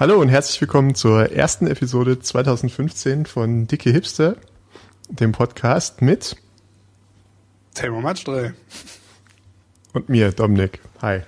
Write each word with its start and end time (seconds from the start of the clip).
Hallo 0.00 0.18
und 0.18 0.30
herzlich 0.30 0.58
willkommen 0.62 0.94
zur 0.94 1.30
ersten 1.30 1.66
Episode 1.66 2.18
2015 2.18 3.26
von 3.26 3.66
Dicke 3.66 3.90
Hipster, 3.90 4.36
dem 5.10 5.32
Podcast 5.32 6.00
mit 6.00 6.36
Tamo 7.74 8.00
Matschdreh. 8.00 8.52
und 9.92 10.08
mir, 10.08 10.32
Dominik. 10.32 10.80
Hi. 11.02 11.20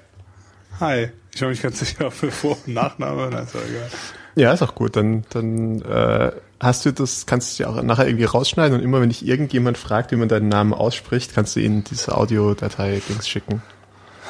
Hi. 0.81 1.11
Ich 1.35 1.43
war 1.43 1.51
mich 1.51 1.61
ganz 1.61 1.81
sicher 1.81 2.11
für 2.11 2.31
Vor- 2.31 2.57
und 2.65 2.73
Nachname, 2.73 3.29
na 3.31 3.41
ist 3.41 3.55
ja 3.55 3.61
egal. 3.61 3.91
Ja, 4.37 4.53
ist 4.55 4.63
auch 4.63 4.75
gut. 4.75 4.97
Dann, 4.97 5.25
dann 5.29 5.83
äh, 5.83 6.33
hast 6.59 6.87
du 6.87 6.95
das, 6.95 7.27
kannst 7.27 7.59
du 7.59 7.65
ja 7.65 7.69
auch 7.69 7.83
nachher 7.83 8.07
irgendwie 8.07 8.25
rausschneiden 8.25 8.79
und 8.79 8.83
immer 8.83 9.03
wenn 9.03 9.11
dich 9.11 9.29
irgendjemand 9.29 9.77
fragt, 9.77 10.13
wie 10.13 10.17
man 10.17 10.31
deinen 10.31 10.49
Namen 10.49 10.73
ausspricht, 10.73 11.35
kannst 11.35 11.57
du 11.57 11.61
ihnen 11.61 11.85
diese 11.85 12.17
Audiodatei-Dings 12.17 13.29
schicken. 13.29 13.61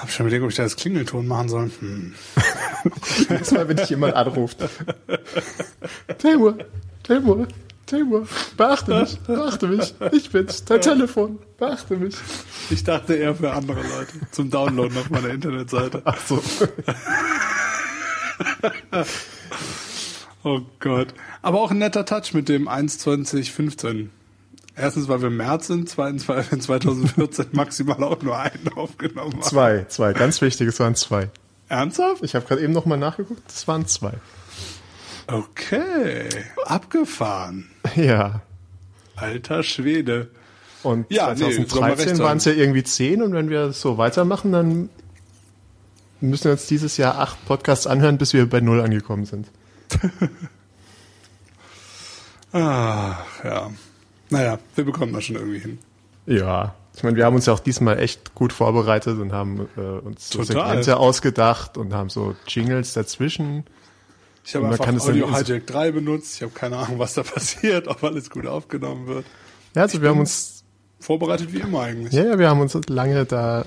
Hab 0.03 0.11
schon 0.11 0.27
überlegt, 0.27 0.43
ob 0.43 0.51
ich 0.51 0.57
da 0.57 0.65
das 0.65 0.75
Klingelton 0.75 1.29
machen 1.29 1.49
soll. 1.49 1.71
Hm. 1.79 2.13
Jedes 3.29 3.53
Mal, 3.53 3.69
wenn 3.69 3.77
dich 3.77 3.89
jemand 3.89 4.15
anruft. 4.15 4.59
Timur, 6.19 6.59
Timur, 7.05 7.47
Timur, 7.87 8.27
beachte 8.57 9.01
mich, 9.01 9.17
beachte 9.21 9.69
mich. 9.69 9.95
Ich 10.11 10.29
bin's, 10.31 10.65
dein 10.65 10.81
Telefon, 10.81 11.39
beachte 11.57 11.97
mich. 11.97 12.17
Ich 12.71 12.83
dachte 12.83 13.15
eher 13.15 13.37
für 13.37 13.53
andere 13.53 13.81
Leute. 13.81 14.15
Zum 14.33 14.51
Downloaden 14.51 14.99
auf 14.99 15.09
meiner 15.09 15.29
Internetseite. 15.29 16.03
Ach 16.05 16.19
so. 16.27 16.43
Oh 20.45 20.63
Gott. 20.81 21.15
Aber 21.41 21.61
auch 21.61 21.71
ein 21.71 21.79
netter 21.79 22.05
Touch 22.05 22.35
mit 22.35 22.49
dem 22.49 22.69
1.2015. 22.69 24.09
Erstens, 24.75 25.09
weil 25.09 25.21
wir 25.21 25.29
im 25.29 25.37
März 25.37 25.67
sind, 25.67 25.89
zweitens, 25.89 26.29
weil 26.29 26.45
wir 26.45 26.53
in 26.55 26.61
2014 26.61 27.47
maximal 27.53 28.03
auch 28.03 28.23
nur 28.23 28.39
einen 28.39 28.69
aufgenommen 28.75 29.35
haben. 29.35 29.43
Zwei, 29.43 29.85
zwei, 29.89 30.13
ganz 30.15 30.41
wichtig, 30.41 30.69
es 30.69 30.81
waren 30.81 30.95
zwei. 30.95 31.29
Ernsthaft? 31.69 32.23
Ich 32.23 32.35
habe 32.35 32.47
gerade 32.47 32.63
eben 32.63 32.73
nochmal 32.73 32.99
nachgeguckt, 32.99 33.43
es 33.51 33.67
waren 33.69 33.87
zwei. 33.87 34.13
Okay. 35.27 36.29
Abgefahren. 36.65 37.69
Ja. 37.97 38.41
Alter 39.17 39.63
Schwede. 39.63 40.31
Und 40.83 41.11
Ja, 41.11 41.35
nee, 41.35 41.41
soll 41.41 41.51
man 41.51 41.59
recht 41.59 41.69
2013 41.71 42.13
haben. 42.15 42.19
waren 42.25 42.37
es 42.39 42.45
ja 42.47 42.53
irgendwie 42.53 42.83
zehn 42.83 43.23
und 43.23 43.35
wenn 43.35 43.51
wir 43.51 43.73
so 43.73 43.99
weitermachen, 43.99 44.53
dann 44.53 44.89
müssen 46.21 46.45
wir 46.45 46.53
uns 46.53 46.67
dieses 46.67 46.97
Jahr 46.97 47.19
acht 47.19 47.45
Podcasts 47.47 47.87
anhören, 47.87 48.17
bis 48.19 48.33
wir 48.33 48.49
bei 48.49 48.61
null 48.61 48.81
angekommen 48.81 49.27
sind. 49.27 49.49
Ah, 52.55 53.17
ja. 53.45 53.71
Naja, 54.33 54.59
wir 54.75 54.85
bekommen 54.85 55.13
das 55.13 55.25
schon 55.25 55.37
irgendwie 55.37 55.59
hin. 55.61 55.79
Ja. 56.27 56.75
Ich 56.95 57.03
meine, 57.03 57.17
wir 57.17 57.25
haben 57.25 57.35
uns 57.35 57.47
ja 57.47 57.53
auch 57.55 57.61
diesmal 57.61 57.99
echt 57.99 58.35
gut 58.35 58.53
vorbereitet 58.53 59.19
und 59.19 59.33
haben 59.33 59.67
äh, 59.77 59.81
uns 59.81 60.29
so 60.29 60.41
Total. 60.45 60.67
Segmente 60.69 60.97
ausgedacht 60.99 61.79
und 61.79 61.95
haben 61.95 62.11
so 62.11 62.37
Jingles 62.47 62.93
dazwischen. 62.93 63.65
Ich 64.45 64.55
habe 64.55 64.67
einfach 64.69 64.87
Audio 64.89 65.27
in 65.27 65.35
so- 65.35 65.39
Hijack 65.39 65.67
3 65.67 65.93
benutzt. 65.93 66.37
Ich 66.37 66.43
habe 66.43 66.53
keine 66.53 66.77
Ahnung, 66.77 66.99
was 66.99 67.15
da 67.15 67.23
passiert, 67.23 67.89
ob 67.89 68.03
alles 68.05 68.29
gut 68.29 68.47
aufgenommen 68.47 69.07
wird. 69.07 69.25
Ja, 69.75 69.83
also 69.83 70.03
wir 70.03 70.11
haben 70.11 70.19
uns, 70.21 70.65
Vorbereitet 71.01 71.53
wie 71.53 71.61
immer 71.61 71.81
eigentlich. 71.83 72.13
ja, 72.13 72.25
ja, 72.25 72.39
wir 72.39 72.49
haben 72.51 72.61
uns 72.61 72.79
lange 72.89 73.25
da 73.25 73.63
äh, 73.63 73.65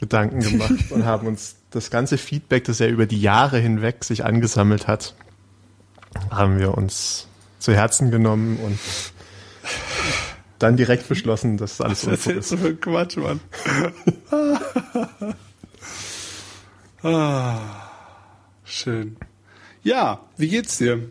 Gedanken 0.00 0.40
gemacht 0.40 0.90
und 0.90 1.04
haben 1.06 1.26
uns 1.26 1.56
das 1.70 1.90
ganze 1.90 2.18
Feedback, 2.18 2.64
das 2.64 2.78
ja 2.80 2.86
über 2.86 3.06
die 3.06 3.20
Jahre 3.20 3.58
hinweg 3.58 4.04
sich 4.04 4.24
angesammelt 4.24 4.86
hat, 4.86 5.14
haben 6.30 6.58
wir 6.58 6.76
uns 6.76 7.26
zu 7.58 7.74
Herzen 7.74 8.10
genommen 8.10 8.58
und 8.58 8.78
dann 10.58 10.76
direkt 10.76 11.08
beschlossen, 11.08 11.56
dass 11.56 11.80
alles 11.80 12.06
Was 12.06 12.26
Unfug 12.26 12.36
ist. 12.36 12.52
du 12.52 12.56
für 12.58 12.74
Quatsch, 12.76 13.16
Mann? 13.16 13.40
ah, 17.02 17.58
schön. 18.64 19.16
Ja, 19.82 20.20
wie 20.36 20.48
geht's 20.48 20.78
dir? 20.78 21.10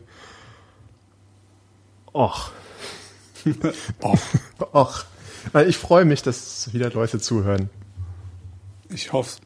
Och, 2.13 2.51
Oh, 4.01 4.15
och. 4.73 5.05
Weil 5.53 5.69
ich 5.69 5.77
freue 5.77 6.05
mich, 6.05 6.21
dass 6.23 6.73
wieder 6.73 6.91
Leute 6.91 7.19
zuhören. 7.19 7.69
ich 8.89 9.13
hoffe. 9.13 9.39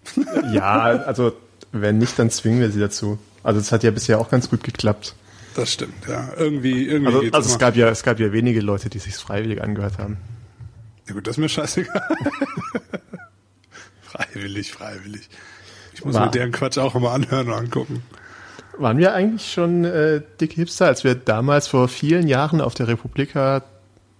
Ja, 0.52 0.82
also 0.82 1.34
wenn 1.72 2.00
nicht, 2.00 2.18
dann 2.18 2.30
zwingen 2.32 2.60
wir 2.60 2.72
sie 2.72 2.80
dazu. 2.80 3.20
Also 3.44 3.60
es 3.60 3.72
hat 3.72 3.84
ja 3.84 3.92
bisher 3.92 4.20
auch 4.20 4.30
ganz 4.30 4.50
gut 4.50 4.64
geklappt. 4.64 5.16
Das 5.56 5.74
stimmt, 5.74 6.08
ja. 6.08 6.30
Irgendwie, 6.38 6.88
irgendwie 6.88 7.14
Also, 7.14 7.20
also 7.36 7.40
es 7.40 7.50
immer. 7.52 7.58
gab 7.60 7.76
ja, 7.76 7.90
es 7.90 8.04
gab 8.04 8.20
ja 8.20 8.32
wenige 8.32 8.62
Leute, 8.62 8.90
die 8.90 9.00
sich 9.00 9.16
freiwillig 9.16 9.62
angehört 9.62 9.98
haben. 9.98 10.18
Ja 11.08 11.14
gut, 11.14 11.28
das 11.28 11.36
ist 11.36 11.40
mir 11.40 11.50
scheißegal. 11.50 12.02
freiwillig, 14.02 14.72
freiwillig. 14.72 15.30
Ich 15.94 16.06
muss 16.06 16.16
War- 16.16 16.26
mir 16.26 16.32
deren 16.32 16.52
Quatsch 16.52 16.78
auch 16.78 16.96
immer 16.96 17.12
anhören 17.12 17.48
und 17.50 17.54
angucken. 17.54 18.04
Waren 18.78 18.98
wir 18.98 19.14
eigentlich 19.14 19.52
schon 19.52 19.84
äh, 19.84 20.22
dicke 20.40 20.56
Hipster, 20.56 20.88
als 20.88 21.04
wir 21.04 21.16
damals 21.16 21.68
vor 21.68 21.88
vielen 21.88 22.28
Jahren 22.28 22.62
auf 22.62 22.74
der 22.74 22.88
Republika 22.88 23.64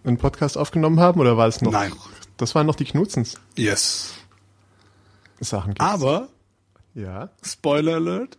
einen 0.04 0.18
Podcast 0.18 0.58
aufgenommen 0.58 1.00
haben? 1.00 1.20
Oder 1.22 1.38
war 1.38 1.48
es 1.48 1.62
noch? 1.62 1.72
Nein. 1.72 1.94
Das 2.38 2.54
waren 2.56 2.68
noch 2.68 2.76
die 2.76 2.86
Knutzens 2.86 3.36
Yes. 3.56 4.14
Sachen. 5.40 5.74
gibt's. 5.74 5.86
Aber 5.86 6.28
ja. 6.94 7.30
Spoiler 7.44 7.96
Alert. 7.96 8.38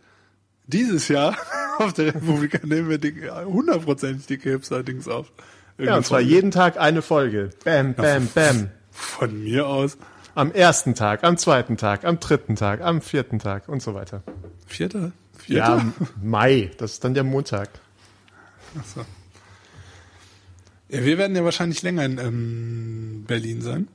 Dieses 0.67 1.07
Jahr 1.07 1.35
auf 1.79 1.93
der 1.93 2.15
Republika 2.15 2.59
nehmen 2.63 2.89
wir 2.89 3.45
hundertprozentig 3.45 4.25
dicke 4.25 4.51
Hipster-Dings 4.51 5.07
auf. 5.07 5.31
Ja, 5.37 5.43
Irgendeine 5.85 5.97
und 5.97 6.05
zwar 6.05 6.19
Folge. 6.19 6.29
jeden 6.33 6.51
Tag 6.51 6.79
eine 6.79 7.01
Folge. 7.01 7.49
Bam, 7.63 7.93
bam, 7.95 8.27
bam. 8.33 8.69
Von 8.91 9.43
mir 9.43 9.67
aus. 9.67 9.97
Am 10.35 10.51
ersten 10.51 10.95
Tag, 10.95 11.23
am 11.23 11.37
zweiten 11.37 11.77
Tag, 11.77 12.05
am 12.05 12.19
dritten 12.19 12.55
Tag, 12.55 12.81
am 12.81 13.01
vierten 13.01 13.39
Tag 13.39 13.69
und 13.69 13.81
so 13.81 13.93
weiter. 13.93 14.23
Vierter? 14.67 15.11
Ja, 15.47 15.79
Vierter? 15.79 15.93
im 16.21 16.29
Mai, 16.29 16.71
das 16.77 16.93
ist 16.93 17.03
dann 17.03 17.13
der 17.13 17.23
Montag. 17.23 17.69
Achso. 18.79 19.05
Ja, 20.89 21.03
wir 21.05 21.17
werden 21.17 21.35
ja 21.35 21.43
wahrscheinlich 21.43 21.81
länger 21.81 22.05
in 22.05 22.17
ähm, 22.19 23.23
Berlin 23.27 23.61
sein. 23.61 23.87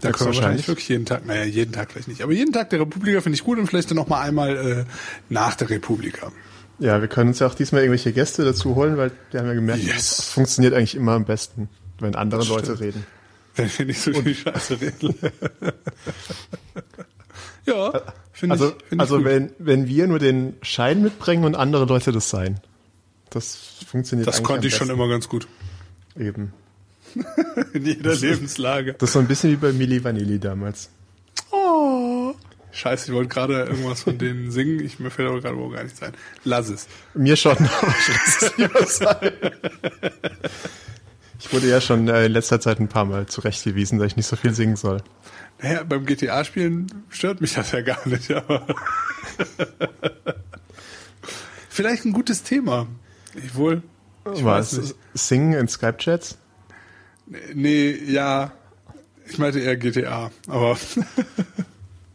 Da 0.00 0.12
können 0.12 0.30
wir 0.30 0.36
wahrscheinlich 0.36 0.66
wirklich 0.66 0.88
jeden 0.88 1.04
Tag, 1.06 1.26
naja, 1.26 1.44
jeden 1.44 1.72
Tag 1.72 1.92
vielleicht 1.92 2.08
nicht, 2.08 2.22
aber 2.22 2.32
jeden 2.32 2.52
Tag 2.52 2.70
der 2.70 2.80
Republika 2.80 3.20
finde 3.20 3.34
ich 3.36 3.44
gut 3.44 3.58
und 3.58 3.66
vielleicht 3.66 3.90
dann 3.90 3.96
noch 3.96 4.08
mal 4.08 4.20
einmal 4.22 4.56
äh, 4.56 4.84
nach 5.28 5.54
der 5.56 5.70
Republika. 5.70 6.32
Ja, 6.80 7.00
wir 7.00 7.08
können 7.08 7.28
uns 7.28 7.38
ja 7.38 7.46
auch 7.46 7.54
diesmal 7.54 7.82
irgendwelche 7.82 8.12
Gäste 8.12 8.44
dazu 8.44 8.74
holen, 8.74 8.96
weil 8.96 9.12
wir 9.30 9.40
haben 9.40 9.46
ja 9.46 9.54
gemerkt, 9.54 9.82
Yes. 9.84 10.16
das 10.16 10.26
funktioniert 10.30 10.74
eigentlich 10.74 10.94
immer 10.96 11.12
am 11.12 11.24
besten, 11.26 11.68
wenn 11.98 12.14
andere 12.16 12.40
Das 12.40 12.48
Leute 12.48 12.80
reden. 12.80 13.04
Wenn 13.54 13.68
wir 13.78 13.86
nicht 13.86 14.00
so 14.00 14.12
viel 14.14 14.34
Scheiße 14.34 14.80
reden. 14.80 15.14
ja, 17.66 17.92
finde 18.32 18.52
Also, 18.54 18.68
ich, 18.68 18.72
find 18.88 18.92
ich 18.92 19.00
also 19.00 19.16
gut. 19.18 19.24
wenn, 19.26 19.50
wenn 19.58 19.86
wir 19.88 20.06
nur 20.06 20.18
den 20.18 20.54
Schein 20.62 21.02
mitbringen 21.02 21.44
und 21.44 21.54
andere 21.54 21.84
Leute 21.84 22.12
das 22.12 22.30
sein. 22.30 22.60
Das 23.30 23.58
funktioniert 23.86 24.26
Das 24.26 24.42
konnte 24.42 24.66
ich 24.68 24.74
schon 24.74 24.90
immer 24.90 25.08
ganz 25.08 25.28
gut. 25.28 25.46
Eben. 26.18 26.52
In 27.72 27.84
jeder 27.84 28.14
Lebenslage. 28.14 28.94
Das 28.94 29.10
ist 29.10 29.12
so 29.14 29.18
ein 29.18 29.26
bisschen 29.26 29.50
wie 29.52 29.56
bei 29.56 29.72
Milli 29.72 30.02
Vanilli 30.02 30.38
damals. 30.38 30.88
Oh. 31.50 32.09
Scheiße, 32.72 33.10
ich 33.10 33.14
wollte 33.14 33.28
gerade 33.28 33.64
irgendwas 33.64 34.02
von 34.02 34.16
denen 34.18 34.50
singen. 34.50 34.80
Ich, 34.80 34.98
mir 35.00 35.10
fällt 35.10 35.28
aber 35.28 35.40
gerade 35.40 35.56
wohl 35.56 35.74
gar 35.74 35.82
nichts 35.82 36.02
ein. 36.02 36.12
Lass 36.44 36.68
es. 36.68 36.86
Mir 37.14 37.36
schon, 37.36 37.56
aber 37.56 37.94
ich 37.98 38.08
lasse 38.08 38.46
es 38.46 38.56
lieber 38.56 38.86
sein. 38.86 39.32
Ich 41.40 41.52
wurde 41.52 41.68
ja 41.68 41.80
schon 41.80 42.08
äh, 42.08 42.26
in 42.26 42.32
letzter 42.32 42.60
Zeit 42.60 42.80
ein 42.80 42.88
paar 42.88 43.04
Mal 43.04 43.26
zurechtgewiesen, 43.26 43.98
dass 43.98 44.08
ich 44.08 44.16
nicht 44.16 44.26
so 44.26 44.36
viel 44.36 44.54
singen 44.54 44.76
soll. 44.76 45.02
Naja, 45.62 45.82
beim 45.82 46.06
GTA-Spielen 46.06 47.04
stört 47.08 47.40
mich 47.40 47.54
das 47.54 47.72
ja 47.72 47.80
gar 47.80 48.06
nicht, 48.06 48.30
aber. 48.30 48.66
Vielleicht 51.68 52.04
ein 52.04 52.12
gutes 52.12 52.42
Thema. 52.42 52.86
Ich 53.34 53.54
wohl. 53.54 53.82
Ich 54.26 54.44
Was? 54.44 54.76
weiß 54.76 54.82
nicht. 54.82 54.94
Singen 55.14 55.54
in 55.54 55.68
Skype-Chats? 55.68 56.38
Nee, 57.54 57.90
ja. 58.06 58.52
Ich 59.26 59.38
meinte 59.38 59.60
eher 59.60 59.76
GTA, 59.76 60.30
aber. 60.46 60.76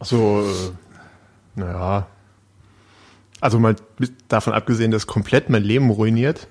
So, 0.06 0.48
äh, 0.48 1.60
naja. 1.60 2.08
Also 3.42 3.60
mal 3.60 3.76
davon 4.28 4.54
abgesehen, 4.54 4.92
dass 4.92 5.08
komplett 5.08 5.50
mein 5.50 5.64
Leben 5.64 5.90
ruiniert, 5.90 6.48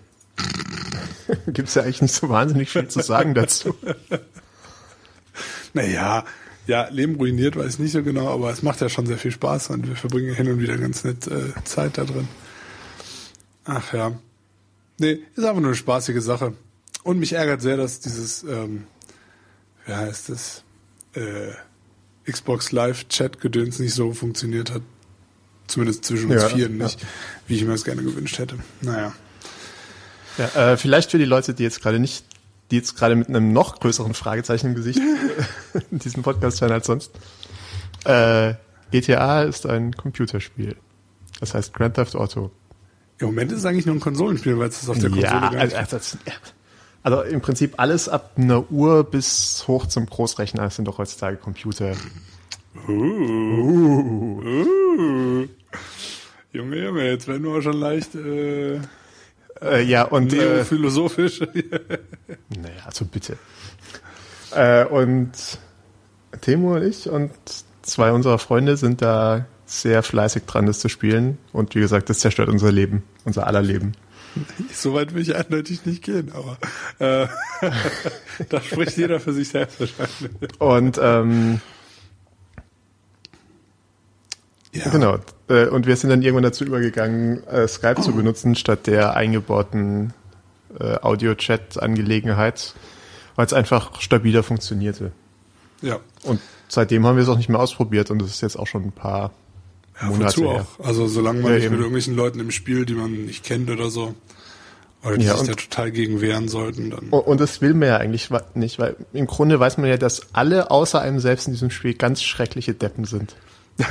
gibt 1.46 1.68
es 1.68 1.74
ja 1.74 1.82
eigentlich 1.82 2.02
nicht 2.02 2.14
so 2.14 2.28
wahnsinnig 2.28 2.68
viel 2.70 2.88
zu 2.88 3.00
sagen 3.00 3.34
dazu. 3.34 3.74
naja, 5.72 6.24
ja, 6.66 6.88
Leben 6.88 7.16
ruiniert, 7.16 7.56
weiß 7.56 7.74
ich 7.74 7.78
nicht 7.78 7.92
so 7.92 8.02
genau, 8.02 8.28
aber 8.28 8.50
es 8.50 8.62
macht 8.62 8.80
ja 8.80 8.88
schon 8.88 9.06
sehr 9.06 9.18
viel 9.18 9.30
Spaß 9.30 9.70
und 9.70 9.88
wir 9.88 9.96
verbringen 9.96 10.34
hin 10.34 10.50
und 10.50 10.60
wieder 10.60 10.76
ganz 10.76 11.04
nett 11.04 11.26
äh, 11.26 11.52
Zeit 11.64 11.98
da 11.98 12.04
drin. 12.04 12.28
Ach 13.64 13.92
ja. 13.92 14.12
Nee, 14.98 15.20
ist 15.34 15.44
einfach 15.44 15.60
nur 15.60 15.70
eine 15.70 15.74
spaßige 15.74 16.22
Sache. 16.22 16.54
Und 17.02 17.18
mich 17.18 17.32
ärgert 17.32 17.60
sehr, 17.60 17.76
dass 17.76 18.00
dieses, 18.00 18.42
ähm, 18.44 18.86
wie 19.86 19.92
heißt 19.92 20.30
es, 20.30 20.64
äh, 21.14 21.52
Xbox 22.30 22.72
Live 22.72 23.08
Chat 23.08 23.40
Gedöns 23.40 23.78
nicht 23.78 23.94
so 23.94 24.12
funktioniert 24.12 24.72
hat. 24.72 24.82
Zumindest 25.66 26.04
zwischen 26.04 26.30
uns 26.30 26.42
Ja, 26.42 26.48
vieren 26.48 26.78
ja. 26.78 26.84
nicht, 26.84 27.04
wie 27.46 27.56
ich 27.56 27.64
mir 27.64 27.72
das 27.72 27.84
gerne 27.84 28.02
gewünscht 28.02 28.38
hätte. 28.38 28.56
Naja. 28.82 29.12
Ja, 30.36 30.72
äh, 30.72 30.76
vielleicht 30.76 31.10
für 31.10 31.18
die 31.18 31.24
Leute, 31.24 31.54
die 31.54 31.62
jetzt 31.62 31.80
gerade 31.80 31.98
nicht, 31.98 32.24
die 32.70 32.76
jetzt 32.76 32.96
gerade 32.96 33.16
mit 33.16 33.28
einem 33.28 33.52
noch 33.52 33.80
größeren 33.80 34.14
Fragezeichen 34.14 34.68
im 34.68 34.74
Gesicht 34.74 34.98
äh, 34.98 35.80
diesen 35.90 36.22
Podcast 36.22 36.60
hören 36.60 36.72
als 36.72 36.86
sonst. 36.86 37.12
Äh, 38.04 38.54
GTA 38.90 39.44
ist 39.44 39.66
ein 39.66 39.92
Computerspiel. 39.92 40.76
Das 41.40 41.54
heißt 41.54 41.72
Grand 41.72 41.94
Theft 41.94 42.14
Auto. 42.14 42.50
Im 43.18 43.28
Moment 43.28 43.52
ist 43.52 43.58
es 43.58 43.64
eigentlich 43.64 43.86
nur 43.86 43.94
ein 43.94 44.00
Konsolenspiel, 44.00 44.58
weil 44.58 44.68
es 44.68 44.80
das 44.80 44.88
auf 44.88 44.98
der 44.98 45.10
Konsole 45.10 45.32
Ja, 45.32 45.40
gar 45.40 45.64
nicht 45.64 45.74
also, 45.74 45.96
also, 45.96 46.18
also 47.04 47.22
im 47.22 47.40
Prinzip 47.40 47.74
alles 47.76 48.08
ab 48.08 48.32
einer 48.36 48.70
Uhr 48.72 49.04
bis 49.04 49.64
hoch 49.68 49.86
zum 49.86 50.06
Großrechner 50.06 50.68
sind 50.70 50.88
doch 50.88 50.98
heutzutage 50.98 51.36
Computer. 51.36 51.94
Uh. 52.88 54.42
Uh. 54.42 55.46
Junge, 56.52 56.76
Junge, 56.84 57.10
jetzt 57.10 57.28
werden 57.28 57.44
wir 57.44 57.62
schon 57.62 57.78
leicht 57.78 58.16
äh, 58.16 58.80
Äh, 59.60 59.82
ja, 59.84 60.02
und 60.02 60.32
äh, 60.32 60.36
neophilosophisch. 60.36 61.40
naja, 62.48 62.82
also 62.84 63.04
bitte. 63.04 63.36
Äh, 64.54 64.84
und 64.86 65.32
Timo 66.40 66.74
und 66.74 66.82
ich 66.82 67.08
und 67.08 67.32
zwei 67.82 68.12
unserer 68.12 68.38
Freunde 68.38 68.76
sind 68.76 69.02
da 69.02 69.46
sehr 69.66 70.02
fleißig 70.02 70.44
dran, 70.44 70.66
das 70.66 70.80
zu 70.80 70.88
spielen. 70.88 71.38
Und 71.52 71.74
wie 71.74 71.80
gesagt, 71.80 72.10
das 72.10 72.18
zerstört 72.20 72.48
unser 72.48 72.72
Leben, 72.72 73.02
unser 73.24 73.46
aller 73.46 73.62
Leben. 73.62 73.92
so 74.72 74.94
weit 74.94 75.14
will 75.14 75.22
ich 75.22 75.36
eindeutig 75.36 75.86
nicht 75.86 76.02
gehen, 76.02 76.32
aber 76.32 76.58
äh, 76.98 77.28
da 78.48 78.60
spricht 78.60 78.96
jeder 78.96 79.20
für 79.20 79.32
sich 79.32 79.48
selbst 79.48 79.80
wahrscheinlich. 79.80 80.60
Und 80.60 80.98
ähm, 81.02 81.60
Ja, 84.74 84.90
genau. 84.90 85.18
Äh, 85.48 85.66
und 85.66 85.86
wir 85.86 85.96
sind 85.96 86.10
dann 86.10 86.22
irgendwann 86.22 86.42
dazu 86.42 86.64
übergegangen, 86.64 87.46
äh, 87.46 87.68
Skype 87.68 88.00
zu 88.00 88.12
benutzen, 88.12 88.56
statt 88.56 88.86
der 88.86 89.14
eingebauten 89.14 90.12
äh, 90.78 90.96
Audio-Chat-Angelegenheit, 91.00 92.74
weil 93.36 93.46
es 93.46 93.52
einfach 93.52 94.00
stabiler 94.00 94.42
funktionierte. 94.42 95.12
Ja. 95.80 96.00
Und 96.24 96.40
seitdem 96.68 97.06
haben 97.06 97.16
wir 97.16 97.22
es 97.22 97.28
auch 97.28 97.36
nicht 97.36 97.48
mehr 97.48 97.60
ausprobiert 97.60 98.10
und 98.10 98.20
das 98.20 98.30
ist 98.30 98.40
jetzt 98.40 98.56
auch 98.58 98.66
schon 98.66 98.84
ein 98.84 98.92
paar 98.92 99.30
Ja, 100.00 100.08
Monate 100.08 100.24
wozu 100.38 100.48
auch? 100.48 100.66
Also 100.80 101.06
solange 101.06 101.40
man 101.40 101.50
Ja, 101.52 101.56
nicht 101.56 101.64
eben. 101.66 101.72
mit 101.74 101.80
irgendwelchen 101.80 102.16
Leuten 102.16 102.40
im 102.40 102.50
Spiel, 102.50 102.84
die 102.84 102.94
man 102.94 103.12
nicht 103.26 103.44
kennt 103.44 103.70
oder 103.70 103.90
so, 103.90 104.14
oder 105.04 105.18
die 105.18 105.26
Ja, 105.26 105.36
sich 105.36 105.48
da 105.48 105.54
total 105.54 105.90
gegen 105.92 106.20
wehren 106.20 106.48
sollten, 106.48 106.90
dann. 106.90 107.10
Und 107.10 107.40
das 107.40 107.60
will 107.60 107.74
man 107.74 107.88
ja 107.88 107.96
eigentlich 107.98 108.30
nicht, 108.54 108.78
weil 108.78 108.96
im 109.12 109.26
Grunde 109.26 109.60
weiß 109.60 109.76
man 109.78 109.86
ja, 109.88 109.96
dass 109.96 110.34
alle 110.34 110.70
außer 110.70 111.00
einem 111.00 111.20
selbst 111.20 111.46
in 111.46 111.52
diesem 111.52 111.70
Spiel 111.70 111.94
ganz 111.94 112.22
schreckliche 112.22 112.74
Deppen 112.74 113.04
sind. 113.04 113.36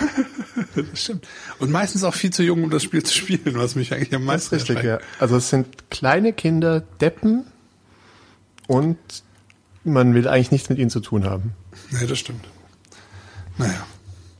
Das 0.75 0.85
stimmt. 1.01 1.27
Und 1.59 1.71
meistens 1.71 2.03
auch 2.03 2.13
viel 2.13 2.31
zu 2.31 2.41
jung, 2.43 2.63
um 2.63 2.69
das 2.69 2.83
Spiel 2.83 3.03
zu 3.03 3.13
spielen, 3.13 3.41
was 3.55 3.75
mich 3.75 3.93
eigentlich 3.93 4.13
am 4.15 4.25
Das 4.25 4.45
ist 4.45 4.51
meisten 4.51 4.55
richtig, 4.71 4.83
ja. 4.83 4.99
Also 5.19 5.35
es 5.35 5.49
sind 5.49 5.89
kleine 5.91 6.33
Kinder, 6.33 6.81
Deppen 7.01 7.45
und 8.67 8.97
man 9.83 10.13
will 10.15 10.27
eigentlich 10.27 10.51
nichts 10.51 10.69
mit 10.69 10.79
ihnen 10.79 10.89
zu 10.89 10.99
tun 10.99 11.25
haben. 11.25 11.53
Nee, 11.91 12.05
das 12.07 12.17
stimmt. 12.19 12.45
Naja. 13.57 13.85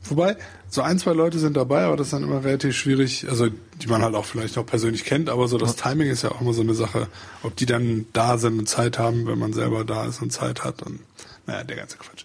Wobei, 0.04 0.36
so 0.74 0.82
ein, 0.82 0.98
zwei 0.98 1.12
Leute 1.12 1.38
sind 1.38 1.56
dabei, 1.56 1.84
aber 1.84 1.96
das 1.96 2.08
ist 2.08 2.14
dann 2.14 2.24
immer 2.24 2.42
relativ 2.42 2.76
schwierig, 2.76 3.28
also 3.28 3.46
die 3.48 3.86
man 3.86 4.02
halt 4.02 4.16
auch 4.16 4.24
vielleicht 4.24 4.58
auch 4.58 4.66
persönlich 4.66 5.04
kennt, 5.04 5.30
aber 5.30 5.46
so 5.46 5.56
das 5.56 5.76
Timing 5.76 6.10
ist 6.10 6.22
ja 6.22 6.32
auch 6.32 6.40
immer 6.40 6.52
so 6.52 6.62
eine 6.62 6.74
Sache, 6.74 7.06
ob 7.44 7.54
die 7.54 7.64
dann 7.64 8.06
da 8.12 8.38
sind 8.38 8.58
und 8.58 8.68
Zeit 8.68 8.98
haben, 8.98 9.24
wenn 9.28 9.38
man 9.38 9.52
selber 9.52 9.84
da 9.84 10.04
ist 10.04 10.20
und 10.20 10.32
Zeit 10.32 10.64
hat 10.64 10.82
und 10.82 10.98
naja, 11.46 11.62
der 11.62 11.76
ganze 11.76 11.96
Quatsch. 11.96 12.24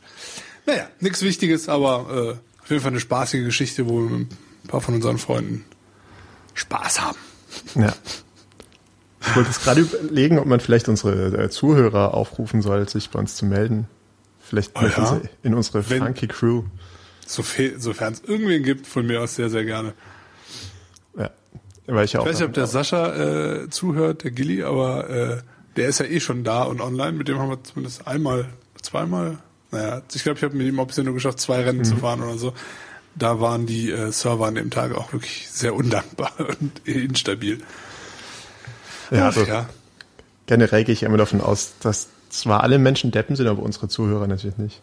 Naja, 0.65 0.87
nichts 0.99 1.21
Wichtiges, 1.21 1.69
aber 1.69 2.39
äh, 2.39 2.61
auf 2.63 2.69
jeden 2.71 2.81
Fall 2.81 2.89
eine 2.89 2.99
spaßige 2.99 3.45
Geschichte, 3.45 3.87
wo 3.87 3.99
wir 3.99 4.09
mit 4.17 4.31
ein 4.31 4.67
paar 4.67 4.81
von 4.81 4.95
unseren 4.95 5.19
Freunden 5.19 5.63
Spaß 6.55 7.01
haben. 7.01 7.19
Ja. 7.75 7.93
Ich 9.21 9.35
wollte 9.35 9.49
jetzt 9.49 9.63
gerade 9.63 9.81
überlegen, 9.81 10.39
ob 10.39 10.47
man 10.47 10.59
vielleicht 10.59 10.89
unsere 10.89 11.43
äh, 11.43 11.49
Zuhörer 11.51 12.15
aufrufen 12.15 12.63
soll, 12.63 12.89
sich 12.89 13.11
bei 13.11 13.19
uns 13.19 13.35
zu 13.35 13.45
melden. 13.45 13.87
Vielleicht 14.39 14.71
Oh 14.75 14.81
ja? 14.81 15.21
in 15.43 15.53
unsere 15.53 15.83
funky 15.83 16.25
Crew. 16.27 16.63
Sofern 17.31 18.13
es 18.13 18.23
irgendwen 18.25 18.63
gibt, 18.63 18.87
von 18.87 19.05
mir 19.05 19.21
aus 19.21 19.35
sehr, 19.35 19.49
sehr 19.51 19.63
gerne. 19.63 19.93
Ja. 21.15 21.29
Weil 21.85 22.05
ich 22.05 22.13
ja 22.13 22.19
auch. 22.21 22.25
Ich 22.25 22.31
weiß 22.31 22.39
nicht, 22.39 22.47
ob 22.47 22.53
der 22.53 22.65
Sascha 22.67 23.15
äh, 23.63 23.69
zuhört, 23.69 24.23
der 24.23 24.31
Gilly, 24.31 24.63
aber 24.63 25.09
äh, 25.09 25.41
der 25.75 25.89
ist 25.89 25.99
ja 25.99 26.05
eh 26.07 26.19
schon 26.19 26.43
da 26.43 26.63
und 26.63 26.81
online. 26.81 27.11
Mit 27.13 27.27
dem 27.27 27.37
haben 27.37 27.49
wir 27.49 27.63
zumindest 27.63 28.07
einmal, 28.07 28.47
zweimal, 28.81 29.37
naja, 29.71 30.01
ich 30.11 30.23
glaube, 30.23 30.37
ich 30.39 30.43
habe 30.43 30.55
mit 30.55 30.65
ihm 30.67 30.79
auch 30.79 30.87
bisher 30.87 31.03
nur 31.03 31.13
geschafft, 31.13 31.39
zwei 31.39 31.61
Rennen 31.63 31.79
Mhm. 31.79 31.83
zu 31.83 31.97
fahren 31.97 32.23
oder 32.23 32.37
so. 32.37 32.53
Da 33.15 33.39
waren 33.39 33.65
die 33.67 33.91
äh, 33.91 34.11
Server 34.11 34.47
an 34.47 34.55
dem 34.55 34.71
Tag 34.71 34.95
auch 34.95 35.13
wirklich 35.13 35.49
sehr 35.51 35.75
undankbar 35.75 36.31
und 36.59 36.87
instabil. 36.87 37.59
ja, 39.11 39.19
Ach, 39.21 39.25
also 39.25 39.43
ja. 39.43 39.69
generell 40.47 40.83
gehe 40.83 40.93
ich 40.93 41.03
immer 41.03 41.17
davon 41.17 41.41
aus, 41.41 41.73
dass 41.81 42.07
zwar 42.29 42.63
alle 42.63 42.79
Menschen 42.79 43.11
Deppen 43.11 43.35
sind, 43.35 43.47
aber 43.47 43.61
unsere 43.61 43.87
Zuhörer 43.87 44.25
natürlich 44.27 44.57
nicht. 44.57 44.81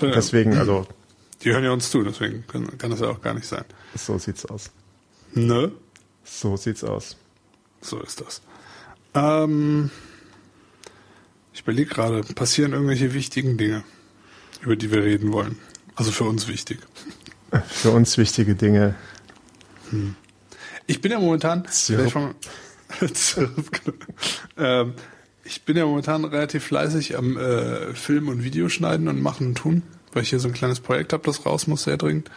äh, 0.00 0.10
Deswegen, 0.12 0.56
also, 0.58 0.86
die 1.42 1.50
hören 1.50 1.64
ja 1.64 1.72
uns 1.72 1.90
zu, 1.90 2.02
deswegen 2.02 2.44
kann, 2.46 2.78
kann 2.78 2.90
das 2.90 3.00
ja 3.00 3.08
auch 3.08 3.20
gar 3.20 3.34
nicht 3.34 3.46
sein. 3.46 3.64
so 3.96 4.18
sieht's 4.18 4.44
aus. 4.46 4.70
Ne? 5.34 5.72
So 6.24 6.56
sieht's 6.56 6.84
aus. 6.84 7.16
So 7.80 8.00
ist 8.00 8.20
das. 8.20 8.42
Ähm, 9.14 9.90
ich 11.52 11.60
überlege 11.62 11.90
gerade, 11.90 12.22
passieren 12.22 12.72
irgendwelche 12.72 13.12
wichtigen 13.12 13.58
Dinge, 13.58 13.84
über 14.60 14.76
die 14.76 14.90
wir 14.90 15.02
reden 15.02 15.32
wollen? 15.32 15.58
Also 15.94 16.10
für 16.12 16.24
uns 16.24 16.48
wichtig. 16.48 16.78
Für 17.68 17.90
uns 17.90 18.16
wichtige 18.16 18.54
Dinge. 18.54 18.94
Ich 20.86 21.02
bin 21.02 21.12
ja 21.12 21.20
momentan. 21.20 21.66
Mal- 21.88 22.34
genau. 23.04 23.96
ähm, 24.56 24.94
ich 25.44 25.62
bin 25.62 25.76
ja 25.76 25.84
momentan 25.84 26.24
relativ 26.24 26.64
fleißig 26.64 27.16
am 27.18 27.36
äh, 27.36 27.94
Film 27.94 28.28
und 28.28 28.42
Video 28.42 28.70
schneiden 28.70 29.08
und 29.08 29.20
machen 29.20 29.48
und 29.48 29.58
tun, 29.58 29.82
weil 30.12 30.22
ich 30.22 30.30
hier 30.30 30.40
so 30.40 30.48
ein 30.48 30.54
kleines 30.54 30.80
Projekt 30.80 31.12
habe, 31.12 31.22
das 31.24 31.44
raus 31.46 31.66
muss 31.66 31.84
sehr 31.84 31.96
dringend. 31.96 32.30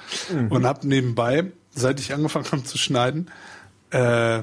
Und 0.49 0.65
habe 0.65 0.87
nebenbei, 0.87 1.51
seit 1.73 1.99
ich 1.99 2.13
angefangen 2.13 2.45
habe 2.51 2.63
zu 2.63 2.77
schneiden, 2.77 3.29
äh, 3.91 4.41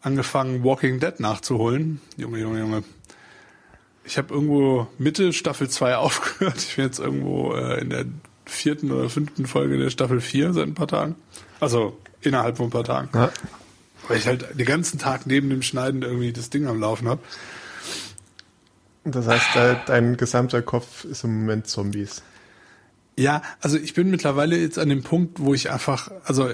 angefangen 0.00 0.64
Walking 0.64 1.00
Dead 1.00 1.18
nachzuholen. 1.20 2.00
Junge, 2.16 2.38
Junge, 2.38 2.58
Junge. 2.60 2.84
Ich 4.04 4.18
habe 4.18 4.34
irgendwo 4.34 4.88
Mitte 4.98 5.32
Staffel 5.32 5.68
2 5.68 5.96
aufgehört. 5.96 6.56
Ich 6.58 6.76
bin 6.76 6.84
jetzt 6.86 6.98
irgendwo 6.98 7.54
äh, 7.54 7.80
in 7.80 7.90
der 7.90 8.04
vierten 8.44 8.90
oder 8.90 9.08
fünften 9.08 9.46
Folge 9.46 9.78
der 9.78 9.90
Staffel 9.90 10.20
4 10.20 10.52
seit 10.52 10.66
ein 10.66 10.74
paar 10.74 10.88
Tagen. 10.88 11.14
Also 11.60 11.96
innerhalb 12.20 12.56
von 12.56 12.66
ein 12.66 12.70
paar 12.70 12.84
Tagen. 12.84 13.08
Ja. 13.14 13.30
Weil 14.08 14.18
ich 14.18 14.26
halt 14.26 14.58
den 14.58 14.66
ganzen 14.66 14.98
Tag 14.98 15.26
neben 15.26 15.48
dem 15.48 15.62
Schneiden 15.62 16.02
irgendwie 16.02 16.32
das 16.32 16.50
Ding 16.50 16.66
am 16.66 16.80
Laufen 16.80 17.08
habe. 17.08 17.20
Das 19.04 19.26
heißt, 19.26 19.54
de- 19.54 19.76
dein 19.86 20.16
gesamter 20.16 20.62
Kopf 20.62 21.04
ist 21.04 21.24
im 21.24 21.40
Moment 21.40 21.66
Zombies. 21.68 22.22
Ja, 23.16 23.42
also 23.60 23.78
ich 23.78 23.94
bin 23.94 24.10
mittlerweile 24.10 24.56
jetzt 24.58 24.78
an 24.78 24.88
dem 24.88 25.02
Punkt, 25.02 25.40
wo 25.40 25.52
ich 25.54 25.70
einfach, 25.70 26.10
also 26.24 26.50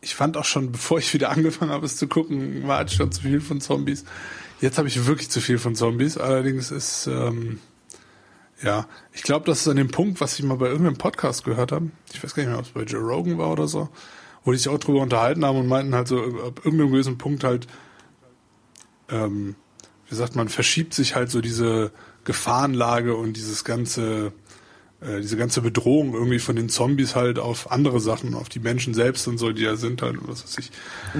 ich 0.00 0.14
fand 0.14 0.36
auch 0.36 0.44
schon, 0.44 0.72
bevor 0.72 0.98
ich 0.98 1.12
wieder 1.12 1.30
angefangen 1.36 1.70
habe, 1.70 1.86
es 1.86 1.96
zu 1.96 2.08
gucken, 2.08 2.66
war 2.66 2.78
halt 2.78 2.92
schon 2.92 3.12
zu 3.12 3.22
viel 3.22 3.40
von 3.40 3.60
Zombies. 3.60 4.04
Jetzt 4.60 4.78
habe 4.78 4.88
ich 4.88 5.06
wirklich 5.06 5.30
zu 5.30 5.40
viel 5.40 5.58
von 5.58 5.74
Zombies. 5.74 6.18
Allerdings 6.18 6.70
ist, 6.70 7.06
ähm, 7.06 7.60
ja, 8.62 8.86
ich 9.12 9.22
glaube, 9.22 9.46
das 9.46 9.60
ist 9.60 9.68
an 9.68 9.76
dem 9.76 9.88
Punkt, 9.88 10.20
was 10.20 10.38
ich 10.38 10.44
mal 10.44 10.56
bei 10.56 10.66
irgendeinem 10.66 10.98
Podcast 10.98 11.44
gehört 11.44 11.72
habe. 11.72 11.90
Ich 12.12 12.22
weiß 12.22 12.34
gar 12.34 12.42
nicht 12.42 12.50
mehr, 12.50 12.58
ob 12.58 12.66
es 12.66 12.72
bei 12.72 12.82
Joe 12.82 13.00
Rogan 13.00 13.38
war 13.38 13.50
oder 13.50 13.66
so, 13.66 13.88
wo 14.44 14.52
die 14.52 14.58
sich 14.58 14.68
auch 14.68 14.78
drüber 14.78 15.00
unterhalten 15.00 15.44
haben 15.44 15.58
und 15.58 15.66
meinten 15.66 15.94
halt 15.94 16.08
so, 16.08 16.22
ab 16.22 16.60
irgendeinem 16.64 16.92
gewissen 16.92 17.16
Punkt 17.16 17.44
halt, 17.44 17.66
ähm, 19.08 19.54
wie 20.08 20.14
sagt 20.14 20.36
man, 20.36 20.48
verschiebt 20.48 20.92
sich 20.92 21.14
halt 21.14 21.30
so 21.30 21.40
diese 21.40 21.92
Gefahrenlage 22.24 23.14
und 23.14 23.36
dieses 23.36 23.64
ganze, 23.64 24.32
äh, 25.00 25.20
diese 25.20 25.36
ganze 25.36 25.62
Bedrohung 25.62 26.14
irgendwie 26.14 26.38
von 26.38 26.56
den 26.56 26.68
Zombies 26.68 27.16
halt 27.16 27.38
auf 27.38 27.70
andere 27.70 28.00
Sachen, 28.00 28.34
auf 28.34 28.48
die 28.48 28.60
Menschen 28.60 28.94
selbst 28.94 29.26
und 29.28 29.38
so, 29.38 29.52
die 29.52 29.64
da 29.64 29.76
sind 29.76 30.02
halt, 30.02 30.16
was 30.22 30.44
weiß 30.44 30.58
ich. 30.58 30.70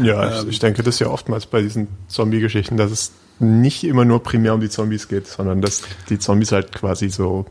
Ja, 0.02 0.40
Ähm. 0.40 0.48
ich, 0.48 0.54
ich 0.54 0.58
denke, 0.58 0.82
das 0.82 0.96
ist 0.96 0.98
ja 1.00 1.08
oftmals 1.08 1.46
bei 1.46 1.62
diesen 1.62 1.88
Zombie-Geschichten, 2.08 2.76
dass 2.76 2.90
es 2.90 3.12
nicht 3.38 3.84
immer 3.84 4.04
nur 4.04 4.22
primär 4.22 4.54
um 4.54 4.60
die 4.60 4.68
Zombies 4.68 5.08
geht, 5.08 5.26
sondern 5.26 5.62
dass 5.62 5.82
die 6.10 6.18
Zombies 6.18 6.52
halt 6.52 6.72
quasi 6.72 7.08
so 7.08 7.46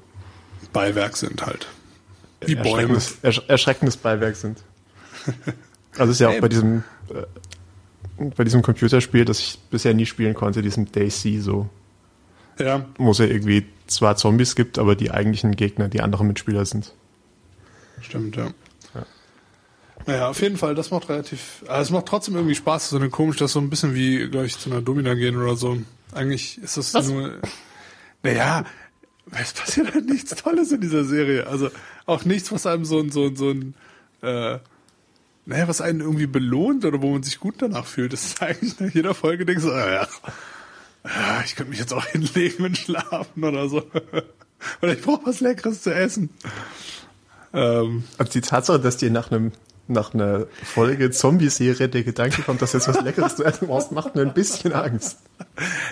Beiwerk 0.71 1.17
sind 1.17 1.45
halt. 1.45 1.67
Wie 2.41 2.53
Bäume. 2.53 2.67
erschreckendes, 2.67 3.17
ersch 3.23 3.41
erschreckendes 3.47 3.97
Beiwerk 3.97 4.35
sind. 4.35 4.59
Also 5.97 6.11
es 6.11 6.17
ist 6.17 6.21
ja 6.21 6.29
auch 6.29 6.39
bei 6.39 6.47
diesem 6.47 6.83
äh, 7.09 8.29
bei 8.35 8.43
diesem 8.43 8.61
Computerspiel, 8.61 9.25
das 9.25 9.39
ich 9.39 9.59
bisher 9.71 9.93
nie 9.93 10.05
spielen 10.05 10.33
konnte, 10.33 10.61
diesem 10.61 10.91
Daisy 10.91 11.39
so, 11.39 11.67
Ja, 12.59 12.85
wo 12.97 13.11
es 13.11 13.17
ja 13.19 13.25
irgendwie 13.25 13.65
zwar 13.87 14.17
Zombies 14.17 14.55
gibt, 14.55 14.77
aber 14.77 14.95
die 14.95 15.11
eigentlichen 15.11 15.55
Gegner 15.55 15.87
die 15.87 16.01
andere 16.01 16.25
Mitspieler 16.25 16.65
sind. 16.65 16.93
stimmt, 18.01 18.35
ja. 18.35 18.51
Naja, 20.05 20.29
auf 20.29 20.41
jeden 20.41 20.57
Fall, 20.57 20.75
das 20.75 20.91
macht 20.91 21.09
relativ, 21.09 21.63
also 21.67 21.81
es 21.81 21.89
macht 21.91 22.05
trotzdem 22.05 22.35
irgendwie 22.35 22.55
Spaß, 22.55 22.89
so 22.89 22.97
eine 22.97 23.09
komisch, 23.09 23.37
das 23.37 23.51
ist 23.51 23.53
so 23.53 23.59
ein 23.59 23.69
bisschen 23.69 23.93
wie, 23.93 24.29
glaube 24.29 24.45
ich, 24.45 24.57
zu 24.57 24.71
einer 24.71 24.81
Domina 24.81 25.13
gehen 25.13 25.37
oder 25.37 25.55
so. 25.55 25.77
Eigentlich 26.13 26.57
ist 26.57 26.77
das 26.77 26.93
Was? 26.93 27.09
nur, 27.09 27.33
naja, 28.23 28.63
es 29.31 29.53
passiert 29.53 29.93
halt 29.93 30.05
nichts 30.05 30.33
Tolles 30.35 30.71
in 30.71 30.81
dieser 30.81 31.03
Serie. 31.03 31.47
Also 31.47 31.69
auch 32.05 32.25
nichts, 32.25 32.51
was 32.51 32.65
einem 32.65 32.85
so 32.85 32.99
ein, 32.99 33.11
so 33.11 33.27
ein, 33.27 33.35
so 33.35 33.49
ein, 33.51 33.75
äh, 34.21 34.59
naja, 35.45 35.67
was 35.67 35.81
einen 35.81 35.99
irgendwie 36.01 36.27
belohnt 36.27 36.85
oder 36.85 37.01
wo 37.01 37.11
man 37.11 37.23
sich 37.23 37.39
gut 37.39 37.55
danach 37.59 37.85
fühlt. 37.85 38.13
Das 38.13 38.25
ist 38.25 38.41
eigentlich 38.41 38.79
nach 38.79 38.93
jeder 38.93 39.13
Folge 39.13 39.45
denkst 39.45 39.63
du, 39.63 39.71
ach, 39.71 39.87
ja, 39.91 40.07
ich 41.45 41.55
könnte 41.55 41.69
mich 41.71 41.79
jetzt 41.79 41.93
auch 41.93 42.05
hinlegen 42.11 42.65
und 42.65 42.77
schlafen 42.77 43.43
oder 43.43 43.69
so. 43.69 43.83
Oder 44.81 44.93
ich 44.93 45.01
brauche 45.01 45.25
was 45.27 45.39
Leckeres 45.39 45.81
zu 45.81 45.93
essen. 45.93 46.29
Ähm, 47.53 48.03
Also 48.17 48.31
die 48.33 48.41
Tatsache, 48.41 48.79
dass 48.79 48.97
dir 48.97 49.11
nach 49.11 49.31
einem 49.31 49.51
nach 49.91 50.13
einer 50.13 50.45
Folge 50.63 51.09
Zombie-Serie 51.09 51.89
der 51.89 52.03
Gedanke 52.03 52.43
kommt, 52.43 52.61
dass 52.61 52.73
jetzt 52.73 52.87
was 52.87 53.01
Leckeres 53.01 53.37
zu 53.37 53.43
essen 53.43 53.67
brauchst, 53.69 53.91
macht 53.91 54.13
mir 54.15 54.21
ein 54.21 54.35
bisschen 54.35 54.71
Angst. 54.71 55.17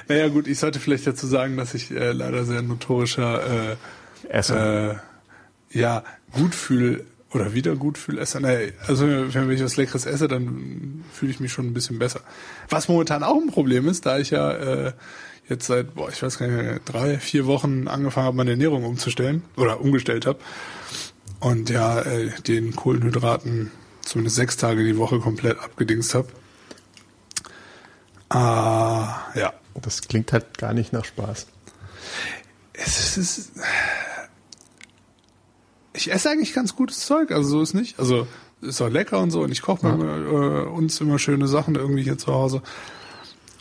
Naja 0.08 0.28
gut, 0.28 0.46
ich 0.48 0.60
sollte 0.60 0.80
vielleicht 0.80 1.08
dazu 1.08 1.26
sagen, 1.26 1.58
dass 1.58 1.74
ich 1.74 1.90
äh, 1.90 2.12
leider 2.12 2.46
sehr 2.46 2.62
notorischer 2.62 3.42
äh, 3.72 3.76
Esser. 4.30 4.92
äh, 4.92 4.96
ja, 5.72 6.04
Gutfühl 6.32 7.06
oder 7.34 7.54
wieder 7.54 7.76
Gutfühlesser. 7.76 8.40
Naja, 8.40 8.72
also 8.88 9.06
wenn 9.08 9.52
ich 9.52 9.64
was 9.64 9.78
Leckeres 9.78 10.06
esse, 10.06 10.28
dann 10.28 11.04
fühle 11.12 11.32
ich 11.32 11.40
mich 11.40 11.52
schon 11.52 11.68
ein 11.68 11.74
bisschen 11.74 12.00
besser. 12.00 12.22
Was 12.70 12.88
momentan 12.88 13.24
auch 13.24 13.42
ein 13.42 13.50
Problem 13.50 13.88
ist, 13.88 14.06
da 14.06 14.18
ich 14.18 14.30
ja 14.30 14.52
äh, 14.52 14.94
jetzt 15.50 15.68
seit, 15.68 15.96
boah, 15.96 16.10
ich 16.10 16.22
weiß 16.22 16.40
gar 16.40 16.48
nicht 16.48 16.82
drei, 16.86 17.18
vier 17.18 17.46
Wochen 17.46 17.88
angefangen 17.88 18.28
habe, 18.28 18.38
meine 18.38 18.52
Ernährung 18.52 18.86
umzustellen 18.86 19.44
oder 19.56 19.82
umgestellt 19.82 20.26
habe 20.26 20.40
und 21.40 21.70
ja 21.70 22.02
äh, 22.02 22.30
den 22.42 22.76
Kohlenhydraten 22.76 23.72
zumindest 24.02 24.38
sechs 24.38 24.58
Tage 24.58 24.84
die 24.84 24.98
Woche 24.98 25.20
komplett 25.20 25.60
abgedingst 25.60 26.16
habe. 26.16 26.30
Ah, 28.30 29.20
ja. 29.36 29.54
Das 29.82 30.02
klingt 30.02 30.34
halt 30.34 30.58
gar 30.58 30.74
nicht 30.74 30.92
nach 30.92 31.06
Spaß. 31.06 31.48
Es 32.74 33.18
ist, 33.18 33.52
ich 35.98 36.12
esse 36.12 36.30
eigentlich 36.30 36.54
ganz 36.54 36.76
gutes 36.76 37.06
Zeug, 37.06 37.32
also 37.32 37.50
so 37.50 37.62
ist 37.62 37.74
nicht. 37.74 38.00
Also 38.00 38.28
ist 38.62 38.82
auch 38.82 38.90
lecker 38.90 39.20
und 39.20 39.32
so 39.32 39.42
und 39.42 39.52
ich 39.52 39.62
koche 39.62 39.88
Ja. 39.88 39.96
mir, 39.96 40.06
äh, 40.06 40.68
uns 40.68 41.00
immer 41.02 41.20
schöne 41.20 41.48
Sachen 41.48 41.76
irgendwie 41.76 42.04
hier 42.04 42.18
zu 42.18 42.34
Hause. 42.34 42.62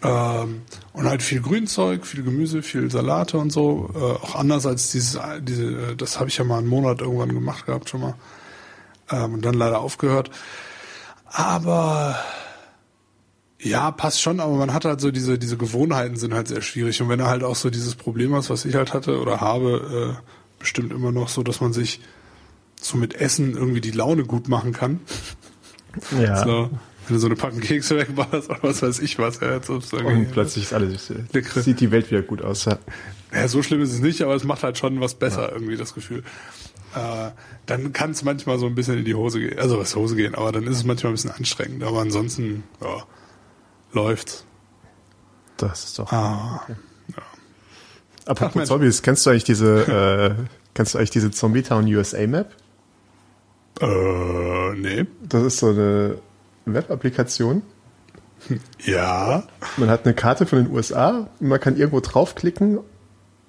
Ähm, 0.02 0.62
und 0.92 1.06
halt 1.06 1.22
viel 1.22 1.40
Grünzeug, 1.40 2.06
viel 2.06 2.22
Gemüse, 2.22 2.62
viel 2.62 2.90
Salate 2.90 3.38
und 3.38 3.50
so. 3.50 3.90
Äh, 3.94 3.98
auch 3.98 4.34
anders 4.34 4.66
als 4.66 4.92
dieses, 4.92 5.18
diese, 5.40 5.96
das 5.96 6.18
habe 6.20 6.28
ich 6.28 6.36
ja 6.36 6.44
mal 6.44 6.58
einen 6.58 6.68
Monat 6.68 7.00
irgendwann 7.00 7.32
gemacht 7.32 7.66
gehabt 7.66 7.88
schon 7.88 8.02
mal. 8.02 8.14
Ähm, 9.10 9.34
und 9.34 9.44
dann 9.44 9.54
leider 9.54 9.80
aufgehört. 9.80 10.30
Aber 11.26 12.16
ja, 13.60 13.90
passt 13.90 14.20
schon, 14.20 14.38
aber 14.40 14.54
man 14.54 14.72
hat 14.72 14.84
halt 14.84 15.00
so 15.00 15.10
diese, 15.10 15.38
diese 15.38 15.56
Gewohnheiten 15.56 16.16
sind 16.16 16.34
halt 16.34 16.48
sehr 16.48 16.62
schwierig. 16.62 17.00
Und 17.02 17.08
wenn 17.08 17.20
er 17.20 17.26
halt 17.28 17.42
auch 17.42 17.56
so 17.56 17.70
dieses 17.70 17.94
Problem 17.94 18.34
hast, 18.34 18.50
was 18.50 18.64
ich 18.64 18.74
halt 18.74 18.92
hatte 18.92 19.18
oder 19.20 19.40
habe, 19.40 20.16
äh, 20.18 20.22
bestimmt 20.58 20.92
immer 20.92 21.10
noch 21.12 21.28
so, 21.28 21.42
dass 21.42 21.60
man 21.60 21.72
sich 21.72 22.00
so 22.80 22.96
mit 22.96 23.14
Essen 23.14 23.54
irgendwie 23.54 23.80
die 23.80 23.90
Laune 23.90 24.24
gut 24.24 24.48
machen 24.48 24.72
kann. 24.72 25.00
Ja. 26.20 26.44
So, 26.44 26.70
wenn 27.06 27.14
du 27.14 27.18
so 27.18 27.26
eine 27.26 27.36
Packung 27.36 27.60
Kekse 27.60 27.96
wegmachst 27.96 28.50
oder 28.50 28.58
was 28.62 28.82
weiß 28.82 28.98
ich 29.00 29.18
was. 29.18 29.40
Ja, 29.40 29.52
irgendwie- 29.60 30.02
Und 30.06 30.32
plötzlich 30.32 30.64
ist 30.64 30.72
alles, 30.72 31.12
Leckere. 31.32 31.62
sieht 31.62 31.80
die 31.80 31.90
Welt 31.90 32.10
wieder 32.10 32.22
gut 32.22 32.42
aus. 32.42 32.64
Ja. 32.66 32.78
Ja, 33.32 33.48
so 33.48 33.62
schlimm 33.62 33.80
ist 33.82 33.92
es 33.92 34.00
nicht, 34.00 34.22
aber 34.22 34.34
es 34.34 34.44
macht 34.44 34.62
halt 34.62 34.78
schon 34.78 35.00
was 35.00 35.14
besser, 35.14 35.50
irgendwie 35.52 35.76
das 35.76 35.94
Gefühl. 35.94 36.22
Äh, 36.94 37.30
dann 37.66 37.92
kann 37.92 38.12
es 38.12 38.22
manchmal 38.22 38.58
so 38.58 38.66
ein 38.66 38.74
bisschen 38.74 38.96
in 38.98 39.04
die 39.04 39.14
Hose 39.14 39.40
gehen. 39.40 39.58
Also 39.58 39.78
was 39.78 39.94
Hose 39.96 40.16
gehen, 40.16 40.34
aber 40.34 40.52
dann 40.52 40.64
ist 40.64 40.76
es 40.76 40.84
manchmal 40.84 41.12
ein 41.12 41.16
bisschen 41.16 41.32
anstrengend. 41.32 41.82
Aber 41.82 42.00
ansonsten, 42.00 42.62
ja, 42.80 43.04
läuft's. 43.92 44.44
Das 45.56 45.84
ist 45.84 45.98
doch. 45.98 46.10
Ah. 46.12 46.66
Ach, 47.16 47.22
Apropos 48.26 48.54
Mensch. 48.56 48.68
Zombies, 48.68 49.02
kennst 49.02 49.24
du 49.26 49.30
eigentlich 49.30 49.44
diese, 49.44 50.36
äh, 50.38 50.44
kennst 50.74 50.94
du 50.94 50.98
eigentlich 50.98 51.10
diese 51.10 51.30
Zombie 51.30 51.62
Town 51.62 51.86
USA 51.86 52.26
Map? 52.26 52.54
Äh, 53.80 54.74
nee. 54.76 55.06
Das 55.22 55.42
ist 55.42 55.58
so 55.58 55.68
eine 55.70 56.18
Web-Applikation. 56.64 57.62
Ja. 58.84 59.44
Man 59.76 59.90
hat 59.90 60.04
eine 60.04 60.14
Karte 60.14 60.46
von 60.46 60.64
den 60.64 60.72
USA 60.72 61.28
und 61.40 61.48
man 61.48 61.60
kann 61.60 61.76
irgendwo 61.76 62.00
draufklicken, 62.00 62.78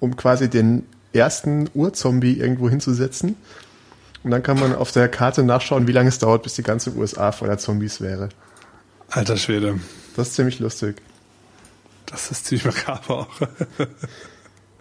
um 0.00 0.16
quasi 0.16 0.48
den 0.50 0.86
ersten 1.12 1.68
Urzombie 1.74 2.38
irgendwo 2.38 2.68
hinzusetzen. 2.68 3.36
Und 4.24 4.30
dann 4.30 4.42
kann 4.42 4.58
man 4.58 4.74
auf 4.74 4.90
der 4.92 5.08
Karte 5.08 5.42
nachschauen, 5.42 5.86
wie 5.86 5.92
lange 5.92 6.08
es 6.08 6.18
dauert, 6.18 6.42
bis 6.42 6.54
die 6.54 6.62
ganze 6.62 6.92
USA 6.94 7.32
voller 7.32 7.58
Zombies 7.58 8.00
wäre. 8.00 8.30
Alter 9.10 9.36
Schwede. 9.36 9.78
Das 10.16 10.28
ist 10.28 10.34
ziemlich 10.34 10.58
lustig. 10.58 10.96
Das 12.06 12.30
ist 12.30 12.46
ziemlich 12.46 12.64
makaber 12.64 13.20
auch. 13.20 13.28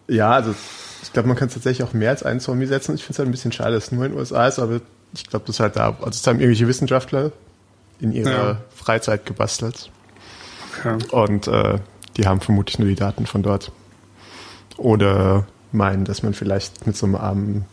Ja, 0.08 0.32
also 0.32 0.56
ich 1.04 1.14
glaube, 1.14 1.28
man 1.28 1.38
kann 1.38 1.50
tatsächlich 1.50 1.88
auch 1.88 1.94
mehr 1.94 2.10
als 2.10 2.24
einen 2.24 2.40
Zombie 2.40 2.66
setzen. 2.66 2.96
Ich 2.96 3.02
finde 3.04 3.14
es 3.14 3.20
halt 3.20 3.28
ein 3.28 3.32
bisschen 3.32 3.52
schade, 3.52 3.76
dass 3.76 3.86
es 3.86 3.92
nur 3.92 4.06
in 4.06 4.12
den 4.12 4.20
USA 4.20 4.48
ist, 4.48 4.60
aber 4.60 4.82
ich 5.14 5.28
glaube, 5.28 5.46
das 5.46 5.56
ist 5.56 5.60
halt 5.60 5.76
da. 5.76 5.90
Also 5.90 6.10
es 6.10 6.28
haben 6.28 6.40
irgendwelche 6.40 6.68
Wissenschaftler 6.68 7.32
in 8.00 8.12
ihrer 8.12 8.32
Ja. 8.32 8.58
Freizeit 8.76 9.26
gebastelt. 9.26 9.90
Okay. 10.80 10.98
Und 11.12 11.48
äh, 11.48 11.80
die 12.18 12.28
haben 12.28 12.42
vermutlich 12.42 12.80
nur 12.80 12.88
die 12.88 12.96
Daten 12.96 13.26
von 13.26 13.44
dort. 13.44 13.72
Oder 14.78 15.48
meinen, 15.72 16.06
dass 16.06 16.24
man 16.24 16.34
vielleicht 16.34 16.86
mit 16.86 16.96
so 16.96 17.06
einem 17.06 17.16
armen 17.16 17.66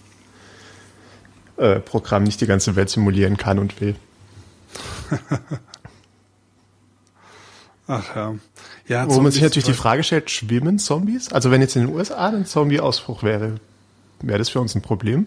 äh, 1.57 1.81
Programm 1.81 2.25
nicht 2.25 2.41
die 2.41 2.47
ganze 2.47 2.77
Welt 2.77 2.91
simulieren 2.91 3.37
kann 3.37 3.59
und 3.59 3.81
will. 3.81 3.95
Ach 7.87 8.17
ja. 8.17 8.35
Ja, 8.87 9.09
Wo 9.09 9.21
man 9.21 9.31
sich 9.31 9.43
natürlich 9.43 9.67
die 9.67 9.75
Frage 9.75 10.03
stellt, 10.03 10.31
schwimmen 10.31 10.79
Zombies? 10.79 11.33
Also 11.33 11.51
wenn 11.51 11.61
jetzt 11.61 11.77
in 11.77 11.87
den 11.87 11.95
USA 11.95 12.29
ein 12.29 12.47
Zombie-Ausbruch 12.47 13.23
wäre, 13.23 13.57
wäre 14.21 14.39
das 14.39 14.49
für 14.49 14.61
uns 14.61 14.75
ein 14.75 14.83
Problem? 14.83 15.27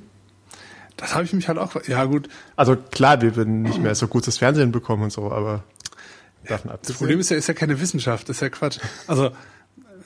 Das 0.97 1.13
habe 1.13 1.23
ich 1.23 1.33
mich 1.33 1.47
halt 1.47 1.57
auch. 1.59 1.75
Ja, 1.87 2.05
gut. 2.05 2.27
Also 2.55 2.75
klar, 2.75 3.21
wir 3.21 3.35
würden 3.35 3.61
nicht 3.61 3.79
mehr 3.79 3.95
so 3.95 4.07
gutes 4.07 4.39
Fernsehen 4.39 4.71
bekommen 4.71 5.03
und 5.03 5.11
so, 5.11 5.31
aber 5.31 5.63
davon 6.47 6.69
Das 6.69 6.75
abgesehen. 6.75 6.97
Problem 6.97 7.19
ist 7.19 7.29
ja, 7.29 7.37
ist 7.37 7.47
ja 7.47 7.53
keine 7.53 7.79
Wissenschaft, 7.79 8.29
ist 8.29 8.41
ja 8.41 8.49
Quatsch. 8.49 8.79
Also, 9.05 9.27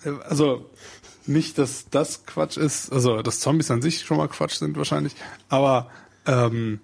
äh, 0.04 0.12
also 0.28 0.70
nicht, 1.26 1.58
dass 1.58 1.90
das 1.90 2.26
Quatsch 2.26 2.58
ist, 2.58 2.92
also 2.92 3.22
dass 3.22 3.40
Zombies 3.40 3.72
an 3.72 3.82
sich 3.82 4.02
schon 4.02 4.18
mal 4.18 4.28
Quatsch 4.28 4.56
sind 4.56 4.76
wahrscheinlich, 4.78 5.14
aber 5.50 5.90
ähm, 6.26 6.80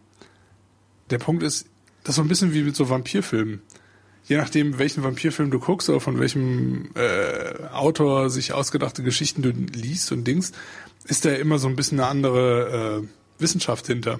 der 1.09 1.17
Punkt 1.17 1.43
ist, 1.43 1.67
das 2.03 2.11
ist 2.11 2.15
so 2.17 2.21
ein 2.21 2.27
bisschen 2.27 2.53
wie 2.53 2.63
mit 2.63 2.75
so 2.75 2.89
Vampirfilmen. 2.89 3.61
Je 4.25 4.37
nachdem, 4.37 4.77
welchen 4.77 5.03
Vampirfilm 5.03 5.51
du 5.51 5.59
guckst 5.59 5.89
oder 5.89 6.01
von 6.01 6.19
welchem 6.19 6.91
äh, 6.95 7.65
Autor 7.71 8.29
sich 8.29 8.53
ausgedachte 8.53 9.01
Geschichten 9.01 9.41
du 9.41 9.49
liest 9.49 10.11
und 10.11 10.25
Dings, 10.25 10.51
ist 11.05 11.23
da 11.25 11.31
immer 11.31 11.59
so 11.59 11.67
ein 11.67 11.75
bisschen 11.77 11.99
eine 11.99 12.09
andere 12.09 13.01
äh, 13.03 13.07
Wissenschaft 13.39 13.87
hinter. 13.87 14.19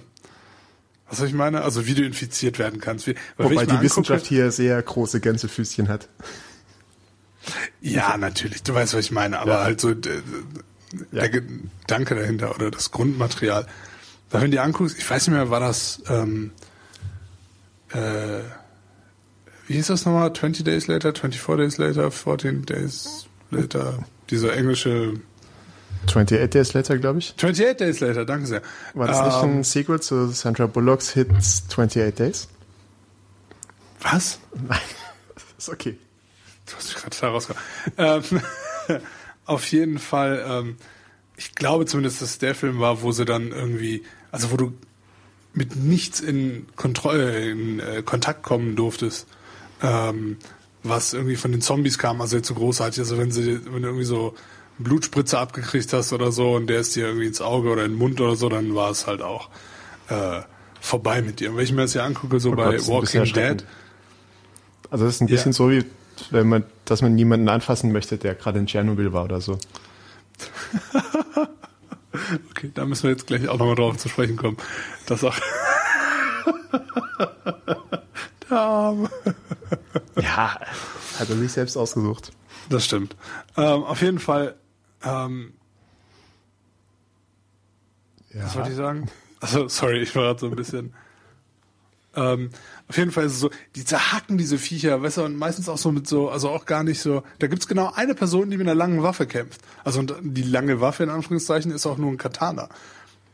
Was 1.10 1.22
ich 1.22 1.34
meine? 1.34 1.62
Also 1.62 1.86
wie 1.86 1.94
du 1.94 2.04
infiziert 2.04 2.60
werden 2.60 2.82
kannst. 2.82 3.08
Wie, 3.08 3.16
Wobei 3.38 3.66
die 3.66 3.80
Wissenschaft 3.82 4.24
angucke- 4.26 4.30
hier 4.30 4.52
sehr 4.52 4.82
große 4.82 5.20
Gänsefüßchen 5.22 5.88
hat. 5.88 6.10
Ja, 7.80 8.18
natürlich, 8.18 8.64
du 8.64 8.74
weißt, 8.74 8.94
was 8.94 9.06
ich 9.06 9.12
meine, 9.12 9.40
aber 9.40 9.54
Ja. 9.60 9.64
halt 9.64 9.80
so 9.80 9.94
der, 9.94 10.16
Ja. 11.12 11.22
der 11.28 11.30
Gedanke 11.30 12.16
dahinter 12.16 12.54
oder 12.56 12.72
das 12.72 12.92
Grundmaterial. 12.92 13.66
Weil 14.30 14.42
wenn 14.42 14.52
du 14.52 14.58
dir 14.58 14.64
anguckst, 14.64 14.98
ich 14.98 15.10
weiß 15.10 15.28
nicht 15.28 15.36
mehr, 15.36 15.50
war 15.50 15.62
das, 15.62 16.02
ähm, 16.10 16.52
äh, 17.94 18.40
wie 19.68 19.74
hieß 19.76 19.88
das 19.88 20.06
nochmal? 20.06 20.34
20 20.34 20.66
Days 20.66 20.88
Later, 20.88 21.14
24 21.14 21.58
Days 21.58 21.78
Later, 21.78 22.12
14 22.12 22.66
Days 22.66 23.28
Later, 23.50 24.06
dieser 24.30 24.54
englische 24.58 25.14
28 26.04 26.50
Days 26.50 26.74
Later, 26.74 26.98
glaube 26.98 27.20
ich. 27.20 27.34
28 27.36 27.78
Days 27.78 28.00
Later, 28.00 28.26
danke 28.26 28.48
sehr. 28.48 28.62
War 28.94 29.08
das 29.08 29.22
nicht 29.22 29.44
Ähm, 29.44 29.60
ein 29.60 29.64
Sequel 29.64 30.00
zu 30.00 30.28
Sandra 30.30 30.68
Bullocks 30.68 31.12
Hits 31.12 31.64
28 31.68 32.16
Days? 32.16 32.48
Was? 34.02 34.40
Nein, 34.68 34.80
ist 35.58 35.70
okay. 35.70 35.98
Du 36.66 36.76
hast 36.76 36.88
mich 36.88 36.96
gerade 36.96 37.18
da 37.20 37.30
rausgehauen. 37.30 37.64
ähm, 37.98 38.42
auf 39.46 39.72
jeden 39.72 40.00
Fall, 40.00 40.46
ähm, 40.48 40.78
ich 41.36 41.56
glaube 41.56 41.86
zumindest, 41.86 42.22
dass 42.22 42.32
es 42.32 42.38
der 42.40 42.56
Film 42.56 42.80
war, 42.80 43.02
wo 43.02 43.12
sie 43.12 43.26
dann 43.26 43.52
irgendwie, 43.52 44.04
also 44.32 44.52
wo 44.52 44.58
du 44.58 44.74
mit 45.54 45.76
nichts 45.76 46.20
in, 46.20 46.68
Kontrolle, 46.76 47.50
in 47.50 47.80
äh, 47.80 48.04
Kontakt 48.04 48.44
kommen 48.44 48.76
durftest, 48.76 49.28
ähm, 49.82 50.38
was 50.84 51.14
irgendwie 51.14 51.36
von 51.36 51.52
den 51.52 51.62
Zombies 51.62 51.98
kam, 51.98 52.22
also 52.22 52.38
jetzt 52.38 52.48
so 52.48 52.54
großartig, 52.54 53.00
also 53.00 53.18
wenn 53.18 53.32
sie, 53.32 53.60
wenn 53.66 53.84
irgendwie 53.84 54.06
so 54.06 54.36
einen 54.78 54.84
Blutspritzer 54.86 55.40
abgekriegt 55.40 55.92
hast 55.94 56.14
oder 56.14 56.32
so 56.32 56.56
und 56.56 56.68
der 56.68 56.80
ist 56.80 56.96
dir 56.96 57.06
irgendwie 57.08 57.28
ins 57.28 57.42
Auge 57.42 57.70
oder 57.72 57.84
in 57.86 57.92
den 57.94 57.98
Mund 57.98 58.20
oder 58.22 58.36
so, 58.36 58.48
dann 58.50 58.76
war 58.76 58.92
es 58.92 59.08
halt 59.08 59.22
auch 59.22 59.50
äh, 60.10 60.42
vorbei 60.82 61.22
mit 61.22 61.40
dir. 61.40 61.50
Und 61.52 61.58
wenn 61.58 61.64
ich 61.64 61.72
mir 61.74 61.82
das 61.82 61.94
hier 61.94 62.04
angucke, 62.04 62.40
so 62.40 62.52
Oh 62.52 62.56
bei 62.56 62.76
Gott, 62.78 62.88
Walking 62.88 63.24
Dead. 63.26 63.66
Also 64.90 65.06
das 65.06 65.16
ist 65.16 65.22
ein 65.22 65.28
Ja. 65.28 65.34
bisschen 65.36 65.54
so 65.54 65.70
wie, 65.72 65.84
wenn 66.32 66.48
man, 66.48 66.64
dass 66.86 67.02
man 67.02 67.16
niemanden 67.16 67.50
anfassen 67.50 67.92
möchte, 67.92 68.18
der 68.18 68.36
gerade 68.36 68.60
in 68.60 68.68
Tschernobyl 68.68 69.12
war 69.14 69.24
oder 69.26 69.42
so. 69.42 69.58
Okay, 72.52 72.72
da 72.74 72.86
müssen 72.86 73.04
wir 73.04 73.12
jetzt 73.12 73.28
gleich 73.28 73.48
auch 73.48 73.60
nochmal 73.60 73.76
drauf 73.76 73.96
zu 73.98 74.10
sprechen 74.10 74.38
kommen. 74.38 74.58
Das 75.06 75.24
auch. 75.24 75.36
Der 78.50 78.58
Arme. 78.60 79.10
Ja, 80.20 80.60
hat 81.20 81.30
er 81.30 81.36
sich 81.36 81.52
selbst 81.52 81.78
ausgesucht. 81.78 82.32
Das 82.70 82.86
stimmt. 82.86 83.16
Ähm, 83.56 83.84
auf 83.84 84.02
jeden 84.02 84.20
Fall, 84.20 84.56
ähm, 85.04 85.54
Ja. 88.34 88.44
was 88.46 88.56
wollte 88.56 88.70
ich 88.70 88.76
sagen? 88.76 89.10
Also, 89.40 89.68
sorry, 89.68 90.02
ich 90.02 90.16
war 90.16 90.24
gerade 90.24 90.40
so 90.40 90.48
ein 90.48 90.56
bisschen. 90.56 90.96
Ähm, 92.16 92.50
auf 92.88 92.98
jeden 92.98 93.12
Fall 93.12 93.26
ist 93.26 93.34
es 93.34 93.40
so, 93.40 93.52
die 93.76 93.86
zerhacken 93.86 94.40
diese 94.40 94.58
Viecher, 94.58 95.04
weißt 95.04 95.18
du, 95.18 95.26
und 95.26 95.36
meistens 95.38 95.70
auch 95.70 95.78
so 95.78 95.92
mit 95.92 96.08
so, 96.08 96.32
also 96.32 96.50
auch 96.50 96.66
gar 96.66 96.84
nicht 96.84 97.00
so, 97.00 97.22
da 97.38 97.46
gibt's 97.46 97.68
genau 97.68 97.94
eine 97.94 98.16
Person, 98.16 98.50
die 98.50 98.58
mit 98.58 98.66
einer 98.66 98.74
langen 98.74 99.04
Waffe 99.04 99.28
kämpft. 99.28 99.62
Also 99.84 100.00
und 100.00 100.16
die 100.24 100.42
lange 100.42 100.82
Waffe 100.82 101.04
in 101.04 101.12
Anführungszeichen 101.12 101.70
ist 101.72 101.86
auch 101.86 102.00
nur 102.00 102.10
ein 102.12 102.18
Katana. 102.18 102.70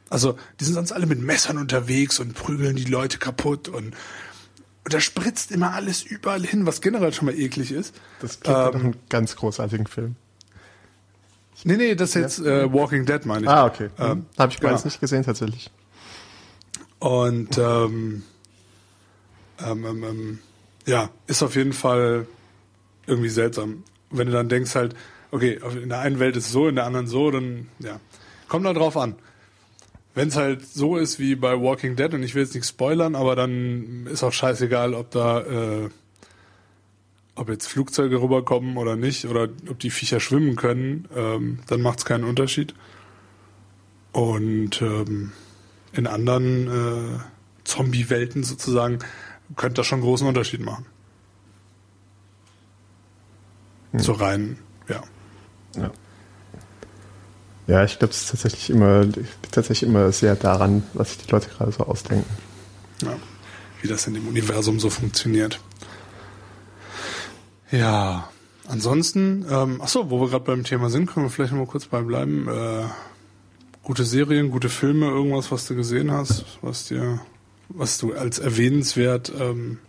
Also 0.09 0.37
die 0.59 0.65
sind 0.65 0.73
sonst 0.73 0.91
alle 0.91 1.05
mit 1.05 1.21
Messern 1.21 1.57
unterwegs 1.57 2.19
und 2.19 2.33
prügeln 2.33 2.75
die 2.75 2.83
Leute 2.83 3.17
kaputt 3.17 3.69
und 3.69 3.95
Und 4.83 4.93
da 4.93 4.99
spritzt 4.99 5.51
immer 5.53 5.73
alles 5.73 6.03
überall 6.03 6.43
hin, 6.43 6.65
was 6.65 6.81
generell 6.81 7.13
schon 7.13 7.27
mal 7.27 7.39
eklig 7.39 7.71
ist. 7.71 7.95
Das 8.19 8.41
klingt 8.41 8.57
ähm, 8.57 8.63
nach 8.65 8.73
einem 8.73 8.95
ganz 9.07 9.37
großartigen 9.37 9.87
Film. 9.87 10.17
Nee, 11.65 11.77
nee, 11.77 11.95
das 11.95 12.09
ist 12.09 12.15
jetzt 12.15 12.39
äh, 12.39 12.71
Walking 12.71 13.05
Dead, 13.05 13.25
meine 13.25 13.43
ich. 13.43 13.49
Ah, 13.49 13.65
okay. 13.65 13.89
Ähm, 13.97 14.25
Habe 14.37 14.51
ich 14.51 14.59
beides 14.59 14.81
genau. 14.81 14.85
nicht 14.85 14.99
gesehen, 14.99 15.23
tatsächlich. 15.23 15.71
Und 16.99 17.57
ähm, 17.57 18.23
ähm, 19.65 19.85
ähm, 19.85 20.03
ähm, 20.03 20.39
ja, 20.85 21.09
ist 21.27 21.43
auf 21.43 21.55
jeden 21.55 21.73
Fall 21.73 22.27
irgendwie 23.07 23.29
seltsam. 23.29 23.83
Wenn 24.09 24.27
du 24.27 24.33
dann 24.33 24.49
denkst 24.49 24.75
halt, 24.75 24.95
okay, 25.31 25.59
in 25.81 25.89
der 25.89 25.99
einen 25.99 26.19
Welt 26.19 26.35
ist 26.35 26.47
es 26.47 26.51
so, 26.51 26.67
in 26.67 26.75
der 26.75 26.85
anderen 26.85 27.07
so, 27.07 27.31
dann 27.31 27.67
ja, 27.79 27.99
kommt 28.47 28.65
da 28.65 28.73
drauf 28.73 28.97
an. 28.97 29.15
Wenn 30.15 30.27
es 30.27 30.35
halt 30.35 30.65
so 30.65 30.97
ist 30.97 31.17
wie 31.19 31.35
bei 31.35 31.59
Walking 31.59 31.95
Dead, 31.95 32.13
und 32.13 32.21
ich 32.23 32.35
will 32.35 32.43
jetzt 32.43 32.53
nicht 32.53 32.67
spoilern, 32.67 33.15
aber 33.15 33.35
dann 33.35 34.05
ist 34.05 34.23
auch 34.23 34.33
scheißegal, 34.33 34.93
ob 34.93 35.09
da, 35.11 35.41
äh, 35.41 35.89
ob 37.35 37.49
jetzt 37.49 37.67
Flugzeuge 37.67 38.21
rüberkommen 38.21 38.77
oder 38.77 38.95
nicht, 38.95 39.25
oder 39.25 39.49
ob 39.69 39.79
die 39.79 39.89
Viecher 39.89 40.19
schwimmen 40.19 40.55
können, 40.55 41.07
ähm, 41.15 41.59
dann 41.67 41.81
macht 41.81 41.99
es 41.99 42.05
keinen 42.05 42.23
Unterschied. 42.23 42.73
Und 44.11 44.81
ähm, 44.81 45.31
in 45.93 46.07
anderen 46.07 46.67
äh, 46.67 47.19
Zombie-Welten 47.63 48.43
sozusagen 48.43 48.99
könnte 49.55 49.75
das 49.75 49.87
schon 49.87 49.97
einen 49.97 50.05
großen 50.05 50.27
Unterschied 50.27 50.61
machen. 50.61 50.85
Hm. 53.91 53.99
So 53.99 54.13
rein, 54.13 54.57
ja. 54.87 55.01
Ja. 55.75 55.91
Ja, 57.65 57.85
ich 57.85 57.97
glaube, 57.97 58.11
es 58.11 58.23
ist 58.23 58.29
tatsächlich 58.31 58.69
immer, 58.69 59.07
tatsächlich 59.51 59.89
immer 59.89 60.11
sehr 60.11 60.35
daran, 60.35 60.83
was 60.93 61.13
sich 61.13 61.25
die 61.25 61.31
Leute 61.31 61.49
gerade 61.49 61.71
so 61.71 61.85
ausdenken. 61.85 62.29
Ja, 63.01 63.15
wie 63.81 63.87
das 63.87 64.05
in 64.05 64.15
dem 64.15 64.27
Universum 64.27 64.79
so 64.79 64.89
funktioniert. 64.89 65.61
Ja, 67.73 68.29
ansonsten, 68.67 69.45
ähm, 69.49 69.81
ach 69.83 69.87
so, 69.87 70.09
wo 70.09 70.21
wir 70.21 70.29
gerade 70.29 70.45
beim 70.45 70.63
Thema 70.63 70.89
sind, 70.89 71.07
können 71.07 71.25
wir 71.25 71.29
vielleicht 71.29 71.51
noch 71.53 71.59
mal 71.59 71.67
kurz 71.67 71.85
beim 71.85 72.07
bleiben. 72.07 72.47
Äh, 72.47 72.85
gute 73.81 74.05
Serien, 74.05 74.51
gute 74.51 74.69
Filme, 74.69 75.07
irgendwas, 75.07 75.51
was 75.51 75.67
du 75.67 75.75
gesehen 75.75 76.11
hast, 76.11 76.45
was 76.61 76.85
dir, 76.85 77.19
was 77.69 77.97
du 77.97 78.13
als 78.13 78.39
erwähnenswert 78.39 79.31
ähm, 79.39 79.79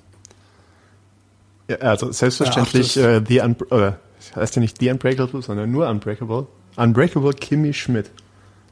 ja, 1.68 1.76
also 1.78 2.12
selbstverständlich 2.12 2.96
äh, 2.96 3.22
The 3.26 3.40
Un 3.40 3.56
oder 3.70 3.98
heißt 4.34 4.56
ja 4.56 4.60
nicht 4.60 4.78
The 4.80 4.90
Unbreakable, 4.90 5.42
sondern 5.42 5.70
nur 5.70 5.88
Unbreakable. 5.88 6.46
Unbreakable 6.76 7.32
Kimmy 7.32 7.72
Schmidt. 7.72 8.10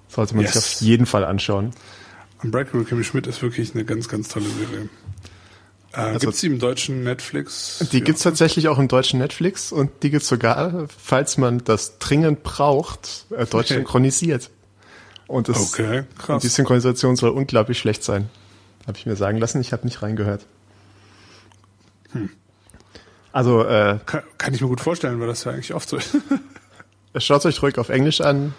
Sollte 0.09 0.35
man 0.35 0.45
yes. 0.45 0.53
sich 0.55 0.63
auf 0.63 0.81
jeden 0.81 1.07
Fall 1.07 1.25
anschauen. 1.25 1.73
Unbreakable 2.43 2.85
Kimmy 2.85 3.05
Schmidt 3.05 3.27
ist 3.27 3.43
wirklich 3.43 3.75
eine 3.75 3.85
ganz, 3.85 4.09
ganz 4.09 4.29
tolle 4.29 4.47
Serie. 4.47 4.89
Äh, 5.93 6.01
also, 6.01 6.19
gibt's 6.21 6.41
die 6.41 6.47
im 6.47 6.59
deutschen 6.59 7.05
Netflix? 7.05 7.87
Die 7.93 7.99
ja. 7.99 8.05
gibt's 8.05 8.23
tatsächlich 8.23 8.69
auch 8.69 8.79
im 8.79 8.89
deutschen 8.89 9.19
Netflix 9.19 9.73
und 9.73 9.91
die 10.03 10.11
gibt's 10.11 10.29
sogar, 10.29 10.87
falls 10.89 11.37
man 11.39 11.63
das 11.65 11.99
dringend 11.99 12.43
braucht, 12.43 13.27
äh, 13.31 13.47
deutsch 13.47 13.71
okay. 13.71 13.75
synchronisiert. 13.75 14.51
Und, 15.27 15.49
das, 15.49 15.73
okay, 15.73 16.05
krass. 16.19 16.35
und 16.35 16.43
die 16.43 16.49
Synchronisation 16.49 17.17
soll 17.17 17.31
unglaublich 17.31 17.79
schlecht 17.79 18.05
sein. 18.05 18.29
Habe 18.87 18.99
ich 18.99 19.07
mir 19.07 19.17
sagen 19.17 19.39
lassen, 19.39 19.61
ich 19.61 19.73
habe 19.73 19.85
nicht 19.85 20.03
reingehört. 20.03 20.47
Hm. 22.13 22.31
Also 23.33 23.65
äh, 23.65 23.99
kann, 24.05 24.23
kann, 24.37 24.53
ich 24.53 24.61
mir 24.61 24.69
gut 24.69 24.81
vorstellen, 24.81 25.21
weil 25.21 25.27
das 25.27 25.45
ja 25.45 25.53
eigentlich 25.53 25.73
oft 25.73 25.89
so 25.89 25.97
ist. 25.97 26.17
Schaut 27.17 27.47
euch 27.47 27.63
ruhig 27.63 27.79
auf 27.79 27.89
Englisch 27.89 28.21
an, 28.21 28.55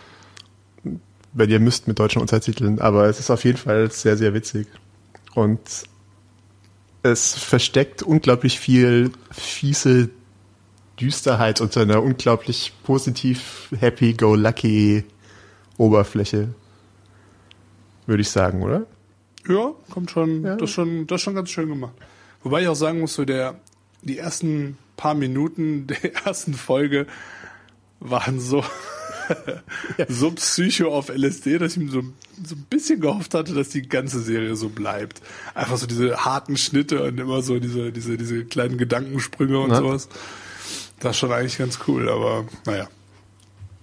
wenn 1.34 1.50
ihr 1.50 1.60
müsst 1.60 1.88
mit 1.88 2.00
deutschen 2.00 2.22
Untertiteln, 2.22 2.80
aber 2.80 3.06
es 3.06 3.20
ist 3.20 3.30
auf 3.30 3.44
jeden 3.44 3.58
Fall 3.58 3.92
sehr, 3.92 4.18
sehr 4.18 4.34
witzig. 4.34 4.68
Und 5.36 5.60
es 7.04 7.36
versteckt 7.36 8.02
unglaublich 8.02 8.60
viel 8.60 9.12
fiese 9.32 10.10
Düsterheit 11.00 11.60
unter 11.60 11.82
einer 11.82 12.02
unglaublich 12.02 12.74
positiv 12.84 13.70
happy-go-lucky 13.78 15.04
Oberfläche. 15.78 16.54
Würde 18.06 18.22
ich 18.22 18.30
sagen, 18.30 18.64
oder? 18.64 18.86
Ja, 19.48 19.74
kommt 19.90 20.12
schon, 20.12 20.44
ja. 20.44 20.56
das 20.56 20.70
schon, 20.70 21.08
das 21.08 21.22
schon 21.22 21.36
ganz 21.36 21.50
schön 21.50 21.68
gemacht. 21.68 21.94
Wobei 22.44 22.62
ich 22.62 22.68
auch 22.68 22.76
sagen 22.76 23.02
muss, 23.02 23.16
so 23.16 23.26
der, 23.26 23.60
die 24.02 24.18
ersten 24.18 24.78
paar 24.96 25.14
Minuten 25.14 25.88
der 25.88 26.16
ersten 26.26 26.54
Folge 26.54 27.08
waren 28.00 28.40
so, 28.40 28.64
so 30.08 30.32
psycho 30.32 30.96
auf 30.96 31.10
LSD, 31.10 31.58
dass 31.58 31.74
ich 31.74 31.84
mir 31.84 31.92
so, 31.92 32.02
so 32.44 32.56
ein 32.56 32.66
bisschen 32.70 33.00
gehofft 33.00 33.34
hatte, 33.34 33.54
dass 33.54 33.70
die 33.70 33.88
ganze 33.88 34.20
Serie 34.20 34.56
so 34.56 34.70
bleibt. 34.70 35.22
Einfach 35.54 35.78
so 35.78 35.88
diese 35.88 36.26
harten 36.26 36.58
Schnitte 36.58 37.04
und 37.04 37.20
immer 37.20 37.42
so 37.42 37.60
diese, 37.60 37.92
diese, 37.92 38.18
diese 38.18 38.46
kleinen 38.46 38.78
Gedankensprünge 38.78 39.60
und 39.60 39.70
Na? 39.70 39.78
sowas. 39.78 40.10
Das 41.00 41.12
ist 41.12 41.20
schon 41.20 41.32
eigentlich 41.32 41.58
ganz 41.58 41.80
cool, 41.88 42.10
aber 42.10 42.46
naja. 42.66 42.88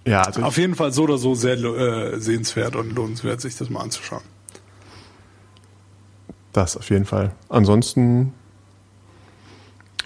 Ja, 0.06 0.22
also 0.22 0.42
auf 0.42 0.56
jeden 0.56 0.74
Fall 0.74 0.92
so 0.92 1.02
oder 1.02 1.18
so 1.18 1.34
sehr 1.34 1.58
äh, 1.58 2.18
sehenswert 2.18 2.74
und 2.74 2.94
lohnenswert, 2.94 3.40
sich 3.40 3.56
das 3.56 3.68
mal 3.68 3.80
anzuschauen. 3.80 4.22
Das 6.52 6.76
auf 6.76 6.88
jeden 6.90 7.04
Fall. 7.04 7.32
Ansonsten 7.48 8.32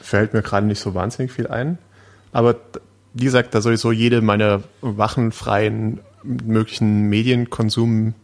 fällt 0.02 0.34
mir 0.34 0.42
gerade 0.42 0.66
nicht 0.66 0.80
so 0.80 0.94
wahnsinnig 0.94 1.32
viel 1.32 1.46
ein. 1.46 1.78
Aber 2.32 2.56
wie 3.14 3.24
gesagt, 3.24 3.54
da 3.54 3.60
sowieso 3.60 3.92
jede 3.92 4.20
meiner 4.20 4.62
wachenfreien 4.80 6.00
möglichen 6.24 7.08
Medienkonsumminuten 7.08 8.14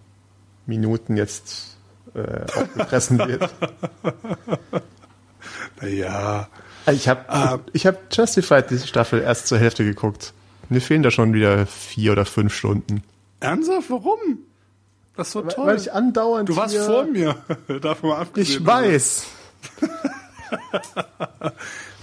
jetzt 1.16 1.76
äh, 2.14 2.44
aufgefressen 2.52 3.18
wird. 3.18 3.48
naja. 5.80 6.48
Ich 6.90 7.08
habe 7.08 7.60
ich 7.72 7.86
hab 7.86 8.12
Justified 8.12 8.68
diese 8.70 8.88
Staffel 8.88 9.20
erst 9.20 9.46
zur 9.46 9.58
Hälfte 9.58 9.84
geguckt. 9.84 10.32
Mir 10.68 10.80
fehlen 10.80 11.04
da 11.04 11.10
schon 11.12 11.34
wieder 11.34 11.66
vier 11.66 12.12
oder 12.12 12.24
fünf 12.24 12.54
Stunden. 12.54 13.04
Ernsthaft? 13.38 13.90
Warum? 13.90 14.18
Das 15.16 15.28
ist 15.28 15.32
so 15.34 15.42
toll. 15.42 15.66
Weil 15.66 15.76
ich 15.76 15.92
andauernd. 15.92 16.48
Du 16.48 16.56
warst 16.56 16.76
vor 16.76 17.04
mir. 17.04 17.36
Davon 17.80 18.10
mal 18.10 18.22
abgesehen. 18.22 18.60
Ich 18.60 18.66
weiß. 18.66 19.26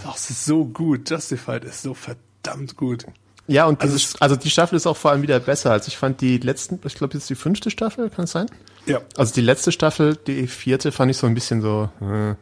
das 0.06 0.30
ist 0.30 0.46
so 0.46 0.64
gut. 0.66 1.10
Justified 1.10 1.66
ist 1.66 1.82
so 1.82 1.94
verdammt 1.94 2.27
gut. 2.76 3.06
Ja, 3.48 3.66
und 3.66 3.82
also, 3.82 3.96
dieses, 3.96 4.22
also 4.22 4.36
die 4.36 4.50
Staffel 4.50 4.76
ist 4.76 4.86
auch 4.86 4.98
vor 4.98 5.12
allem 5.12 5.22
wieder 5.22 5.40
besser. 5.40 5.72
Also 5.72 5.88
ich 5.88 5.98
fand 5.98 6.22
die 6.22 6.38
letzten, 6.38 6.80
ich 6.86 6.96
glaube 6.96 7.14
jetzt 7.14 7.30
die 7.30 7.36
fünfte 7.36 7.72
Staffel, 7.72 8.10
kann 8.10 8.26
es 8.26 8.32
sein? 8.32 8.48
Ja. 8.86 9.02
Also 9.16 9.34
die 9.34 9.42
letzte 9.42 9.72
Staffel, 9.72 10.16
die 10.16 10.48
vierte, 10.48 10.92
fand 10.92 11.12
ich 11.12 11.18
so 11.18 11.28
ein 11.28 11.34
bisschen 11.34 11.62
so. 11.62 11.90
Äh. 12.02 12.36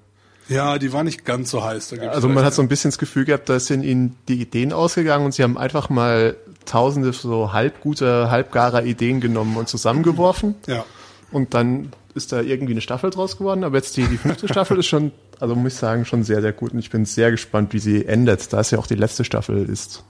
Ja, 0.48 0.78
die 0.78 0.94
war 0.94 1.04
nicht 1.04 1.26
ganz 1.26 1.50
so 1.50 1.64
heiß. 1.64 1.94
also 1.94 2.30
man 2.30 2.44
hat 2.44 2.54
so 2.54 2.62
ein 2.62 2.68
bisschen 2.68 2.92
das 2.92 3.00
Gefühl 3.00 3.26
gehabt, 3.26 3.50
da 3.50 3.60
sind 3.60 3.84
ihnen 3.84 4.16
die 4.28 4.40
Ideen 4.42 4.74
ausgegangen 4.74 5.26
und 5.26 5.32
sie 5.32 5.42
haben 5.42 5.58
einfach 5.58 5.90
mal 5.90 6.36
tausende 6.66 7.14
so 7.14 7.52
halbguter, 7.52 8.30
halbgarer 8.30 8.84
Ideen 8.84 9.22
genommen 9.22 9.58
und 9.58 9.68
zusammengeworfen. 9.68 10.56
Ja. 10.68 10.86
Und 11.32 11.54
dann 11.56 11.92
ist 12.14 12.32
da 12.32 12.42
irgendwie 12.42 12.74
eine 12.74 12.82
Staffel 12.82 13.10
draus 13.10 13.38
geworden, 13.38 13.64
aber 13.64 13.78
jetzt 13.78 13.98
die, 13.98 14.08
die 14.08 14.18
fünfte 14.18 14.48
Staffel 14.48 14.80
ist 14.80 14.86
schon, 14.86 15.12
also 15.40 15.56
muss 15.56 15.74
ich 15.74 15.80
sagen, 15.80 16.06
schon 16.06 16.24
sehr, 16.24 16.42
sehr 16.42 16.54
gut 16.54 16.74
und 16.74 16.80
ich 16.80 16.90
bin 16.90 17.06
sehr 17.06 17.32
gespannt, 17.32 17.74
wie 17.74 17.80
sie 17.80 18.06
endet, 18.06 18.52
da 18.54 18.60
es 18.60 18.72
ja 18.72 18.80
auch 18.80 18.88
die 18.88 18.96
letzte 18.96 19.24
Staffel 19.24 19.70
ist. 19.70 20.04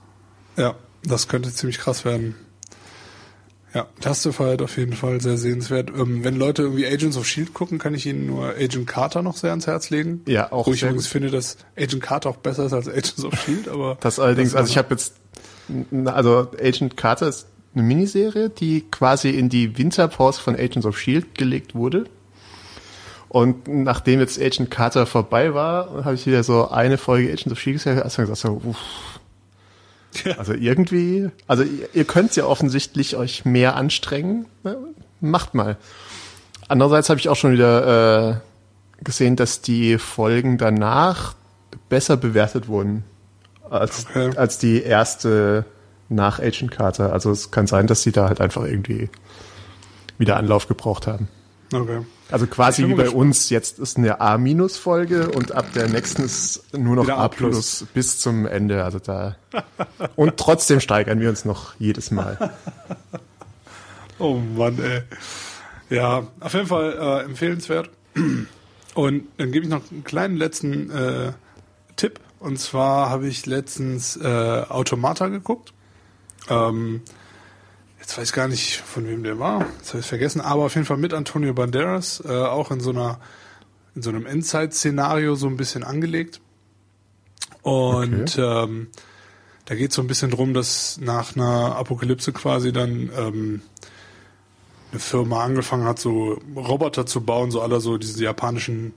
Ja, 0.56 0.74
das 1.04 1.28
könnte 1.28 1.52
ziemlich 1.52 1.78
krass 1.78 2.04
werden. 2.04 2.34
Ja, 3.74 3.86
Justified 4.02 4.62
auf 4.62 4.78
jeden 4.78 4.94
Fall 4.94 5.20
sehr 5.20 5.36
sehenswert. 5.36 5.90
Ähm, 5.90 6.24
wenn 6.24 6.36
Leute 6.36 6.62
irgendwie 6.62 6.86
Agents 6.86 7.18
of 7.18 7.26
Shield 7.26 7.52
gucken, 7.52 7.78
kann 7.78 7.94
ich 7.94 8.06
ihnen 8.06 8.26
nur 8.26 8.54
Agent 8.58 8.86
Carter 8.86 9.20
noch 9.20 9.36
sehr 9.36 9.50
ans 9.50 9.66
Herz 9.66 9.90
legen. 9.90 10.22
Ja, 10.26 10.50
auch. 10.50 10.66
Wo 10.66 10.72
ich 10.72 10.82
übrigens 10.82 11.08
finde, 11.08 11.30
dass 11.30 11.58
Agent 11.76 12.02
Carter 12.02 12.30
auch 12.30 12.36
besser 12.36 12.64
ist 12.64 12.72
als 12.72 12.88
Agents 12.88 13.22
of 13.22 13.38
Shield, 13.38 13.68
aber. 13.72 13.98
Das 14.00 14.18
allerdings, 14.18 14.52
das 14.52 14.60
also 14.60 14.70
ich 14.70 14.78
habe 14.78 14.94
jetzt, 14.94 15.16
also 16.06 16.50
Agent 16.58 16.96
Carter 16.96 17.28
ist 17.28 17.48
eine 17.74 17.82
Miniserie, 17.82 18.48
die 18.48 18.80
quasi 18.90 19.28
in 19.28 19.50
die 19.50 19.76
Winterpause 19.76 20.40
von 20.40 20.54
Agents 20.54 20.86
of 20.86 20.98
Shield 20.98 21.34
gelegt 21.34 21.74
wurde. 21.74 22.06
Und 23.36 23.68
nachdem 23.68 24.20
jetzt 24.20 24.40
Agent 24.40 24.70
Carter 24.70 25.04
vorbei 25.04 25.52
war, 25.52 26.06
habe 26.06 26.14
ich 26.14 26.24
wieder 26.26 26.42
so 26.42 26.70
eine 26.70 26.96
Folge 26.96 27.30
Agents 27.30 27.52
of 27.52 27.60
Shield 27.60 27.76
gesehen, 27.76 28.00
also 28.00 28.22
gesagt 28.22 28.38
so, 28.38 28.62
uff, 28.64 28.78
also 30.38 30.54
irgendwie, 30.54 31.28
also 31.46 31.62
ihr, 31.62 31.86
ihr 31.92 32.04
könnt 32.06 32.34
ja 32.34 32.46
offensichtlich 32.46 33.14
euch 33.14 33.44
mehr 33.44 33.76
anstrengen. 33.76 34.46
Ne? 34.62 34.78
Macht 35.20 35.52
mal. 35.52 35.76
Andererseits 36.66 37.10
habe 37.10 37.20
ich 37.20 37.28
auch 37.28 37.36
schon 37.36 37.52
wieder 37.52 38.30
äh, 38.30 39.04
gesehen, 39.04 39.36
dass 39.36 39.60
die 39.60 39.98
Folgen 39.98 40.56
danach 40.56 41.34
besser 41.90 42.16
bewertet 42.16 42.68
wurden 42.68 43.04
als, 43.68 44.06
okay. 44.06 44.34
als 44.34 44.56
die 44.56 44.82
erste 44.82 45.66
nach 46.08 46.38
Agent 46.38 46.70
Carter. 46.70 47.12
Also 47.12 47.32
es 47.32 47.50
kann 47.50 47.66
sein, 47.66 47.86
dass 47.86 48.02
sie 48.02 48.12
da 48.12 48.28
halt 48.28 48.40
einfach 48.40 48.64
irgendwie 48.64 49.10
wieder 50.16 50.38
Anlauf 50.38 50.68
gebraucht 50.68 51.06
haben. 51.06 51.28
Okay. 51.72 52.00
Also 52.30 52.46
quasi 52.46 52.86
wie 52.88 52.94
bei 52.94 53.10
uns, 53.10 53.50
jetzt 53.50 53.78
ist 53.78 53.98
eine 53.98 54.20
A-Folge 54.20 55.30
und 55.30 55.52
ab 55.52 55.72
der 55.74 55.88
nächsten 55.88 56.22
ist 56.22 56.62
nur 56.76 56.96
noch 56.96 57.08
A 57.08 57.28
plus 57.28 57.86
bis 57.94 58.18
zum 58.18 58.46
Ende. 58.46 58.84
Also 58.84 58.98
da. 58.98 59.36
Und 60.16 60.36
trotzdem 60.36 60.80
steigern 60.80 61.20
wir 61.20 61.28
uns 61.28 61.44
noch 61.44 61.74
jedes 61.78 62.10
Mal. 62.10 62.52
oh 64.18 64.34
Mann, 64.56 64.78
ey. 64.78 65.02
Ja, 65.88 66.26
auf 66.40 66.54
jeden 66.54 66.66
Fall 66.66 66.96
äh, 66.98 67.24
empfehlenswert. 67.24 67.90
Und 68.94 69.28
dann 69.36 69.52
gebe 69.52 69.64
ich 69.64 69.70
noch 69.70 69.82
einen 69.90 70.04
kleinen 70.04 70.36
letzten 70.36 70.90
äh, 70.90 71.32
Tipp. 71.96 72.20
Und 72.40 72.58
zwar 72.58 73.08
habe 73.08 73.28
ich 73.28 73.46
letztens 73.46 74.16
äh, 74.16 74.26
Automata 74.68 75.28
geguckt. 75.28 75.72
Ähm, 76.48 77.02
jetzt 78.06 78.16
weiß 78.16 78.28
ich 78.28 78.34
gar 78.34 78.46
nicht, 78.46 78.76
von 78.76 79.04
wem 79.08 79.24
der 79.24 79.40
war. 79.40 79.66
Jetzt 79.78 79.88
habe 79.88 79.98
ich 79.98 80.06
vergessen. 80.06 80.40
Aber 80.40 80.66
auf 80.66 80.74
jeden 80.76 80.86
Fall 80.86 80.96
mit 80.96 81.12
Antonio 81.12 81.52
Banderas, 81.54 82.22
äh, 82.24 82.30
auch 82.30 82.70
in 82.70 82.78
so 82.78 82.90
einer 82.90 83.18
in 83.96 84.02
so 84.02 84.10
einem 84.10 84.26
Endzeit-Szenario 84.26 85.34
so 85.34 85.48
ein 85.48 85.56
bisschen 85.56 85.82
angelegt. 85.82 86.40
Und 87.62 88.38
okay. 88.38 88.64
ähm, 88.64 88.88
da 89.64 89.74
geht 89.74 89.90
es 89.90 89.96
so 89.96 90.02
ein 90.02 90.06
bisschen 90.06 90.30
drum, 90.30 90.54
dass 90.54 91.00
nach 91.00 91.34
einer 91.34 91.74
Apokalypse 91.74 92.32
quasi 92.32 92.72
dann 92.72 93.10
ähm, 93.16 93.62
eine 94.92 95.00
Firma 95.00 95.42
angefangen 95.42 95.84
hat, 95.84 95.98
so 95.98 96.40
Roboter 96.54 97.06
zu 97.06 97.22
bauen, 97.22 97.50
so 97.50 97.60
aller 97.60 97.80
so 97.80 97.98
diese 97.98 98.22
japanischen 98.22 98.92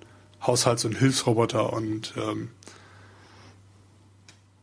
Haushalts- 0.46 0.86
und 0.86 0.96
Hilfsroboter 0.96 1.74
und 1.74 2.14
ähm, 2.16 2.50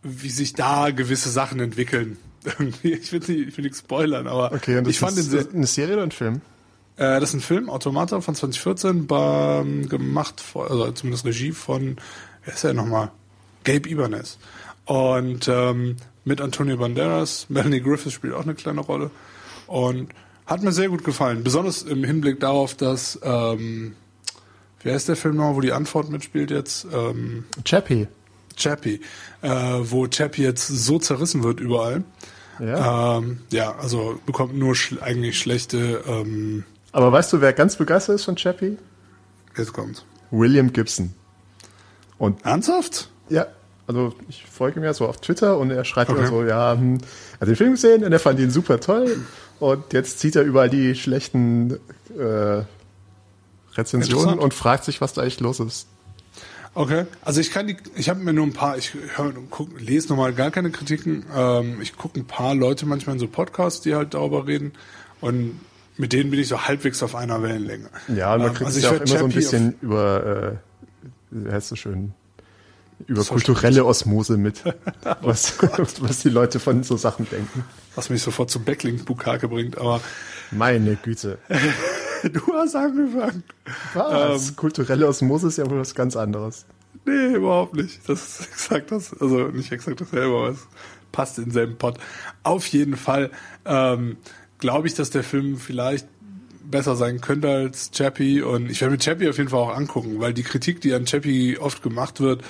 wie 0.02 0.30
sich 0.30 0.52
da 0.52 0.90
gewisse 0.90 1.30
Sachen 1.30 1.58
entwickeln. 1.58 2.18
Irgendwie, 2.46 2.92
ich 2.92 3.12
will 3.12 3.20
nicht, 3.20 3.48
ich 3.48 3.56
will 3.56 3.64
nicht 3.64 3.76
spoilern, 3.76 4.26
aber 4.26 4.52
okay, 4.52 4.82
ich 4.86 4.98
fand 4.98 5.18
ist 5.18 5.32
den 5.32 5.54
eine 5.54 5.66
Serie 5.66 5.94
oder 5.94 6.04
ein 6.04 6.12
Film? 6.12 6.40
Äh, 6.96 7.20
das 7.20 7.30
ist 7.30 7.34
ein 7.34 7.40
Film, 7.40 7.68
Automata 7.68 8.20
von 8.20 8.34
2014, 8.34 9.06
bei, 9.06 9.64
gemacht, 9.88 10.42
also 10.54 10.90
zumindest 10.92 11.26
Regie 11.26 11.52
von, 11.52 11.96
wer 12.44 12.54
ist 12.54 12.64
der 12.64 12.74
nochmal? 12.74 13.10
Gabe 13.64 13.88
Ibanez. 13.88 14.38
Und 14.84 15.48
ähm, 15.48 15.96
mit 16.24 16.40
Antonio 16.40 16.76
Banderas, 16.76 17.46
Melanie 17.48 17.80
Griffith 17.80 18.12
spielt 18.12 18.34
auch 18.34 18.44
eine 18.44 18.54
kleine 18.54 18.80
Rolle. 18.80 19.10
Und 19.66 20.10
hat 20.46 20.62
mir 20.62 20.72
sehr 20.72 20.88
gut 20.88 21.04
gefallen. 21.04 21.42
Besonders 21.42 21.82
im 21.82 22.04
Hinblick 22.04 22.38
darauf, 22.38 22.76
dass, 22.76 23.18
ähm, 23.22 23.96
wer 24.82 24.94
ist 24.94 25.08
der 25.08 25.16
Film 25.16 25.36
noch, 25.36 25.56
wo 25.56 25.60
die 25.60 25.72
Antwort 25.72 26.08
mitspielt 26.08 26.52
jetzt? 26.52 26.86
Ähm, 26.92 27.44
Chappie. 27.64 28.06
Chappie. 28.56 29.00
Äh, 29.42 29.50
wo 29.50 30.06
Chappie 30.06 30.42
jetzt 30.42 30.68
so 30.68 31.00
zerrissen 31.00 31.42
wird 31.42 31.58
überall. 31.58 32.04
Ja, 32.58 33.18
ähm, 33.18 33.40
ja 33.50 33.74
also 33.76 34.18
bekommt 34.26 34.56
nur 34.56 34.74
sch 34.74 34.94
eigentlich 35.00 35.38
schlechte. 35.38 36.02
Ähm, 36.06 36.64
Aber 36.92 37.12
weißt 37.12 37.32
du, 37.32 37.40
wer 37.40 37.52
ganz 37.52 37.76
begeistert 37.76 38.16
ist 38.16 38.24
von 38.24 38.36
Chappie? 38.36 38.78
Jetzt 39.56 39.72
kommt's. 39.72 40.04
William 40.30 40.72
Gibson. 40.72 41.14
Und 42.18 42.44
Ernsthaft? 42.44 43.10
Ja, 43.28 43.46
also 43.86 44.14
ich 44.28 44.44
folge 44.46 44.80
ihm 44.80 44.84
ja 44.84 44.94
so 44.94 45.06
auf 45.06 45.18
Twitter 45.18 45.58
und 45.58 45.70
er 45.70 45.84
schreibt 45.84 46.10
okay. 46.10 46.20
immer 46.20 46.28
so, 46.28 46.44
ja, 46.44 46.72
hm, 46.72 46.98
er 47.34 47.40
hat 47.40 47.48
den 47.48 47.56
Film 47.56 47.72
gesehen 47.72 48.04
und 48.04 48.12
er 48.12 48.18
fand 48.18 48.40
ihn 48.40 48.50
super 48.50 48.80
toll 48.80 49.24
und 49.60 49.92
jetzt 49.92 50.18
zieht 50.18 50.36
er 50.36 50.42
überall 50.42 50.70
die 50.70 50.94
schlechten 50.94 51.78
äh, 52.18 52.62
Rezensionen 53.74 54.38
und 54.38 54.54
fragt 54.54 54.84
sich, 54.84 55.00
was 55.00 55.12
da 55.12 55.22
eigentlich 55.22 55.40
los 55.40 55.60
ist. 55.60 55.86
Okay, 56.76 57.06
also 57.22 57.40
ich 57.40 57.52
kann 57.52 57.66
die, 57.66 57.76
ich 57.94 58.10
habe 58.10 58.20
mir 58.20 58.34
nur 58.34 58.44
ein 58.44 58.52
paar, 58.52 58.76
ich 58.76 58.92
hör, 59.14 59.32
guck, 59.48 59.80
lese 59.80 60.08
nochmal 60.08 60.34
gar 60.34 60.50
keine 60.50 60.70
Kritiken. 60.70 61.24
Ähm, 61.34 61.80
ich 61.80 61.96
gucke 61.96 62.20
ein 62.20 62.26
paar 62.26 62.54
Leute 62.54 62.84
manchmal 62.84 63.14
in 63.14 63.18
so 63.20 63.28
Podcasts, 63.28 63.80
die 63.80 63.94
halt 63.94 64.12
darüber 64.12 64.46
reden 64.46 64.72
und 65.22 65.58
mit 65.96 66.12
denen 66.12 66.30
bin 66.30 66.38
ich 66.38 66.48
so 66.48 66.66
halbwegs 66.66 67.02
auf 67.02 67.14
einer 67.14 67.42
Wellenlänge. 67.42 67.88
Ja, 68.14 68.34
und 68.34 68.40
man 68.40 68.48
ähm, 68.48 68.54
kriegt 68.54 68.66
also 68.66 68.80
ja 68.80 68.90
auch 68.90 68.96
immer 68.96 69.06
so 69.06 69.24
ein 69.24 69.30
bisschen 69.30 69.76
über, 69.80 70.60
äh, 70.60 71.06
wie 71.30 71.50
heißt 71.50 71.72
das 71.72 71.78
schön, 71.78 72.12
über 73.06 73.22
so 73.22 73.32
kulturelle 73.32 73.86
Osmose 73.86 74.36
mit, 74.36 74.62
was, 75.22 75.54
was 76.00 76.18
die 76.18 76.28
Leute 76.28 76.60
von 76.60 76.82
so 76.82 76.98
Sachen 76.98 77.26
denken. 77.30 77.64
Was 77.94 78.10
mich 78.10 78.20
sofort 78.20 78.50
zu 78.50 78.60
Backlink-Bukake 78.60 79.48
bringt, 79.48 79.78
aber. 79.78 80.02
Meine 80.50 80.96
Güte. 80.96 81.38
Du 82.28 82.40
hast 82.52 82.74
angefangen. 82.74 83.42
Was? 83.94 84.48
Ähm, 84.48 84.56
kulturelle 84.56 85.06
Osmose 85.06 85.48
ist 85.48 85.58
ja 85.58 85.68
wohl 85.70 85.80
was 85.80 85.94
ganz 85.94 86.16
anderes. 86.16 86.66
Nee, 87.04 87.34
überhaupt 87.34 87.74
nicht. 87.74 88.08
Das 88.08 88.40
ist 88.40 88.48
exakt 88.48 88.90
das, 88.90 89.18
also 89.20 89.48
nicht 89.48 89.70
exakt 89.72 90.00
dasselbe, 90.00 90.36
aber 90.36 90.48
es 90.50 90.66
passt 91.12 91.38
in 91.38 91.44
denselben 91.44 91.76
Pot. 91.76 91.98
Auf 92.42 92.66
jeden 92.68 92.96
Fall 92.96 93.30
ähm, 93.64 94.16
glaube 94.58 94.88
ich, 94.88 94.94
dass 94.94 95.10
der 95.10 95.22
Film 95.22 95.56
vielleicht 95.56 96.06
besser 96.70 96.96
sein 96.96 97.20
könnte 97.20 97.48
als 97.48 97.90
Chappie 97.92 98.42
und 98.42 98.70
ich 98.70 98.80
werde 98.80 98.92
mir 98.92 98.98
Chappie 98.98 99.28
auf 99.28 99.38
jeden 99.38 99.50
Fall 99.50 99.60
auch 99.60 99.76
angucken, 99.76 100.18
weil 100.18 100.34
die 100.34 100.42
Kritik, 100.42 100.80
die 100.80 100.94
an 100.94 101.04
Chappie 101.04 101.58
oft 101.58 101.82
gemacht 101.82 102.20
wird, 102.20 102.42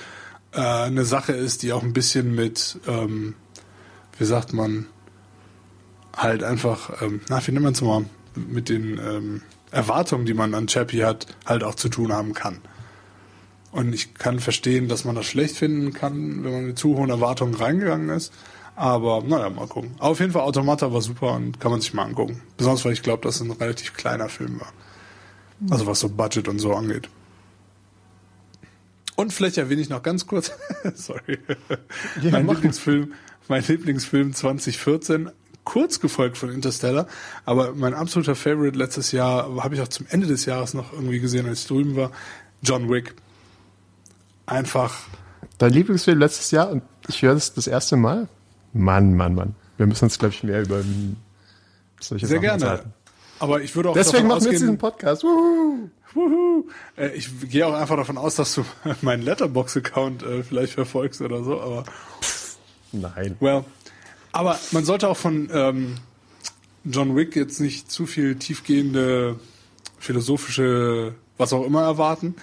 äh, 0.53 0.59
eine 0.59 1.05
Sache 1.05 1.33
ist, 1.33 1.63
die 1.63 1.71
auch 1.71 1.83
ein 1.83 1.93
bisschen 1.93 2.33
mit, 2.33 2.79
ähm, 2.87 3.35
wie 4.17 4.25
sagt 4.25 4.53
man, 4.53 4.87
halt 6.15 6.43
einfach, 6.43 7.01
ähm, 7.01 7.21
na, 7.29 7.45
wie 7.45 7.51
nennt 7.51 7.63
man 7.63 7.73
es 7.73 7.81
mal, 7.81 8.05
mit 8.35 8.69
den 8.69 8.97
ähm, 8.97 9.41
Erwartungen, 9.71 10.25
die 10.25 10.33
man 10.33 10.53
an 10.53 10.67
Chappie 10.67 11.03
hat, 11.03 11.27
halt 11.45 11.63
auch 11.63 11.75
zu 11.75 11.89
tun 11.89 12.13
haben 12.13 12.33
kann. 12.33 12.59
Und 13.71 13.93
ich 13.93 14.13
kann 14.13 14.39
verstehen, 14.39 14.87
dass 14.87 15.05
man 15.05 15.15
das 15.15 15.25
schlecht 15.25 15.57
finden 15.57 15.93
kann, 15.93 16.43
wenn 16.43 16.51
man 16.51 16.65
mit 16.67 16.79
zu 16.79 16.97
hohen 16.97 17.09
Erwartungen 17.09 17.53
reingegangen 17.53 18.09
ist. 18.09 18.33
Aber 18.75 19.23
naja, 19.23 19.49
mal 19.49 19.67
gucken. 19.67 19.95
Auf 19.99 20.19
jeden 20.19 20.31
Fall 20.31 20.43
Automata 20.43 20.93
war 20.93 21.01
super 21.01 21.33
und 21.33 21.59
kann 21.59 21.71
man 21.71 21.81
sich 21.81 21.93
mal 21.93 22.03
angucken. 22.03 22.41
Besonders 22.57 22.85
weil 22.85 22.93
ich 22.93 23.01
glaube, 23.01 23.23
dass 23.23 23.35
es 23.35 23.41
ein 23.41 23.51
relativ 23.51 23.93
kleiner 23.93 24.29
Film 24.29 24.59
war. 24.59 24.71
Also 25.71 25.87
was 25.87 25.99
so 25.99 26.09
Budget 26.09 26.47
und 26.47 26.59
so 26.59 26.73
angeht. 26.73 27.09
Und 29.15 29.33
vielleicht 29.33 29.57
erwähne 29.57 29.81
ich 29.81 29.89
noch 29.89 30.03
ganz 30.03 30.27
kurz, 30.27 30.51
sorry, 30.93 31.39
ja, 32.21 32.29
mein 32.29 32.47
Lieblingsfilm, 32.47 33.13
mein 33.47 33.63
Lieblingsfilm 33.63 34.33
2014, 34.33 35.31
kurz 35.67 35.99
gefolgt 35.99 36.37
von 36.37 36.49
Interstellar, 36.49 37.07
aber 37.43 37.73
mein 37.73 37.93
absoluter 37.93 38.35
Favorite 38.35 38.77
letztes 38.77 39.11
Jahr, 39.11 39.61
habe 39.61 39.75
ich 39.75 39.81
auch 39.81 39.89
zum 39.89 40.05
Ende 40.09 40.25
des 40.25 40.45
Jahres 40.45 40.73
noch 40.73 40.93
irgendwie 40.93 41.19
gesehen, 41.19 41.45
als 41.45 41.59
ich 41.63 41.67
drüben 41.67 41.97
war, 41.97 42.11
John 42.61 42.89
Wick. 42.89 43.15
Einfach. 44.45 44.95
Dein 45.57 45.73
Lieblingsfilm 45.73 46.19
letztes 46.19 46.51
Jahr 46.51 46.69
und 46.69 46.83
ich 47.09 47.21
höre 47.21 47.33
das 47.33 47.53
das 47.53 47.67
erste 47.67 47.97
Mal? 47.97 48.29
Mann, 48.71 49.13
Mann, 49.13 49.35
Mann. 49.35 49.55
Wir 49.75 49.87
müssen 49.87 50.05
uns, 50.05 50.17
glaube 50.17 50.33
ich, 50.33 50.41
mehr 50.41 50.61
über 50.61 50.81
solche 51.99 52.27
Sehr 52.27 52.41
Sachen 52.41 52.59
gerne. 52.59 52.83
Aber 53.39 53.61
ich 53.61 53.75
würde 53.75 53.89
auch 53.89 53.93
Deswegen 53.93 54.27
machen 54.27 54.45
wir 54.45 54.51
jetzt 54.51 54.61
diesen 54.61 54.77
Podcast. 54.77 55.23
Wuhu. 55.23 55.89
Wuhu. 56.13 56.69
Äh, 56.95 57.09
ich 57.09 57.29
gehe 57.49 57.67
auch 57.67 57.73
einfach 57.73 57.97
davon 57.97 58.17
aus, 58.17 58.35
dass 58.35 58.55
du 58.55 58.63
meinen 59.01 59.21
Letterbox-Account 59.21 60.23
äh, 60.23 60.43
vielleicht 60.43 60.73
verfolgst 60.73 61.19
oder 61.19 61.43
so, 61.43 61.59
aber. 61.59 61.83
Nein. 62.93 63.35
Well. 63.41 63.65
Aber 64.37 64.59
man 64.69 64.85
sollte 64.85 65.09
auch 65.09 65.17
von 65.17 65.49
ähm, 65.51 65.95
John 66.83 67.15
Wick 67.15 67.35
jetzt 67.35 67.59
nicht 67.59 67.89
zu 67.89 68.05
viel 68.05 68.35
tiefgehende 68.35 69.39
philosophische, 69.97 71.15
was 71.39 71.53
auch 71.53 71.65
immer 71.65 71.81
erwarten. 71.81 72.35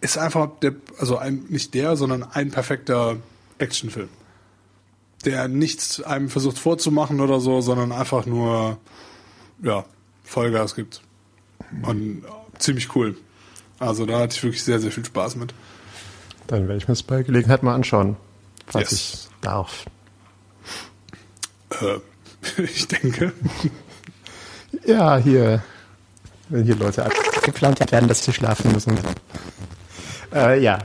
Ist 0.00 0.18
einfach 0.18 0.48
der, 0.60 0.74
also 0.98 1.18
ein, 1.18 1.44
nicht 1.48 1.72
der, 1.74 1.94
sondern 1.94 2.24
ein 2.24 2.50
perfekter 2.50 3.18
Actionfilm. 3.58 4.08
Der 5.24 5.46
nichts 5.46 6.02
einem 6.02 6.30
versucht 6.30 6.58
vorzumachen 6.58 7.20
oder 7.20 7.38
so, 7.38 7.60
sondern 7.60 7.92
einfach 7.92 8.26
nur, 8.26 8.78
ja, 9.62 9.84
Vollgas 10.24 10.74
gibt. 10.74 11.00
Und 11.82 12.24
ziemlich 12.58 12.92
cool. 12.96 13.16
Also 13.78 14.04
da 14.04 14.18
hatte 14.18 14.34
ich 14.34 14.42
wirklich 14.42 14.64
sehr, 14.64 14.80
sehr 14.80 14.90
viel 14.90 15.04
Spaß 15.04 15.36
mit. 15.36 15.54
Dann 16.48 16.62
werde 16.62 16.78
ich 16.78 16.88
mir 16.88 16.94
das 16.94 17.04
bei 17.04 17.22
Gelegenheit 17.22 17.62
mal 17.62 17.76
anschauen, 17.76 18.16
falls 18.66 18.90
yes. 18.90 19.28
ich 19.30 19.42
darf. 19.42 19.86
Äh, 21.80 22.62
ich 22.62 22.88
denke. 22.88 23.32
ja, 24.84 25.16
hier, 25.16 25.62
wenn 26.48 26.64
hier 26.64 26.76
Leute 26.76 27.04
abgeplant 27.04 27.90
werden, 27.90 28.08
dass 28.08 28.24
sie 28.24 28.32
schlafen 28.32 28.72
müssen. 28.72 28.98
Äh, 30.34 30.62
ja. 30.62 30.78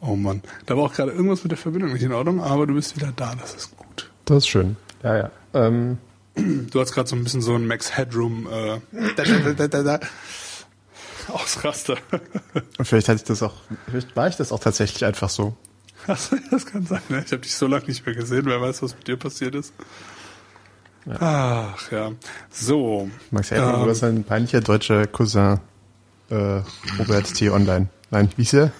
Oh 0.00 0.16
Mann, 0.16 0.42
da 0.66 0.76
war 0.76 0.84
auch 0.84 0.94
gerade 0.94 1.12
irgendwas 1.12 1.42
mit 1.42 1.50
der 1.52 1.58
Verbindung 1.58 1.92
nicht 1.92 2.02
in 2.02 2.12
Ordnung, 2.12 2.40
aber 2.40 2.66
du 2.66 2.74
bist 2.74 2.96
wieder 2.96 3.12
da, 3.14 3.34
das 3.34 3.54
ist 3.54 3.76
gut. 3.76 4.10
Das 4.24 4.38
ist 4.38 4.48
schön. 4.48 4.76
Ja, 5.02 5.16
ja. 5.16 5.30
Ähm, 5.52 5.98
Du 6.70 6.80
hast 6.80 6.92
gerade 6.92 7.08
so 7.08 7.16
ein 7.16 7.24
bisschen 7.24 7.42
so 7.42 7.54
ein 7.54 7.66
Max 7.66 7.96
Headroom 7.96 8.46
äh, 8.46 8.80
da, 9.16 9.66
da, 9.68 9.82
da, 9.82 10.00
Ausraster. 11.28 11.96
Und 12.78 12.84
vielleicht 12.84 13.08
hatte 13.08 13.16
ich 13.16 13.24
das 13.24 13.42
auch, 13.42 13.54
vielleicht 13.90 14.16
war 14.16 14.28
ich 14.28 14.36
das 14.36 14.52
auch 14.52 14.60
tatsächlich 14.60 15.04
einfach 15.04 15.28
so. 15.28 15.56
Also, 16.06 16.36
das 16.50 16.66
kann 16.66 16.86
sein. 16.86 17.02
Ne? 17.08 17.22
Ich 17.24 17.32
habe 17.32 17.42
dich 17.42 17.54
so 17.54 17.66
lange 17.66 17.86
nicht 17.86 18.04
mehr 18.06 18.14
gesehen. 18.14 18.46
Wer 18.46 18.60
weiß, 18.60 18.82
was 18.82 18.96
mit 18.96 19.06
dir 19.06 19.16
passiert 19.16 19.54
ist. 19.54 19.74
Ja. 21.06 21.74
Ach 21.74 21.92
ja. 21.92 22.12
So. 22.50 23.10
Max 23.30 23.50
Headroom, 23.50 23.74
ähm, 23.74 23.84
du 23.84 23.90
hast 23.90 24.04
ein 24.04 24.24
peinlicher 24.24 24.60
deutscher 24.60 25.06
Cousin 25.06 25.60
äh, 26.30 26.62
Robert 26.98 27.34
T. 27.34 27.50
Online. 27.50 27.88
Nein, 28.10 28.30
wie 28.36 28.42
ist 28.42 28.54
er? 28.54 28.72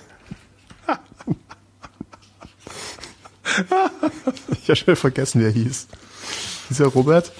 ich 4.52 4.68
habe 4.68 4.76
schon 4.76 4.96
vergessen, 4.96 5.40
wie 5.40 5.44
er 5.44 5.50
hieß. 5.50 5.88
Hieß 6.68 6.80
er 6.80 6.86
Robert? 6.86 7.32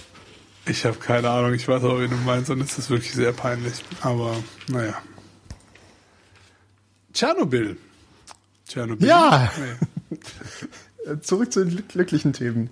Ich 0.66 0.84
habe 0.84 0.98
keine 0.98 1.30
Ahnung, 1.30 1.54
ich 1.54 1.66
weiß 1.66 1.82
auch, 1.84 2.00
wie 2.00 2.08
du 2.08 2.16
meinst 2.16 2.50
und 2.50 2.60
es 2.60 2.78
ist 2.78 2.90
wirklich 2.90 3.12
sehr 3.12 3.32
peinlich. 3.32 3.84
Aber 4.02 4.36
naja. 4.68 4.94
Tschernobyl. 7.12 7.76
Tschernobyl. 8.70 9.08
Ja! 9.08 9.50
Nee. 10.10 10.18
zurück 11.22 11.52
zu 11.52 11.64
den 11.64 11.88
glücklichen 11.88 12.32
Themen. 12.32 12.70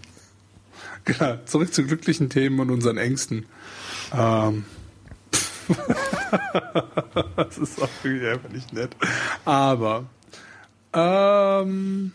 Genau, 1.04 1.38
zurück 1.44 1.74
zu 1.74 1.84
glücklichen 1.84 2.30
Themen 2.30 2.60
und 2.60 2.70
unseren 2.70 2.98
Ängsten. 2.98 3.46
Ähm. 4.12 4.64
das 7.36 7.58
ist 7.58 7.82
auch 7.82 7.88
wirklich 8.02 8.28
einfach 8.30 8.48
nicht 8.50 8.72
nett. 8.72 8.94
Aber, 9.44 10.06
ähm, 10.92 12.12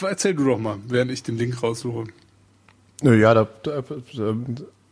erzähl 0.00 0.34
du 0.34 0.44
doch 0.44 0.58
mal, 0.58 0.78
während 0.86 1.10
ich 1.10 1.22
den 1.22 1.36
Link 1.36 1.62
raussuche. 1.62 2.04
Ja, 3.02 3.34
da, 3.34 3.48
da, 3.62 3.82
da 3.82 4.34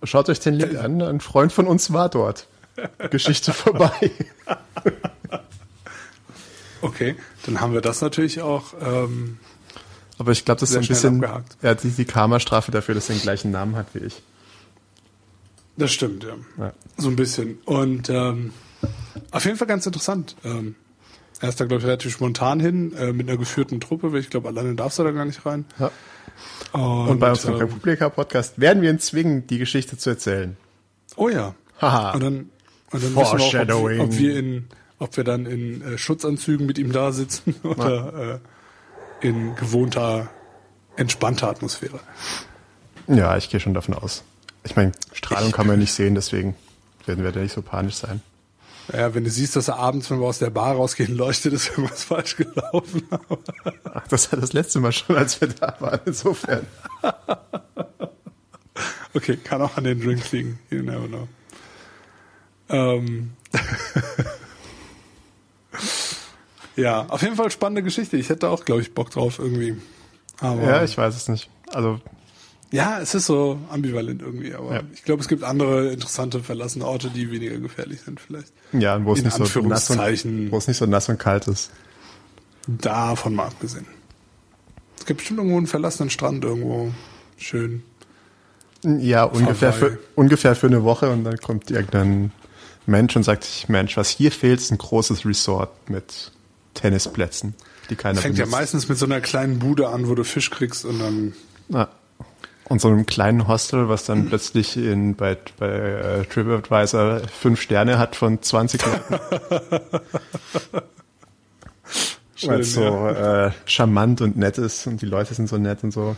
schaut 0.02 0.28
euch 0.28 0.40
den 0.40 0.54
Link 0.54 0.76
an. 0.78 1.00
Ein 1.00 1.20
Freund 1.20 1.52
von 1.52 1.66
uns 1.66 1.92
war 1.92 2.08
dort. 2.08 2.48
Geschichte 3.10 3.52
vorbei. 3.54 4.10
Okay, 6.82 7.16
dann 7.46 7.60
haben 7.60 7.72
wir 7.72 7.80
das 7.80 8.00
natürlich 8.00 8.40
auch. 8.40 8.74
Ähm, 8.80 9.38
Aber 10.18 10.32
ich 10.32 10.44
glaube, 10.44 10.60
das 10.60 10.70
ist 10.70 10.76
ein 10.76 10.86
bisschen 10.86 11.22
ja, 11.62 11.74
die, 11.74 11.90
die 11.90 12.04
Karma-Strafe 12.04 12.70
dafür, 12.70 12.94
dass 12.94 13.08
er 13.08 13.16
den 13.16 13.22
gleichen 13.22 13.50
Namen 13.50 13.76
hat 13.76 13.86
wie 13.94 14.00
ich. 14.00 14.22
Das 15.76 15.90
stimmt, 15.90 16.24
ja. 16.24 16.34
ja. 16.58 16.72
So 16.98 17.08
ein 17.08 17.16
bisschen. 17.16 17.58
Und 17.64 18.10
ähm, 18.10 18.52
auf 19.30 19.44
jeden 19.44 19.56
Fall 19.56 19.66
ganz 19.66 19.86
interessant. 19.86 20.36
Ähm, 20.44 20.74
er 21.40 21.48
ist 21.48 21.60
da, 21.60 21.64
glaube 21.64 21.80
ich, 21.80 21.86
relativ 21.86 22.12
spontan 22.12 22.60
hin, 22.60 22.94
äh, 22.94 23.12
mit 23.12 23.28
einer 23.28 23.38
geführten 23.38 23.80
Truppe, 23.80 24.12
weil 24.12 24.20
ich 24.20 24.30
glaube, 24.30 24.48
alleine 24.48 24.74
darfst 24.74 24.98
du 24.98 25.02
da 25.02 25.10
gar 25.10 25.24
nicht 25.24 25.44
rein. 25.44 25.64
Ja. 25.78 25.90
Und, 26.72 27.08
Und, 27.08 27.18
bei 27.18 27.30
unserem 27.30 27.54
ähm, 27.54 27.62
Republika-Podcast 27.62 28.60
werden 28.60 28.82
wir 28.82 28.90
ihn 28.90 28.98
zwingen, 28.98 29.46
die 29.46 29.58
Geschichte 29.58 29.98
zu 29.98 30.10
erzählen. 30.10 30.56
Oh 31.16 31.28
ja. 31.28 31.54
Haha. 31.80 32.12
Und 32.12 32.22
dann, 32.22 32.50
und 32.92 33.02
dann 33.02 33.16
wissen 33.16 33.38
wir 33.38 33.74
auch, 33.76 33.98
ob, 33.98 34.08
ob, 34.08 34.18
wir 34.18 34.36
in, 34.38 34.68
ob 35.02 35.16
wir 35.16 35.24
dann 35.24 35.46
in 35.46 35.82
äh, 35.82 35.98
Schutzanzügen 35.98 36.64
mit 36.64 36.78
ihm 36.78 36.92
da 36.92 37.12
sitzen 37.12 37.56
oder 37.64 38.40
äh, 39.20 39.26
in 39.26 39.54
gewohnter, 39.56 40.30
entspannter 40.96 41.48
Atmosphäre. 41.48 42.00
Ja, 43.08 43.36
ich 43.36 43.50
gehe 43.50 43.60
schon 43.60 43.74
davon 43.74 43.94
aus. 43.94 44.22
Ich 44.64 44.76
meine, 44.76 44.92
Strahlung 45.12 45.48
ich, 45.48 45.54
kann 45.54 45.66
man 45.66 45.80
nicht 45.80 45.92
sehen, 45.92 46.14
deswegen 46.14 46.54
werden 47.04 47.24
wir 47.24 47.32
da 47.32 47.40
nicht 47.40 47.52
so 47.52 47.62
panisch 47.62 47.96
sein. 47.96 48.22
Ja, 48.92 49.14
wenn 49.14 49.24
du 49.24 49.30
siehst, 49.30 49.56
dass 49.56 49.68
er 49.68 49.76
abends, 49.76 50.10
wenn 50.10 50.20
wir 50.20 50.26
aus 50.26 50.38
der 50.38 50.50
Bar 50.50 50.76
rausgehen, 50.76 51.16
leuchtet, 51.16 51.52
ist 51.52 51.70
irgendwas 51.70 52.04
falsch 52.04 52.36
gelaufen. 52.36 53.02
Ach, 53.94 54.06
das 54.08 54.30
war 54.30 54.40
das 54.40 54.52
letzte 54.52 54.80
Mal 54.80 54.92
schon, 54.92 55.16
als 55.16 55.40
wir 55.40 55.48
da 55.48 55.76
waren, 55.80 56.00
insofern. 56.04 56.66
okay, 59.14 59.36
kann 59.36 59.62
auch 59.62 59.76
an 59.76 59.84
den 59.84 60.00
Drink 60.00 60.30
liegen. 60.30 60.58
You 60.70 60.82
never 60.82 61.08
know. 61.08 61.28
Ähm. 62.68 63.32
Ja, 66.76 67.06
auf 67.08 67.22
jeden 67.22 67.36
Fall 67.36 67.50
spannende 67.50 67.82
Geschichte. 67.82 68.16
Ich 68.16 68.28
hätte 68.28 68.48
auch, 68.48 68.64
glaube 68.64 68.82
ich, 68.82 68.94
Bock 68.94 69.10
drauf 69.10 69.38
irgendwie. 69.38 69.76
Aber 70.40 70.62
ja, 70.62 70.84
ich 70.84 70.96
weiß 70.96 71.16
es 71.16 71.28
nicht. 71.28 71.48
Also 71.70 72.00
ja, 72.72 73.00
es 73.00 73.14
ist 73.14 73.26
so 73.26 73.58
ambivalent 73.68 74.22
irgendwie, 74.22 74.54
aber 74.54 74.76
ja. 74.76 74.82
ich 74.94 75.04
glaube, 75.04 75.20
es 75.20 75.28
gibt 75.28 75.44
andere 75.44 75.92
interessante 75.92 76.40
verlassene 76.40 76.86
Orte, 76.86 77.10
die 77.10 77.30
weniger 77.30 77.58
gefährlich 77.58 78.00
sind 78.00 78.18
vielleicht. 78.18 78.50
Ja, 78.72 79.04
wo 79.04 79.12
es 79.12 79.22
nicht 79.22 79.34
so 79.34 79.60
nass 79.60 79.90
und, 79.90 80.50
wo 80.50 80.56
es 80.56 80.66
nicht 80.66 80.78
so 80.78 80.86
nass 80.86 81.10
und 81.10 81.18
kalt 81.18 81.48
ist. 81.48 81.70
Davon 82.66 83.34
mal 83.34 83.46
abgesehen. 83.48 83.86
Es 84.98 85.04
gibt 85.04 85.18
bestimmt 85.18 85.40
irgendwo 85.40 85.58
einen 85.58 85.66
verlassenen 85.66 86.08
Strand 86.08 86.44
irgendwo. 86.44 86.90
Schön. 87.36 87.82
Ja, 88.84 89.24
ungefähr 89.24 89.74
für, 89.74 89.98
ungefähr 90.14 90.56
für 90.56 90.68
eine 90.68 90.82
Woche 90.82 91.10
und 91.10 91.24
dann 91.24 91.36
kommt 91.36 91.70
irgendein 91.70 92.32
Mensch 92.86 93.14
und 93.16 93.22
sagt 93.22 93.44
sich, 93.44 93.68
Mensch, 93.68 93.96
was 93.96 94.08
hier 94.10 94.32
fehlt, 94.32 94.60
ist 94.60 94.70
ein 94.70 94.78
großes 94.78 95.24
Resort 95.24 95.88
mit 95.88 96.32
Tennisplätzen, 96.74 97.54
die 97.90 97.96
keiner 97.96 98.14
das 98.14 98.22
fängt 98.22 98.36
benutzt. 98.36 98.52
ja 98.52 98.58
meistens 98.58 98.88
mit 98.88 98.98
so 98.98 99.06
einer 99.06 99.20
kleinen 99.20 99.58
Bude 99.58 99.88
an, 99.88 100.08
wo 100.08 100.14
du 100.14 100.24
Fisch 100.24 100.50
kriegst 100.50 100.84
und 100.84 100.98
dann 100.98 101.34
ja. 101.68 101.88
Und 102.68 102.80
so 102.80 102.88
einem 102.88 103.06
kleinen 103.06 103.48
Hostel, 103.48 103.88
was 103.88 104.04
dann 104.06 104.28
plötzlich 104.28 104.76
in, 104.76 105.16
bei, 105.16 105.36
bei 105.58 105.68
äh, 105.68 106.24
TripAdvisor 106.24 107.20
fünf 107.28 107.60
Sterne 107.60 107.98
hat 107.98 108.16
von 108.16 108.40
20 108.40 108.86
Leuten. 108.86 109.20
Weil 112.44 112.60
es 112.60 112.72
so 112.72 112.82
ja. 112.82 113.46
äh, 113.48 113.52
charmant 113.66 114.20
und 114.20 114.36
nett 114.36 114.58
ist 114.58 114.86
und 114.86 115.02
die 115.02 115.06
Leute 115.06 115.34
sind 115.34 115.48
so 115.48 115.58
nett 115.58 115.84
und 115.84 115.90
so. 115.92 116.16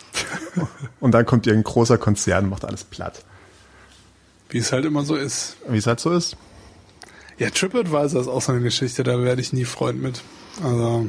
und 1.00 1.12
dann 1.12 1.26
kommt 1.26 1.46
irgendein 1.46 1.72
großer 1.72 1.98
Konzern 1.98 2.44
und 2.44 2.50
macht 2.50 2.64
alles 2.64 2.84
platt. 2.84 3.24
Wie 4.52 4.58
es 4.58 4.70
halt 4.70 4.84
immer 4.84 5.02
so 5.02 5.16
ist. 5.16 5.56
Wie 5.66 5.78
es 5.78 5.86
halt 5.86 5.98
so 5.98 6.12
ist. 6.12 6.36
Ja, 7.38 7.48
TripAdvisor 7.48 8.20
ist 8.20 8.28
auch 8.28 8.42
so 8.42 8.52
eine 8.52 8.60
Geschichte, 8.60 9.02
da 9.02 9.22
werde 9.22 9.40
ich 9.40 9.54
nie 9.54 9.64
Freund 9.64 10.02
mit. 10.02 10.20
Also, 10.62 11.08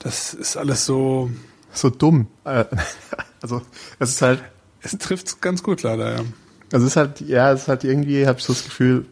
das 0.00 0.34
ist 0.34 0.56
alles 0.56 0.84
so. 0.84 1.30
So 1.72 1.88
dumm. 1.88 2.26
Äh, 2.44 2.64
also 3.40 3.62
es 4.00 4.10
ist 4.10 4.22
halt. 4.22 4.42
Es 4.82 4.98
trifft 4.98 5.40
ganz 5.40 5.62
gut 5.62 5.82
leider, 5.82 6.16
ja. 6.16 6.24
Also 6.72 6.84
es 6.86 6.92
ist 6.92 6.96
halt, 6.96 7.20
ja, 7.20 7.52
es 7.52 7.62
ist 7.62 7.68
halt 7.68 7.84
irgendwie, 7.84 8.26
habe 8.26 8.38
ich 8.38 8.44
so 8.44 8.52
das 8.52 8.64
Gefühl, 8.64 9.06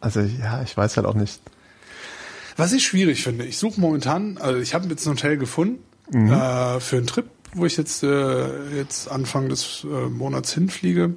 also 0.00 0.20
ja, 0.20 0.62
ich 0.62 0.76
weiß 0.76 0.96
halt 0.96 1.06
auch 1.06 1.14
nicht. 1.14 1.40
Was 2.56 2.72
ich 2.72 2.86
schwierig 2.86 3.22
finde, 3.22 3.44
ich 3.44 3.58
suche 3.58 3.80
momentan, 3.80 4.38
also 4.38 4.58
ich 4.58 4.74
habe 4.74 4.88
jetzt 4.88 5.06
ein 5.06 5.10
Hotel 5.10 5.36
gefunden 5.36 5.82
mhm. 6.10 6.32
äh, 6.32 6.80
für 6.80 6.96
einen 6.96 7.06
Trip, 7.06 7.26
wo 7.52 7.66
ich 7.66 7.76
jetzt 7.76 8.02
äh, 8.02 8.76
jetzt 8.76 9.10
Anfang 9.10 9.48
des 9.48 9.84
äh, 9.84 10.08
Monats 10.08 10.54
hinfliege. 10.54 11.14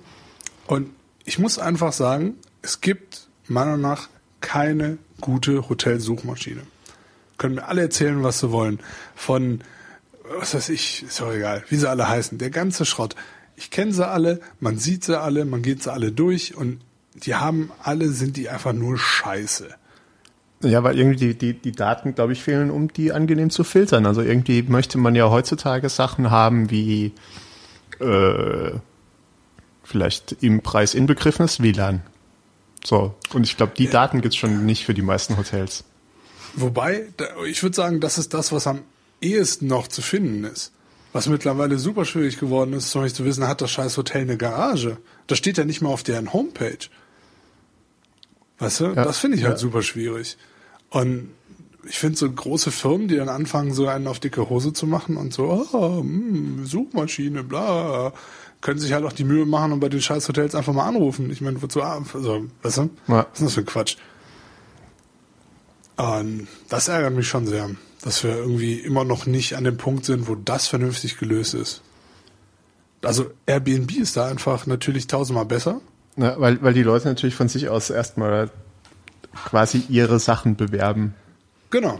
Und 0.68 0.90
ich 1.26 1.40
muss 1.40 1.60
einfach 1.60 1.94
sagen, 1.94 2.36
es 2.62 2.82
gibt 2.82 3.28
meiner 3.48 3.72
Meinung 3.72 3.82
nach 3.82 4.10
keine 4.40 4.98
gute 5.20 5.70
Hotelsuchmaschine. 5.70 6.62
Können 7.38 7.56
mir 7.56 7.68
alle 7.68 7.82
erzählen, 7.82 8.24
was 8.24 8.40
sie 8.40 8.52
wollen. 8.52 8.80
Von 9.16 9.62
was 10.38 10.54
weiß 10.54 10.70
ich, 10.70 11.04
ist 11.04 11.20
doch 11.20 11.34
egal, 11.34 11.64
wie 11.70 11.76
sie 11.76 11.90
alle 11.90 12.08
heißen, 12.08 12.38
der 12.38 12.50
ganze 12.50 12.86
Schrott. 12.86 13.16
Ich 13.56 13.70
kenne 13.70 13.92
sie 13.92 14.08
alle, 14.08 14.40
man 14.60 14.78
sieht 14.78 15.04
sie 15.04 15.20
alle, 15.20 15.46
man 15.46 15.62
geht 15.62 15.84
sie 15.84 15.92
alle 15.92 16.12
durch 16.12 16.56
und 16.56 16.80
die 17.14 17.36
haben 17.36 17.72
alle, 17.84 18.10
sind 18.10 18.38
die 18.38 18.50
einfach 18.50 18.74
nur 18.74 18.98
scheiße. 18.98 19.70
Ja, 20.64 20.84
weil 20.84 20.98
irgendwie 20.98 21.34
die, 21.34 21.38
die, 21.38 21.54
die 21.54 21.72
Daten, 21.72 22.16
glaube 22.16 22.34
ich, 22.34 22.44
fehlen, 22.44 22.70
um 22.70 22.94
die 22.94 23.12
angenehm 23.12 23.50
zu 23.50 23.64
filtern. 23.64 24.06
Also 24.06 24.22
irgendwie 24.22 24.62
möchte 24.64 24.98
man 24.98 25.16
ja 25.16 25.30
heutzutage 25.30 25.90
Sachen 25.90 26.30
haben 26.30 26.70
wie 26.70 27.14
äh, 28.00 28.72
vielleicht 29.92 30.38
im 30.42 30.62
Preis 30.62 30.94
inbegriffenes 30.94 31.62
WLAN. 31.62 32.02
So, 32.84 33.14
und 33.34 33.44
ich 33.44 33.58
glaube, 33.58 33.74
die 33.78 33.88
Daten 33.88 34.22
gibt's 34.22 34.38
schon 34.38 34.66
nicht 34.66 34.86
für 34.86 34.94
die 34.94 35.04
meisten 35.04 35.38
Hotels. 35.38 35.84
Wobei, 36.56 37.08
ich 37.48 37.62
würde 37.62 37.76
sagen, 37.76 38.00
das 38.00 38.18
ist 38.18 38.34
das, 38.34 38.52
was 38.52 38.68
am 38.68 38.82
ehesten 39.22 39.68
noch 39.68 39.88
zu 39.88 40.02
finden 40.02 40.44
ist. 40.44 40.72
Was 41.14 41.28
mittlerweile 41.28 41.78
super 41.78 42.06
schwierig 42.06 42.40
geworden 42.40 42.74
ist, 42.74 42.90
zum 42.90 43.02
Beispiel 43.02 43.18
zu 43.18 43.26
wissen, 43.26 43.48
hat 43.48 43.62
das 43.62 43.72
scheiß 43.72 43.98
Hotel 43.98 44.22
eine 44.22 44.38
Garage? 44.38 44.98
Das 45.28 45.38
steht 45.38 45.58
ja 45.58 45.66
nicht 45.66 45.82
mal 45.82 45.90
auf 45.90 46.04
deren 46.04 46.34
Homepage. 46.34 46.88
Weißt 48.60 48.80
du? 48.80 48.86
Ja. 48.86 49.04
Das 49.04 49.20
finde 49.20 49.38
ich 49.38 49.44
halt 49.44 49.56
ja. 49.56 49.60
super 49.60 49.82
schwierig. 49.82 50.38
Und 50.90 51.30
ich 51.88 51.98
finde 51.98 52.18
so 52.18 52.32
große 52.32 52.72
Firmen, 52.72 53.08
die 53.08 53.18
dann 53.18 53.30
anfangen, 53.30 53.74
so 53.74 53.88
einen 53.88 54.08
auf 54.08 54.20
dicke 54.20 54.50
Hose 54.50 54.72
zu 54.72 54.88
machen 54.88 55.18
und 55.18 55.34
so, 55.34 55.68
oh, 55.74 56.02
mh, 56.04 56.66
Suchmaschine, 56.66 57.44
bla, 57.44 58.14
können 58.62 58.80
sich 58.80 58.94
halt 58.94 59.04
auch 59.04 59.14
die 59.14 59.24
Mühe 59.24 59.46
machen 59.46 59.72
und 59.72 59.80
bei 59.80 59.90
den 59.90 60.02
scheiß 60.02 60.28
Hotels 60.28 60.56
einfach 60.56 60.74
mal 60.74 60.88
anrufen. 60.88 61.32
Ich 61.32 61.42
meine, 61.42 61.62
wozu, 61.62 61.82
also, 61.82 62.46
weißt 62.62 62.78
du? 62.78 62.90
Ja. 63.08 63.28
Was 63.32 63.40
ist 63.40 63.46
das 63.46 63.54
für 63.56 63.62
ein 63.62 63.66
Quatsch? 63.66 63.98
Und 65.98 66.48
das 66.70 66.88
ärgert 66.88 67.14
mich 67.14 67.28
schon 67.28 67.46
sehr 67.48 67.70
dass 68.02 68.24
wir 68.24 68.36
irgendwie 68.36 68.76
immer 68.76 69.04
noch 69.04 69.26
nicht 69.26 69.56
an 69.56 69.64
dem 69.64 69.78
Punkt 69.78 70.06
sind, 70.06 70.28
wo 70.28 70.36
das 70.36 70.68
vernünftig 70.68 71.18
gelöst 71.18 71.54
ist. 71.54 71.82
Also 73.04 73.32
Airbnb 73.46 73.92
ist 73.98 74.18
da 74.18 74.28
einfach 74.28 74.68
natürlich 74.68 75.08
tausendmal 75.08 75.46
besser. 75.46 75.82
Ja, 76.18 76.40
weil, 76.40 76.62
weil 76.62 76.74
die 76.74 76.84
Leute 76.84 77.08
natürlich 77.08 77.36
von 77.36 77.48
sich 77.48 77.70
aus 77.70 77.90
erstmal 77.90 78.50
quasi 79.46 79.84
ihre 79.90 80.20
Sachen 80.20 80.56
bewerben. 80.56 81.16
Genau. 81.70 82.00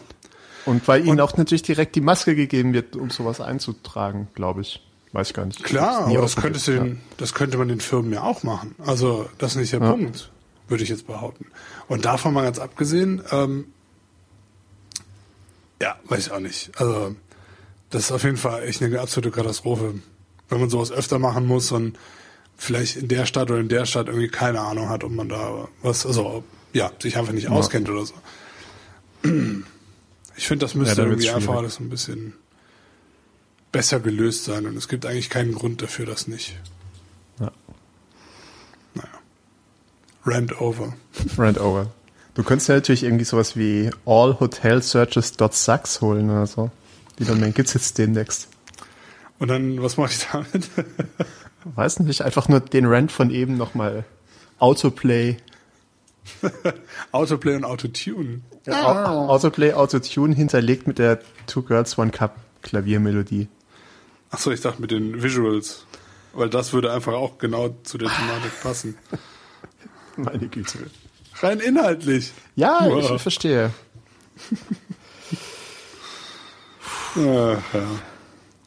Und 0.66 0.88
weil 0.88 1.08
ihnen 1.08 1.20
auch 1.22 1.38
natürlich 1.38 1.64
direkt 1.64 1.96
die 1.96 2.02
Maske 2.02 2.36
gegeben 2.36 2.74
wird, 2.74 2.96
um 2.96 3.10
sowas 3.10 3.42
einzutragen, 3.42 4.28
glaube 4.36 4.62
ich. 4.62 4.86
Weiß 5.14 5.30
ich 5.30 5.34
gar 5.34 5.46
nicht. 5.46 5.64
Klar, 5.64 6.08
aber 6.08 6.22
das, 6.22 6.36
könntest 6.36 6.68
du 6.68 6.72
den, 6.72 7.02
das 7.18 7.34
könnte 7.34 7.58
man 7.58 7.68
den 7.68 7.82
Firmen 7.82 8.14
ja 8.14 8.24
auch 8.24 8.44
machen. 8.44 8.76
Also 8.86 9.30
das 9.38 9.52
ist 9.52 9.58
nicht 9.58 9.74
der 9.74 9.82
ja. 9.82 9.92
Punkt, 9.92 10.32
würde 10.70 10.84
ich 10.84 10.90
jetzt 10.90 11.08
behaupten. 11.08 11.48
Und 11.88 12.06
davon 12.06 12.34
mal 12.34 12.44
ganz 12.44 12.60
abgesehen, 12.60 13.22
ähm, 13.32 13.66
ja, 15.82 15.98
weiß 16.06 16.28
ich 16.28 16.32
auch 16.32 16.40
nicht. 16.40 16.72
Also, 16.80 17.16
das 17.90 18.04
ist 18.06 18.12
auf 18.12 18.24
jeden 18.24 18.38
Fall 18.38 18.64
echt 18.64 18.82
eine 18.82 19.00
absolute 19.00 19.32
Katastrophe. 19.32 19.96
Wenn 20.48 20.60
man 20.60 20.70
sowas 20.70 20.92
öfter 20.92 21.20
machen 21.20 21.46
muss 21.46 21.72
und 21.72 21.98
vielleicht 22.56 22.98
in 22.98 23.08
der 23.08 23.26
Stadt 23.26 23.50
oder 23.50 23.60
in 23.60 23.70
der 23.70 23.86
Stadt 23.86 24.08
irgendwie 24.08 24.28
keine 24.28 24.62
Ahnung 24.62 24.90
hat, 24.90 25.04
ob 25.04 25.12
man 25.12 25.28
da 25.28 25.68
was, 25.82 26.06
also, 26.06 26.44
ja, 26.72 26.92
sich 27.00 27.18
einfach 27.18 27.34
nicht 27.34 27.46
ja. 27.46 27.50
auskennt 27.50 27.90
oder 27.90 28.06
so. 28.06 28.14
Ich 30.38 30.48
finde, 30.48 30.66
das 30.66 30.76
müsste 30.76 31.02
ja, 31.02 31.08
irgendwie 31.08 31.32
einfach 31.32 31.56
alles 31.56 31.80
ein 31.80 31.90
bisschen 31.90 32.34
besser 33.72 34.00
gelöst 34.00 34.46
sein 34.46 34.66
und 34.66 34.76
es 34.78 34.88
gibt 34.88 35.06
eigentlich 35.06 35.30
keinen 35.30 35.54
Grund 35.54 35.82
dafür, 35.82 36.06
das 36.06 36.28
nicht. 36.28 36.58
Ja. 37.40 37.52
Naja. 38.94 39.10
Rant 40.26 40.60
over. 40.60 40.94
Rant 41.38 41.60
over. 41.60 41.92
Du 42.34 42.44
könntest 42.44 42.70
ja 42.70 42.76
natürlich 42.76 43.04
irgendwie 43.04 43.26
sowas 43.26 43.58
wie 43.58 43.92
allhotelsearches.sucks 44.06 46.02
holen 46.02 46.30
oder 46.30 46.48
so. 46.48 46.72
Die 47.20 47.26
Domain 47.26 47.54
gibt's 47.54 47.74
jetzt 47.74 47.98
demnächst. 47.98 48.48
Und 49.38 49.50
dann, 49.50 49.82
was 49.82 49.98
mache 49.98 50.12
ich 50.12 50.28
damit? 50.32 50.70
Weiß 51.76 52.00
nicht, 52.00 52.22
einfach 52.22 52.48
nur 52.48 52.60
den 52.60 52.86
Rant 52.86 53.12
von 53.12 53.32
eben 53.32 53.58
nochmal 53.58 54.06
Autoplay. 54.60 55.38
Autoplay 57.12 57.56
und 57.56 57.66
Autotune. 57.66 58.42
Ja, 58.66 59.08
Autoplay, 59.28 59.74
Autotune 59.74 60.36
hinterlegt 60.36 60.88
mit 60.88 61.00
der 61.00 61.20
Two 61.48 61.64
Girls 61.64 61.98
One 61.98 62.12
Cup 62.12 62.38
Klaviermelodie. 62.62 63.48
Achso, 64.32 64.52
ich 64.52 64.62
dachte 64.62 64.82
mit 64.82 64.92
den 64.92 65.22
Visuals. 65.22 65.86
Weil 66.34 66.50
das 66.50 66.72
würde 66.72 66.94
einfach 66.94 67.14
auch 67.14 67.38
genau 67.38 67.76
zu 67.84 67.98
der 67.98 68.10
Thematik 68.10 68.62
passen. 68.64 68.98
Meine 70.16 70.48
Güte. 70.48 70.90
Rein 71.42 71.60
inhaltlich. 71.60 72.32
Ja, 72.56 72.80
Wow. 72.86 73.12
ich 73.16 73.22
verstehe. 73.22 73.72
Ach, 77.16 77.18
ja. 77.18 77.60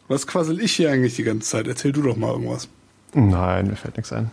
Was 0.09 0.27
quassel 0.27 0.61
ich 0.61 0.77
hier 0.77 0.91
eigentlich 0.91 1.17
die 1.17 1.23
ganze 1.23 1.49
Zeit? 1.49 1.67
Erzähl 1.67 1.93
du 1.93 2.03
doch 2.03 2.17
mal 2.17 2.31
irgendwas. 2.33 2.69
Nein, 3.15 3.69
mir 3.69 3.77
fällt 3.77 3.97
nichts 3.97 4.13
ein. 4.13 4.31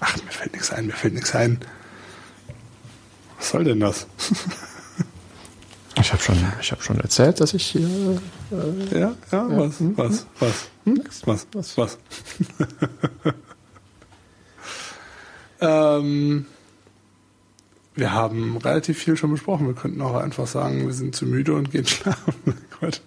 Ach, 0.00 0.16
mir 0.24 0.30
fällt 0.30 0.52
nichts 0.52 0.70
ein, 0.72 0.86
mir 0.86 0.92
fällt 0.92 1.14
nichts 1.14 1.34
ein. 1.34 1.58
Was 3.38 3.50
soll 3.50 3.64
denn 3.64 3.80
das? 3.80 4.06
Ich 6.00 6.12
habe 6.12 6.22
schon, 6.22 6.36
ich 6.60 6.72
hab 6.72 6.82
schon 6.82 6.98
erzählt, 7.00 7.40
dass 7.40 7.52
ich 7.54 7.66
hier. 7.66 7.88
Ja, 8.90 9.14
ja, 9.30 9.46
was, 9.48 9.74
was, 9.80 10.26
was, 10.38 10.68
hm? 10.84 11.02
was, 11.26 11.46
was, 11.52 11.78
was. 11.78 11.98
ähm, 15.60 16.46
wir 17.94 18.12
haben 18.12 18.56
relativ 18.56 18.98
viel 18.98 19.16
schon 19.16 19.30
besprochen. 19.30 19.66
Wir 19.66 19.74
könnten 19.74 20.00
auch 20.00 20.14
einfach 20.14 20.46
sagen, 20.46 20.86
wir 20.86 20.94
sind 20.94 21.14
zu 21.14 21.26
müde 21.26 21.54
und 21.54 21.70
gehen 21.70 21.86
schlafen. 21.86 22.54
Gott. 22.80 23.02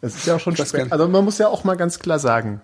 Es 0.00 0.16
ist 0.16 0.26
ja 0.26 0.36
auch 0.36 0.40
schon 0.40 0.56
spät. 0.56 0.90
Also 0.90 1.08
man 1.08 1.24
muss 1.24 1.36
ja 1.38 1.48
auch 1.48 1.64
mal 1.64 1.76
ganz 1.76 1.98
klar 1.98 2.18
sagen, 2.18 2.62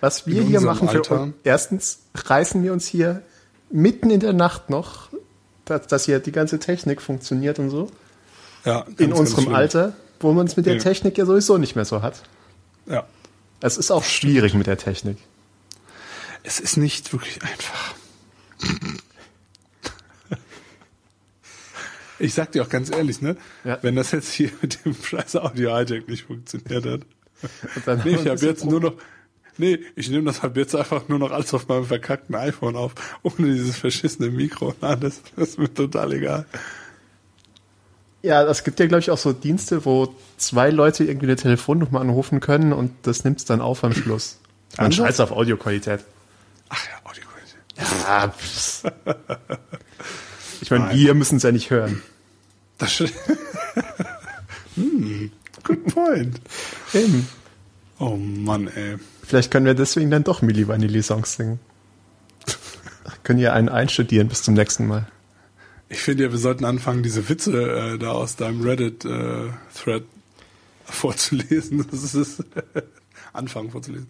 was 0.00 0.26
wir 0.26 0.42
hier 0.42 0.60
machen 0.60 0.88
für 0.88 0.98
Alter. 0.98 1.32
Erstens 1.44 2.00
reißen 2.14 2.62
wir 2.64 2.72
uns 2.72 2.86
hier 2.86 3.22
mitten 3.70 4.10
in 4.10 4.18
der 4.18 4.32
Nacht 4.32 4.68
noch, 4.68 5.10
dass, 5.64 5.86
dass 5.86 6.06
hier 6.06 6.18
die 6.18 6.32
ganze 6.32 6.58
Technik 6.58 7.00
funktioniert 7.00 7.60
und 7.60 7.70
so. 7.70 7.88
Ja, 8.64 8.82
ganz, 8.82 9.00
in 9.00 9.12
unserem. 9.12 9.54
Alter, 9.54 9.94
wo 10.20 10.32
man 10.32 10.46
es 10.46 10.56
mit 10.56 10.66
der 10.66 10.74
Ja. 10.74 10.80
Technik 10.80 11.18
ja 11.18 11.26
sowieso 11.26 11.58
nicht 11.58 11.74
mehr 11.74 11.84
so 11.84 12.02
hat. 12.02 12.22
Ja. 12.86 13.06
Es 13.60 13.76
ist 13.76 13.90
auch 13.90 14.04
schwierig 14.04 14.54
mit 14.54 14.66
der 14.66 14.78
Technik. 14.78 15.18
Es 16.42 16.58
ist 16.60 16.76
nicht 16.76 17.12
wirklich 17.12 17.42
einfach. 17.42 17.94
Ich 22.18 22.34
sag 22.34 22.52
dir 22.52 22.62
auch 22.62 22.68
ganz 22.68 22.88
ehrlich, 22.88 23.20
ne? 23.20 23.36
Ja. 23.64 23.78
Wenn 23.82 23.96
das 23.96 24.12
jetzt 24.12 24.32
hier 24.32 24.50
mit 24.62 24.84
dem 24.84 24.94
scheiß 24.94 25.34
Audio-Hijack 25.34 26.06
nicht 26.08 26.24
funktioniert 26.24 26.86
hat. 26.86 27.00
Nee, 28.04 28.14
ich 28.14 28.28
habe 28.28 28.46
jetzt 28.46 28.64
nur 28.64 28.78
noch. 28.78 28.94
Nee, 29.58 29.80
ich 29.96 30.08
nehme 30.08 30.26
das 30.26 30.42
halt 30.44 30.56
jetzt 30.56 30.76
einfach 30.76 31.08
nur 31.08 31.18
noch 31.18 31.32
alles 31.32 31.52
auf 31.52 31.66
meinem 31.66 31.84
verkackten 31.84 32.36
iPhone 32.36 32.76
auf, 32.76 32.94
ohne 33.24 33.52
dieses 33.52 33.76
verschissene 33.76 34.30
Mikro 34.30 34.68
und 34.68 34.84
alles. 34.84 35.20
Das 35.34 35.48
ist 35.50 35.58
mir 35.58 35.74
total 35.74 36.12
egal. 36.12 36.46
Ja, 38.22 38.44
es 38.44 38.62
gibt 38.62 38.78
ja, 38.78 38.86
glaube 38.86 39.00
ich, 39.00 39.10
auch 39.10 39.18
so 39.18 39.32
Dienste, 39.32 39.84
wo 39.84 40.14
zwei 40.36 40.70
Leute 40.70 41.04
irgendwie 41.04 41.26
eine 41.26 41.36
Telefonnummer 41.36 42.00
anrufen 42.00 42.38
können 42.38 42.72
und 42.72 42.92
das 43.02 43.24
nimmt 43.24 43.38
es 43.38 43.44
dann 43.44 43.60
auf 43.60 43.82
am 43.82 43.92
Schluss. 43.92 44.38
Man 44.76 44.86
Anders? 44.86 44.96
scheiß 44.96 45.20
auf 45.20 45.32
Audioqualität. 45.32 46.00
Ach 46.68 46.84
ja, 46.86 47.10
Audioqualität. 47.10 47.58
Ja. 48.06 48.32
Ich 50.60 50.70
meine, 50.70 50.94
wir 50.94 51.14
müssen 51.14 51.36
es 51.38 51.42
ja 51.42 51.50
nicht 51.50 51.70
hören. 51.70 52.00
Das 52.78 52.92
hm, 54.76 55.32
good 55.64 55.84
point. 55.92 56.40
Eben. 56.94 57.28
Oh 57.98 58.16
Mann, 58.16 58.68
ey. 58.68 58.98
Vielleicht 59.24 59.50
können 59.50 59.66
wir 59.66 59.74
deswegen 59.74 60.10
dann 60.10 60.24
doch 60.24 60.42
Milli 60.42 60.68
Vanilli 60.68 61.02
Songs 61.02 61.34
singen. 61.34 61.58
können 63.24 63.40
ja 63.40 63.52
einen 63.52 63.68
einstudieren 63.68 64.28
bis 64.28 64.42
zum 64.42 64.54
nächsten 64.54 64.86
Mal. 64.86 65.06
Ich 65.92 66.00
finde 66.00 66.24
ja, 66.24 66.32
wir 66.32 66.38
sollten 66.38 66.64
anfangen, 66.64 67.02
diese 67.02 67.28
Witze 67.28 67.52
äh, 67.52 67.98
da 67.98 68.12
aus 68.12 68.36
deinem 68.36 68.62
Reddit-Thread 68.62 70.04
vorzulesen. 70.84 71.86
Das 71.90 72.14
ist 72.14 72.42
anfangen 73.34 73.70
vorzulesen. 73.70 74.08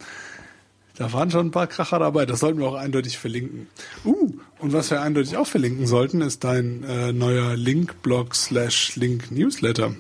Da 0.97 1.13
waren 1.13 1.31
schon 1.33 1.49
ein 1.49 1.51
paar 1.51 1.67
Kracher 1.67 1.99
dabei. 1.99 2.25
Das 2.25 2.39
sollten 2.39 2.61
wir 2.61 2.69
auch 2.69 2.75
eindeutig 2.75 3.19
verlinken. 3.19 3.67
Uh, 4.05 4.31
und 4.61 4.73
was 4.73 4.91
wir 4.93 5.01
eindeutig 5.01 5.37
auch 5.37 5.47
verlinken 5.47 5.89
sollten, 5.89 6.21
ist 6.21 6.45
dein 6.45 6.85
äh, 6.85 7.13
neuer 7.13 7.57
Link-Blog 7.57 8.37
slash 8.37 8.95
Link-Newsletter. 8.95 9.95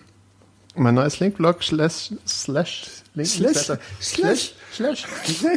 Mein 0.77 0.95
neues 0.95 1.18
Linkblog 1.18 1.64
slash 1.64 2.12
slash 2.27 3.03
Link 3.14 3.29
Slash, 3.29 3.79
slash 4.01 4.55
slash 4.73 5.05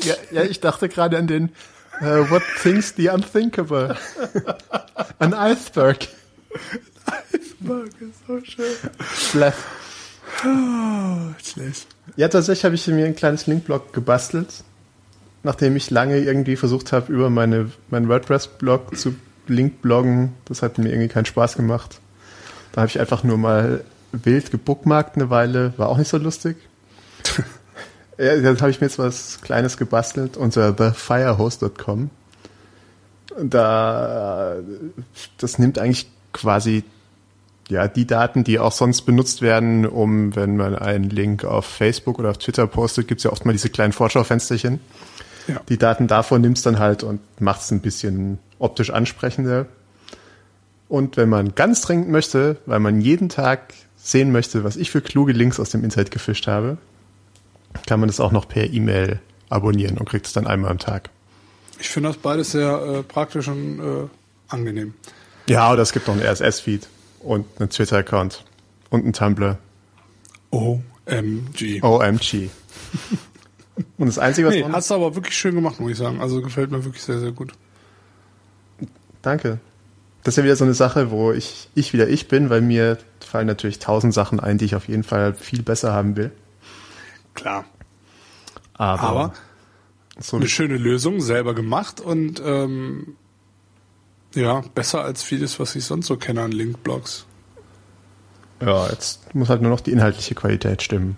ja, 0.04 0.16
ja, 0.32 0.44
ich 0.44 0.60
dachte 0.60 0.90
gerade 0.90 1.18
an 1.18 1.28
den 1.28 1.52
äh, 2.01 2.29
What 2.29 2.43
Things 2.62 2.93
the 2.95 3.10
Unthinkable. 3.10 3.95
An 5.19 5.34
Iceberg. 5.34 6.08
Mark 7.60 7.89
ist 7.99 8.27
so 8.27 8.39
schön. 8.43 8.75
Slash. 9.15 9.55
Oh, 10.43 11.34
schlecht. 11.43 11.88
Ja, 12.15 12.27
tatsächlich 12.27 12.65
habe 12.65 12.75
ich 12.75 12.88
mir 12.88 13.05
ein 13.05 13.15
kleines 13.15 13.47
Linkblog 13.47 13.93
gebastelt, 13.93 14.63
nachdem 15.43 15.75
ich 15.75 15.89
lange 15.89 16.19
irgendwie 16.19 16.55
versucht 16.55 16.91
habe, 16.91 17.12
über 17.12 17.29
meine, 17.29 17.71
meinen 17.89 18.10
WordPress-Blog 18.10 18.97
zu 18.97 19.15
Linkbloggen. 19.47 20.34
Das 20.45 20.62
hat 20.62 20.77
mir 20.77 20.89
irgendwie 20.89 21.08
keinen 21.08 21.25
Spaß 21.25 21.55
gemacht. 21.55 21.99
Da 22.71 22.81
habe 22.81 22.89
ich 22.89 22.99
einfach 22.99 23.23
nur 23.23 23.38
mal 23.38 23.84
wild 24.12 24.51
gebookmarkt 24.51 25.15
eine 25.15 25.29
Weile, 25.29 25.73
war 25.77 25.89
auch 25.89 25.97
nicht 25.97 26.10
so 26.10 26.17
lustig. 26.17 26.58
ja, 28.17 28.38
dann 28.38 28.60
habe 28.60 28.71
ich 28.71 28.82
mir 28.82 28.88
jetzt 28.88 28.99
was 28.99 29.41
Kleines 29.41 29.78
gebastelt 29.78 30.38
unter 30.38 30.75
thefirehose.com. 30.75 32.10
Da, 33.43 34.56
das 35.38 35.60
nimmt 35.60 35.78
eigentlich 35.78 36.08
quasi 36.32 36.84
ja, 37.67 37.88
die 37.88 38.06
Daten, 38.06 38.43
die 38.43 38.60
auch 38.60 38.71
sonst 38.71 39.01
benutzt 39.01 39.41
werden, 39.41 39.86
um, 39.86 40.36
wenn 40.36 40.56
man 40.56 40.75
einen 40.75 41.10
Link 41.10 41.43
auf 41.43 41.65
Facebook 41.65 42.19
oder 42.19 42.30
auf 42.30 42.38
Twitter 42.38 42.67
postet, 42.67 43.08
gibt's 43.08 43.23
ja 43.23 43.32
oft 43.32 43.45
mal 43.45 43.54
diese 43.54 43.69
kleinen 43.69 43.93
Vorschaufensterchen. 43.93 44.80
Ja. 45.47 45.62
Die 45.69 45.78
Daten 45.78 46.08
davon 46.08 46.41
nimmst 46.41 46.65
dann 46.65 46.80
halt 46.80 47.04
und 47.04 47.19
machst 47.39 47.71
ein 47.71 47.82
bisschen 47.82 48.39
optisch 48.60 48.91
ansprechender. 48.91 49.65
Und 50.88 51.17
wenn 51.17 51.30
man 51.30 51.56
ganz 51.56 51.82
dringend 51.82 52.10
möchte, 52.10 52.58
weil 52.65 52.80
man 52.80 53.01
jeden 53.01 53.30
Tag 53.30 53.73
sehen 53.97 54.32
möchte, 54.32 54.63
was 54.63 54.75
ich 54.75 54.91
für 54.91 55.01
kluge 55.01 55.34
Links 55.34 55.60
aus 55.60 55.71
dem 55.71 55.84
Internet 55.84 56.12
gefischt 56.12 56.47
habe, 56.47 56.78
kann 57.88 58.00
man 58.00 58.08
das 58.08 58.20
auch 58.20 58.32
noch 58.32 58.48
per 58.48 58.72
E-Mail 58.72 59.20
abonnieren 59.50 59.98
und 59.98 60.08
kriegt 60.08 60.26
es 60.26 60.34
dann 60.34 60.48
einmal 60.48 60.72
am 60.72 60.80
Tag. 60.80 61.10
Ich 61.80 61.90
finde 61.90 62.10
das 62.10 62.18
beides 62.18 62.52
sehr 62.52 62.82
äh, 62.82 63.04
praktisch 63.04 63.48
und 63.48 63.80
äh, 63.80 64.08
angenehm. 64.48 64.94
Ja, 65.48 65.72
oder 65.72 65.82
es 65.82 65.92
gibt 65.92 66.08
noch 66.08 66.16
einen 66.16 66.26
RSS-Feed 66.26 66.88
und 67.20 67.46
einen 67.60 67.70
Twitter-Account 67.70 68.46
und 68.90 69.04
einen 69.04 69.14
Tumblr. 69.14 69.58
OMG. 70.52 71.84
OMG. 71.84 72.50
Und 73.98 74.08
das 74.08 74.18
Einzige, 74.18 74.48
was 74.48 74.56
Nee, 74.56 74.66
hast 74.72 74.90
du 74.90 74.96
aber 74.96 75.16
wirklich 75.16 75.36
schön 75.36 75.54
gemacht, 75.54 75.80
muss 75.80 75.92
ich 75.92 75.98
sagen. 75.98 76.22
Also 76.22 76.42
gefällt 76.42 76.72
mir 76.72 76.84
wirklich 76.86 77.04
sehr, 77.04 77.20
sehr 77.20 77.32
gut. 77.32 77.52
Danke. 79.22 79.60
Das 80.24 80.34
ist 80.34 80.38
ja 80.38 80.44
wieder 80.44 80.56
so 80.56 80.64
eine 80.64 80.74
Sache, 80.74 81.12
wo 81.12 81.32
ich, 81.32 81.70
ich 81.76 81.94
wieder 81.94 82.08
ich 82.08 82.28
bin, 82.28 82.50
weil 82.50 82.62
mir 82.62 82.98
fallen 83.20 83.48
natürlich 83.48 83.80
tausend 83.80 84.14
Sachen 84.14 84.40
ein, 84.40 84.58
die 84.58 84.66
ich 84.66 84.76
auf 84.76 84.88
jeden 84.88 85.04
Fall 85.04 85.34
viel 85.34 85.62
besser 85.62 85.94
haben 85.94 86.16
will. 86.16 86.32
Klar. 87.36 87.65
Aber, 88.74 89.02
Aber 89.02 89.34
so 90.17 90.38
eine 90.38 90.48
schöne 90.48 90.78
Lösung, 90.78 91.21
selber 91.21 91.54
gemacht 91.54 92.02
und 92.02 92.41
ähm, 92.43 93.15
ja, 94.34 94.62
besser 94.74 95.04
als 95.04 95.24
vieles, 95.24 95.60
was 95.60 95.76
ich 95.76 95.86
sonst 95.86 96.08
so 96.08 96.17
kenne 96.17 96.41
an 96.41 96.52
Linkblogs. 96.52 97.26
ja, 98.62 98.89
jetzt 98.89 99.34
muss 99.36 99.50
halt 99.50 99.62
nur 99.62 99.71
noch 99.71 99.82
die 99.82 99.91
inhaltliche 99.91 100.36
Qualität 100.36 100.82
stimmen. 100.82 101.17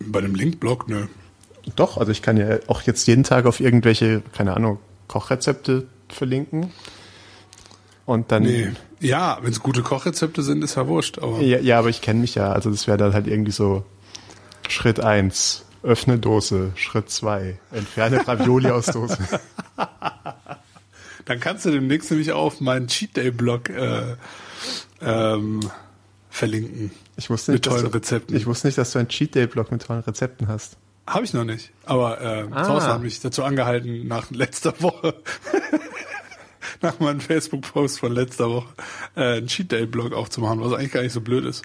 Bei 0.00 0.20
dem 0.20 0.34
Linkblog, 0.34 0.88
nö. 0.88 1.06
Doch, 1.76 1.96
also 1.96 2.10
ich 2.10 2.22
kann 2.22 2.36
ja 2.36 2.58
auch 2.66 2.82
jetzt 2.82 3.06
jeden 3.06 3.22
Tag 3.22 3.46
auf 3.46 3.60
irgendwelche, 3.60 4.22
keine 4.32 4.56
Ahnung, 4.56 4.78
Kochrezepte 5.06 5.86
verlinken. 6.08 6.72
Und 8.04 8.32
dann. 8.32 8.42
Nee. 8.42 8.70
Ja, 9.00 9.38
wenn 9.42 9.52
es 9.52 9.60
gute 9.60 9.82
Kochrezepte 9.82 10.42
sind, 10.42 10.62
ist 10.62 10.76
ja 10.76 10.86
wurscht. 10.86 11.18
Aber 11.18 11.40
Ja, 11.40 11.58
ja 11.58 11.78
aber 11.78 11.88
ich 11.88 12.00
kenne 12.00 12.20
mich 12.20 12.34
ja. 12.34 12.52
Also 12.52 12.70
das 12.70 12.86
wäre 12.86 12.98
dann 12.98 13.12
halt 13.14 13.26
irgendwie 13.26 13.52
so 13.52 13.84
Schritt 14.68 15.00
eins 15.00 15.64
öffne 15.82 16.18
Dose, 16.18 16.70
Schritt 16.76 17.10
zwei 17.10 17.58
entferne 17.72 18.26
Ravioli 18.26 18.70
aus 18.70 18.86
Dose. 18.86 19.18
dann 21.24 21.40
kannst 21.40 21.64
du 21.64 21.70
demnächst 21.70 22.10
nämlich 22.10 22.32
auf 22.32 22.60
meinen 22.60 22.86
Cheat 22.86 23.16
Day 23.16 23.30
Blog 23.30 23.68
äh, 23.68 24.14
ähm, 25.00 25.60
verlinken. 26.30 26.92
Ich 27.16 27.30
wusste 27.30 27.52
Mit 27.52 27.60
nicht, 27.60 27.66
dass 27.66 27.80
tollen 27.80 27.90
du, 27.92 27.96
Rezepten. 27.98 28.36
Ich 28.36 28.46
wusste 28.46 28.68
nicht, 28.68 28.78
dass 28.78 28.92
du 28.92 28.98
einen 29.00 29.08
Cheat 29.08 29.34
Day 29.34 29.46
Blog 29.46 29.70
mit 29.72 29.82
tollen 29.82 30.02
Rezepten 30.02 30.48
hast. 30.48 30.76
Habe 31.06 31.24
ich 31.24 31.34
noch 31.34 31.44
nicht. 31.44 31.72
Aber 31.84 32.20
äh, 32.20 32.46
Ah. 32.52 32.64
Thorsten 32.64 32.92
hat 32.92 33.02
mich 33.02 33.20
dazu 33.20 33.42
angehalten, 33.42 34.06
nach 34.06 34.30
letzter 34.30 34.80
Woche, 34.80 35.14
nach 36.82 36.98
meinem 37.00 37.20
Facebook-Post 37.20 38.00
von 38.00 38.12
letzter 38.12 38.50
Woche, 38.50 38.68
äh, 39.16 39.38
einen 39.38 39.46
Cheat 39.46 39.72
Day-Blog 39.72 40.12
aufzumachen, 40.12 40.60
was 40.60 40.72
eigentlich 40.72 40.92
gar 40.92 41.02
nicht 41.02 41.12
so 41.12 41.20
blöd 41.20 41.44
ist. 41.44 41.62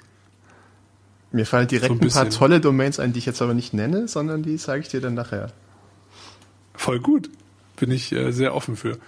Mir 1.30 1.44
fallen 1.44 1.68
direkt 1.68 1.88
So 1.88 1.98
ein 1.98 2.02
ein, 2.02 2.10
paar 2.10 2.30
tolle 2.30 2.60
Domains 2.60 2.98
ein, 2.98 3.12
die 3.12 3.18
ich 3.18 3.26
jetzt 3.26 3.42
aber 3.42 3.54
nicht 3.54 3.74
nenne, 3.74 4.08
sondern 4.08 4.42
die 4.42 4.56
sage 4.56 4.80
ich 4.80 4.88
dir 4.88 5.00
dann 5.00 5.14
nachher. 5.14 5.52
Voll 6.74 7.00
gut. 7.00 7.28
Bin 7.76 7.90
ich 7.90 8.12
äh, 8.12 8.32
sehr 8.32 8.54
offen 8.54 8.76
für. 8.76 8.98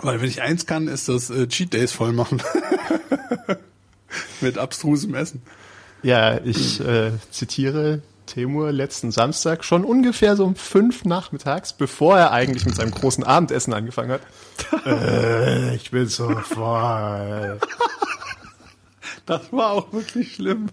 Weil 0.00 0.20
wenn 0.20 0.28
ich 0.28 0.42
eins 0.42 0.66
kann, 0.66 0.88
ist 0.88 1.08
das 1.08 1.30
äh, 1.30 1.46
Cheat 1.46 1.72
Days 1.72 1.92
voll 1.92 2.12
machen. 2.12 2.42
Mit 4.40 4.58
abstrusem 4.58 5.14
Essen. 5.14 5.42
Ja, 6.02 6.40
ich 6.42 6.80
äh, 6.80 7.12
zitiere 7.30 8.02
Temur 8.30 8.72
letzten 8.72 9.10
Samstag 9.10 9.64
schon 9.64 9.84
ungefähr 9.84 10.36
so 10.36 10.44
um 10.44 10.54
fünf 10.54 11.04
nachmittags, 11.04 11.72
bevor 11.72 12.16
er 12.16 12.30
eigentlich 12.30 12.64
mit 12.64 12.76
seinem 12.76 12.92
großen 12.92 13.24
Abendessen 13.24 13.74
angefangen 13.74 14.12
hat. 14.12 14.22
äh, 14.86 15.74
ich 15.74 15.90
bin 15.90 16.06
so 16.06 16.28
voll. 16.28 17.58
Das 19.26 19.52
war 19.52 19.72
auch 19.72 19.92
wirklich 19.92 20.34
schlimm. 20.34 20.70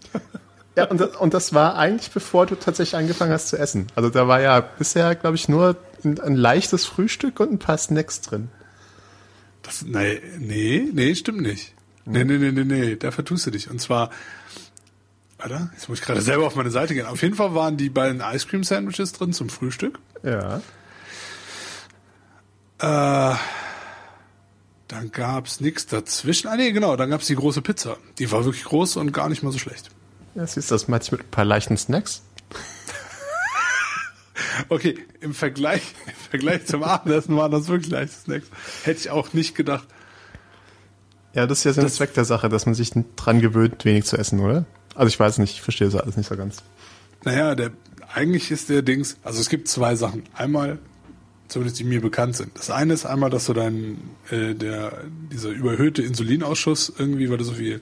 Ja, 0.75 0.85
und 0.85 1.01
das, 1.01 1.15
und 1.15 1.33
das 1.33 1.53
war 1.53 1.75
eigentlich 1.75 2.11
bevor 2.11 2.45
du 2.45 2.55
tatsächlich 2.55 2.95
angefangen 2.95 3.31
hast 3.31 3.49
zu 3.49 3.57
essen. 3.57 3.87
Also 3.95 4.09
da 4.09 4.27
war 4.27 4.41
ja 4.41 4.61
bisher, 4.61 5.15
glaube 5.15 5.35
ich, 5.35 5.49
nur 5.49 5.75
ein, 6.03 6.19
ein, 6.19 6.35
leichtes 6.35 6.85
Frühstück 6.85 7.39
und 7.39 7.51
ein 7.51 7.59
paar 7.59 7.77
Snacks 7.77 8.21
drin. 8.21 8.49
Das, 9.63 9.81
nee, 9.83 10.21
nee, 10.39 10.87
nee, 10.93 11.15
stimmt 11.15 11.41
nicht. 11.41 11.73
Nee, 12.05 12.23
nee, 12.23 12.37
nee, 12.37 12.51
nee, 12.51 12.63
nee, 12.63 12.95
da 12.95 13.11
vertust 13.11 13.47
du 13.47 13.51
dich. 13.51 13.69
Und 13.69 13.81
zwar, 13.81 14.11
Warte, 15.37 15.69
jetzt 15.73 15.87
muss 15.87 15.99
ich 15.99 16.05
gerade 16.05 16.21
selber 16.21 16.47
auf 16.47 16.55
meine 16.55 16.71
Seite 16.71 16.95
gehen. 16.95 17.05
Auf 17.05 17.21
jeden 17.21 17.35
Fall 17.35 17.53
waren 17.53 17.77
die 17.77 17.89
beiden 17.89 18.21
Ice 18.21 18.47
Cream 18.47 18.63
Sandwiches 18.63 19.13
drin 19.13 19.33
zum 19.33 19.49
Frühstück. 19.49 19.99
Ja. 20.23 20.61
Äh, 22.79 23.35
dann 24.87 25.11
gab's 25.11 25.59
nichts 25.59 25.85
dazwischen. 25.85 26.47
Ah 26.47 26.55
nee, 26.55 26.71
genau, 26.71 26.95
dann 26.95 27.09
gab's 27.09 27.27
die 27.27 27.35
große 27.35 27.61
Pizza. 27.61 27.97
Die 28.17 28.31
war 28.31 28.45
wirklich 28.45 28.63
groß 28.63 28.97
und 28.97 29.11
gar 29.11 29.29
nicht 29.29 29.43
mal 29.43 29.51
so 29.51 29.59
schlecht. 29.59 29.89
Ja, 30.33 30.47
siehst 30.47 30.71
du, 30.71 30.75
das 30.75 30.87
meinte 30.87 31.05
ich 31.05 31.11
mit 31.11 31.21
ein 31.21 31.31
paar 31.31 31.45
leichten 31.45 31.77
Snacks. 31.77 32.23
okay, 34.69 34.97
im 35.19 35.33
Vergleich, 35.33 35.81
im 36.07 36.29
Vergleich 36.29 36.65
zum 36.65 36.83
Abendessen 36.83 37.35
waren 37.35 37.51
das 37.51 37.67
wirklich 37.67 37.91
leichte 37.91 38.15
Snacks. 38.15 38.47
Hätte 38.83 38.99
ich 38.99 39.09
auch 39.11 39.33
nicht 39.33 39.55
gedacht. 39.55 39.87
Ja, 41.33 41.45
das 41.45 41.59
ist 41.59 41.63
ja 41.65 41.73
so 41.73 41.81
ein 41.81 41.89
Zweck 41.89 42.15
der 42.15 42.25
Sache, 42.25 42.49
dass 42.49 42.65
man 42.65 42.73
sich 42.73 42.91
dran 43.15 43.41
gewöhnt, 43.41 43.85
wenig 43.85 44.05
zu 44.05 44.17
essen, 44.17 44.39
oder? 44.39 44.65
Also 44.97 45.09
ich 45.09 45.19
weiß 45.19 45.37
nicht, 45.37 45.53
ich 45.53 45.61
verstehe 45.61 45.87
das 45.87 46.01
alles 46.01 46.17
nicht 46.17 46.27
so 46.27 46.35
ganz. 46.35 46.63
Naja, 47.23 47.53
der, 47.53 47.71
eigentlich 48.13 48.49
ist 48.49 48.69
der 48.69 48.81
Dings, 48.81 49.17
also 49.23 49.39
es 49.39 49.47
gibt 49.47 49.67
zwei 49.67 49.95
Sachen. 49.95 50.23
Einmal, 50.33 50.79
zumindest 51.49 51.79
die 51.79 51.83
mir 51.83 52.01
bekannt 52.01 52.35
sind. 52.35 52.57
Das 52.57 52.71
eine 52.71 52.95
ist 52.95 53.05
einmal, 53.05 53.29
dass 53.29 53.45
du 53.45 53.53
dein, 53.53 53.99
äh, 54.31 54.55
der, 54.55 55.03
dieser 55.31 55.49
überhöhte 55.49 56.01
Insulinausschuss 56.01 56.91
irgendwie, 56.97 57.29
weil 57.29 57.37
du 57.37 57.43
so 57.43 57.53
viel 57.53 57.79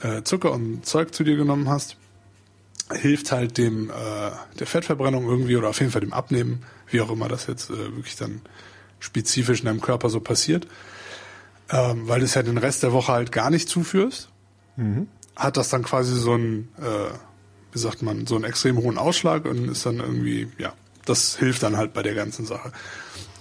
äh, 0.00 0.22
Zucker 0.22 0.52
und 0.52 0.86
Zeug 0.86 1.14
zu 1.14 1.24
dir 1.24 1.36
genommen 1.36 1.68
hast, 1.68 1.98
hilft 2.90 3.30
halt 3.30 3.58
dem, 3.58 3.90
äh, 3.90 3.92
der 4.58 4.66
Fettverbrennung 4.66 5.28
irgendwie 5.28 5.56
oder 5.56 5.68
auf 5.68 5.80
jeden 5.80 5.92
Fall 5.92 6.00
dem 6.00 6.14
Abnehmen, 6.14 6.62
wie 6.88 7.02
auch 7.02 7.10
immer 7.10 7.28
das 7.28 7.46
jetzt 7.48 7.68
äh, 7.68 7.76
wirklich 7.76 8.16
dann 8.16 8.40
spezifisch 8.98 9.60
in 9.60 9.66
deinem 9.66 9.82
Körper 9.82 10.08
so 10.08 10.20
passiert. 10.20 10.66
Ähm, 11.68 12.08
weil 12.08 12.20
du 12.20 12.24
es 12.24 12.34
ja 12.34 12.42
den 12.42 12.56
Rest 12.56 12.82
der 12.82 12.92
Woche 12.92 13.12
halt 13.12 13.30
gar 13.30 13.50
nicht 13.50 13.68
zuführst. 13.68 14.30
Mhm 14.76 15.08
hat 15.36 15.56
das 15.56 15.68
dann 15.68 15.82
quasi 15.82 16.14
so 16.14 16.32
einen, 16.32 16.68
äh, 16.78 17.12
wie 17.72 17.78
sagt 17.78 18.02
man, 18.02 18.26
so 18.26 18.36
einen 18.36 18.44
extrem 18.44 18.78
hohen 18.78 18.98
Ausschlag 18.98 19.44
und 19.46 19.68
ist 19.68 19.84
dann 19.86 19.98
irgendwie, 19.98 20.48
ja, 20.58 20.72
das 21.04 21.36
hilft 21.36 21.62
dann 21.62 21.76
halt 21.76 21.92
bei 21.92 22.02
der 22.02 22.14
ganzen 22.14 22.46
Sache. 22.46 22.72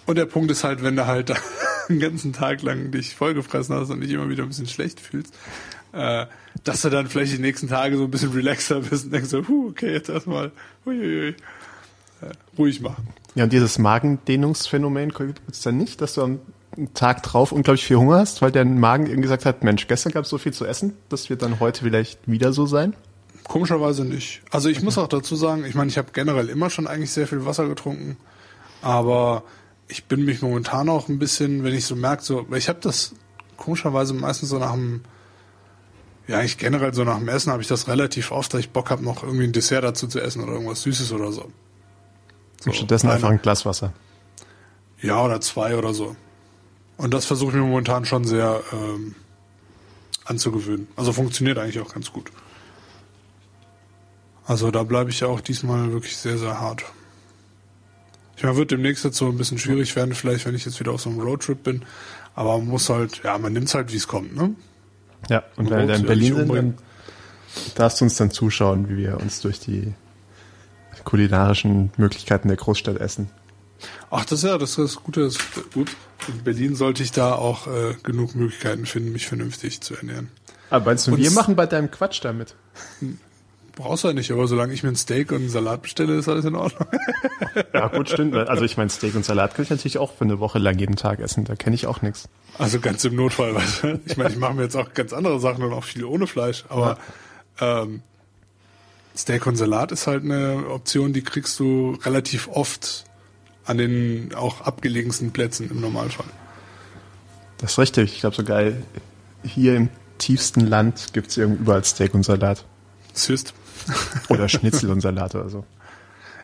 Und 0.05 0.17
der 0.17 0.25
Punkt 0.25 0.51
ist 0.51 0.63
halt, 0.63 0.83
wenn 0.83 0.95
du 0.95 1.05
halt 1.05 1.33
den 1.89 1.99
ganzen 1.99 2.33
Tag 2.33 2.61
lang 2.61 2.91
dich 2.91 3.15
vollgefressen 3.15 3.75
hast 3.75 3.89
und 3.89 4.01
dich 4.01 4.11
immer 4.11 4.29
wieder 4.29 4.43
ein 4.43 4.49
bisschen 4.49 4.67
schlecht 4.67 4.99
fühlst, 4.99 5.33
äh, 5.93 6.25
dass 6.63 6.81
du 6.81 6.89
dann 6.89 7.07
vielleicht 7.07 7.33
die 7.33 7.41
nächsten 7.41 7.67
Tage 7.67 7.97
so 7.97 8.03
ein 8.03 8.11
bisschen 8.11 8.31
relaxer 8.31 8.81
bist 8.81 9.05
und 9.05 9.13
denkst 9.13 9.29
so, 9.29 9.47
huh, 9.47 9.69
okay, 9.69 9.93
jetzt 9.93 10.09
erstmal 10.09 10.51
äh, 10.87 11.33
ruhig 12.57 12.81
machen. 12.81 13.07
Ja, 13.35 13.45
und 13.45 13.53
dieses 13.53 13.79
Magendehnungsphänomen 13.79 15.09
gibt 15.09 15.41
es 15.49 15.61
dann 15.61 15.77
nicht, 15.77 16.01
dass 16.01 16.15
du 16.15 16.23
am 16.23 16.39
Tag 16.93 17.23
drauf 17.23 17.51
unglaublich 17.51 17.85
viel 17.85 17.97
Hunger 17.97 18.17
hast, 18.17 18.41
weil 18.41 18.51
dein 18.51 18.79
Magen 18.79 19.05
irgendwie 19.05 19.23
gesagt 19.23 19.45
hat, 19.45 19.63
Mensch, 19.63 19.87
gestern 19.87 20.11
gab 20.11 20.23
es 20.23 20.29
so 20.29 20.37
viel 20.37 20.53
zu 20.53 20.65
essen, 20.65 20.95
das 21.09 21.29
wird 21.29 21.41
dann 21.41 21.59
heute 21.59 21.81
vielleicht 21.83 22.19
wieder 22.29 22.53
so 22.53 22.65
sein? 22.65 22.95
Komischerweise 23.43 24.05
nicht. 24.05 24.41
Also 24.51 24.69
ich 24.69 24.77
okay. 24.77 24.85
muss 24.85 24.97
auch 24.97 25.07
dazu 25.07 25.35
sagen, 25.35 25.65
ich 25.65 25.75
meine, 25.75 25.89
ich 25.89 25.97
habe 25.97 26.09
generell 26.13 26.49
immer 26.49 26.69
schon 26.69 26.87
eigentlich 26.87 27.11
sehr 27.11 27.27
viel 27.27 27.45
Wasser 27.45 27.67
getrunken, 27.67 28.17
aber 28.81 29.43
ich 29.87 30.05
bin 30.05 30.25
mich 30.25 30.41
momentan 30.41 30.89
auch 30.89 31.09
ein 31.09 31.19
bisschen, 31.19 31.63
wenn 31.63 31.73
ich 31.73 31.85
so 31.85 31.95
merke, 31.95 32.23
so, 32.23 32.45
weil 32.49 32.57
ich 32.57 32.69
habe 32.69 32.79
das 32.81 33.13
komischerweise 33.57 34.13
meistens 34.13 34.49
so 34.49 34.59
nach 34.59 34.71
dem, 34.73 35.01
ja 36.27 36.39
eigentlich 36.39 36.57
generell 36.57 36.93
so 36.93 37.03
nach 37.03 37.17
dem 37.17 37.27
Essen 37.27 37.51
habe 37.51 37.61
ich 37.61 37.67
das 37.67 37.87
relativ 37.87 38.31
oft, 38.31 38.53
dass 38.53 38.61
ich 38.61 38.69
Bock 38.69 38.89
habe, 38.89 39.03
noch 39.03 39.23
irgendwie 39.23 39.43
ein 39.43 39.51
Dessert 39.51 39.83
dazu 39.83 40.07
zu 40.07 40.21
essen 40.21 40.41
oder 40.41 40.53
irgendwas 40.53 40.81
Süßes 40.81 41.11
oder 41.11 41.31
so. 41.31 41.51
so 42.61 42.69
Und 42.69 42.75
stattdessen 42.75 43.09
einfach 43.09 43.29
ein 43.29 43.41
Glas 43.41 43.65
Wasser. 43.65 43.93
Ja, 45.01 45.21
oder 45.21 45.41
zwei 45.41 45.77
oder 45.77 45.93
so. 45.93 46.15
Und 46.97 47.13
das 47.13 47.25
versuche 47.25 47.51
ich 47.51 47.57
mir 47.57 47.63
momentan 47.63 48.05
schon 48.05 48.23
sehr 48.23 48.61
ähm, 48.71 49.15
anzugewöhnen. 50.25 50.87
Also 50.95 51.13
funktioniert 51.13 51.57
eigentlich 51.57 51.79
auch 51.79 51.93
ganz 51.93 52.11
gut. 52.11 52.31
Also 54.45 54.71
da 54.71 54.83
bleibe 54.83 55.09
ich 55.09 55.21
ja 55.21 55.27
auch 55.27 55.41
diesmal 55.41 55.91
wirklich 55.91 56.17
sehr, 56.17 56.37
sehr 56.37 56.59
hart. 56.59 56.83
Ich 58.35 58.43
meine, 58.43 58.57
wird 58.57 58.71
demnächst 58.71 59.03
jetzt 59.05 59.17
so 59.17 59.27
ein 59.27 59.37
bisschen 59.37 59.57
schwierig 59.57 59.95
werden, 59.95 60.13
vielleicht, 60.13 60.45
wenn 60.45 60.55
ich 60.55 60.65
jetzt 60.65 60.79
wieder 60.79 60.91
auf 60.91 61.01
so 61.01 61.09
einem 61.09 61.21
Roadtrip 61.21 61.63
bin. 61.63 61.83
Aber 62.35 62.57
man 62.57 62.67
muss 62.67 62.89
halt, 62.89 63.21
ja, 63.23 63.37
man 63.37 63.53
nimmt 63.53 63.67
es 63.67 63.75
halt, 63.75 63.91
wie 63.93 63.97
es 63.97 64.07
kommt, 64.07 64.35
ne? 64.35 64.55
Ja, 65.29 65.43
und 65.55 65.69
wenn 65.69 65.87
wir 65.87 65.95
in 65.95 66.05
Berlin 66.05 66.35
sind, 66.35 66.49
dann 66.53 66.77
darfst 67.75 68.01
du 68.01 68.05
uns 68.05 68.15
dann 68.15 68.31
zuschauen, 68.31 68.89
wie 68.89 68.97
wir 68.97 69.19
uns 69.21 69.39
durch 69.39 69.59
die 69.59 69.93
kulinarischen 71.05 71.91
Möglichkeiten 71.97 72.47
der 72.47 72.57
Großstadt 72.57 72.97
essen. 72.97 73.29
Ach, 74.09 74.25
das 74.25 74.39
ist 74.39 74.49
ja, 74.49 74.57
das 74.57 74.71
ist 74.71 74.77
das 74.77 74.95
Gute. 75.03 75.21
Das, 75.21 75.37
gut. 75.73 75.95
In 76.27 76.43
Berlin 76.43 76.75
sollte 76.75 77.03
ich 77.03 77.11
da 77.11 77.35
auch 77.35 77.67
äh, 77.67 77.95
genug 78.03 78.35
Möglichkeiten 78.35 78.85
finden, 78.85 79.11
mich 79.11 79.27
vernünftig 79.27 79.81
zu 79.81 79.95
ernähren. 79.95 80.29
Aber 80.69 80.85
meinst 80.85 81.07
du, 81.07 81.11
und 81.11 81.17
wir 81.19 81.31
machen 81.31 81.55
bei 81.55 81.65
deinem 81.65 81.91
Quatsch 81.91 82.23
damit? 82.23 82.55
Brauchst 83.75 84.03
du 84.03 84.09
ja 84.09 84.13
nicht, 84.13 84.31
aber 84.31 84.47
solange 84.47 84.73
ich 84.73 84.83
mir 84.83 84.89
einen 84.89 84.95
Steak 84.95 85.31
und 85.31 85.37
einen 85.37 85.49
Salat 85.49 85.81
bestelle, 85.81 86.15
ist 86.15 86.29
alles 86.29 86.45
in 86.45 86.55
Ordnung. 86.55 86.87
ja, 87.73 87.87
gut, 87.87 88.09
stimmt. 88.09 88.35
Also 88.35 88.63
ich 88.63 88.77
meine, 88.77 88.91
Steak 88.91 89.15
und 89.15 89.25
Salat 89.25 89.55
kann 89.55 89.63
ich 89.63 89.71
natürlich 89.71 89.97
auch 89.97 90.13
für 90.13 90.25
eine 90.25 90.39
Woche 90.39 90.59
lang 90.59 90.77
jeden 90.77 90.95
Tag 90.95 91.19
essen. 91.19 91.43
Da 91.43 91.55
kenne 91.55 91.75
ich 91.75 91.87
auch 91.87 92.03
nichts. 92.03 92.29
Also 92.59 92.79
ganz 92.79 93.03
im 93.03 93.15
Notfall, 93.15 93.55
weißt 93.55 93.83
du? 93.83 93.99
Ich 94.05 94.17
meine, 94.17 94.29
ich 94.29 94.37
mache 94.37 94.53
mir 94.53 94.63
jetzt 94.63 94.75
auch 94.75 94.93
ganz 94.93 95.11
andere 95.11 95.39
Sachen 95.39 95.63
und 95.63 95.73
auch 95.73 95.83
viel 95.83 96.05
ohne 96.05 96.27
Fleisch, 96.27 96.65
aber 96.69 96.97
ja. 97.59 97.81
ähm, 97.81 98.03
Steak 99.15 99.45
und 99.47 99.55
Salat 99.55 99.91
ist 99.91 100.07
halt 100.07 100.23
eine 100.23 100.67
Option, 100.69 101.13
die 101.13 101.23
kriegst 101.23 101.59
du 101.59 101.97
relativ 102.03 102.47
oft 102.47 103.05
an 103.65 103.77
den 103.77 104.33
auch 104.35 104.61
abgelegensten 104.61 105.31
Plätzen 105.31 105.69
im 105.69 105.81
Normalfall. 105.81 106.25
Das 107.57 107.73
ist 107.73 107.79
richtig. 107.79 108.13
Ich 108.13 108.19
glaube 108.19 108.35
sogar 108.35 108.63
hier 109.43 109.75
im 109.75 109.89
tiefsten 110.17 110.61
Land 110.61 111.13
gibt 111.13 111.29
es 111.29 111.37
überall 111.37 111.83
Steak 111.83 112.13
und 112.13 112.23
Salat. 112.23 112.65
Süßt. 113.13 113.53
Oder 114.29 114.49
Schnitzel 114.49 114.89
und 114.91 115.01
Salat 115.01 115.35
oder 115.35 115.49
so. 115.49 115.65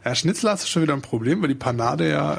Ja, 0.04 0.14
Schnitzel 0.14 0.50
hast 0.50 0.64
du 0.64 0.68
schon 0.68 0.82
wieder 0.82 0.94
ein 0.94 1.02
Problem, 1.02 1.42
weil 1.42 1.48
die 1.48 1.56
Panade 1.56 2.10
ja, 2.10 2.34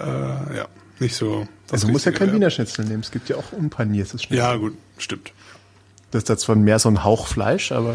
äh, 0.51 0.57
ja 0.59 0.69
nicht 0.99 1.15
so. 1.15 1.47
Also 1.71 1.87
du 1.87 1.93
musst 1.93 2.05
ja 2.05 2.13
kein 2.13 2.33
Wiener 2.33 2.51
Schnitzel 2.51 2.85
nehmen. 2.85 3.01
Es 3.01 3.11
gibt 3.11 3.29
ja 3.29 3.37
auch 3.37 3.53
unpaniertes 3.53 4.23
Schnitzel. 4.23 4.39
Ja, 4.39 4.57
gut, 4.57 4.77
stimmt. 4.99 5.33
Das 6.11 6.25
ist 6.25 6.41
zwar 6.41 6.57
mehr 6.57 6.79
so 6.79 6.89
ein 6.89 7.03
Hauch 7.05 7.27
Fleisch, 7.27 7.73
aber. 7.73 7.95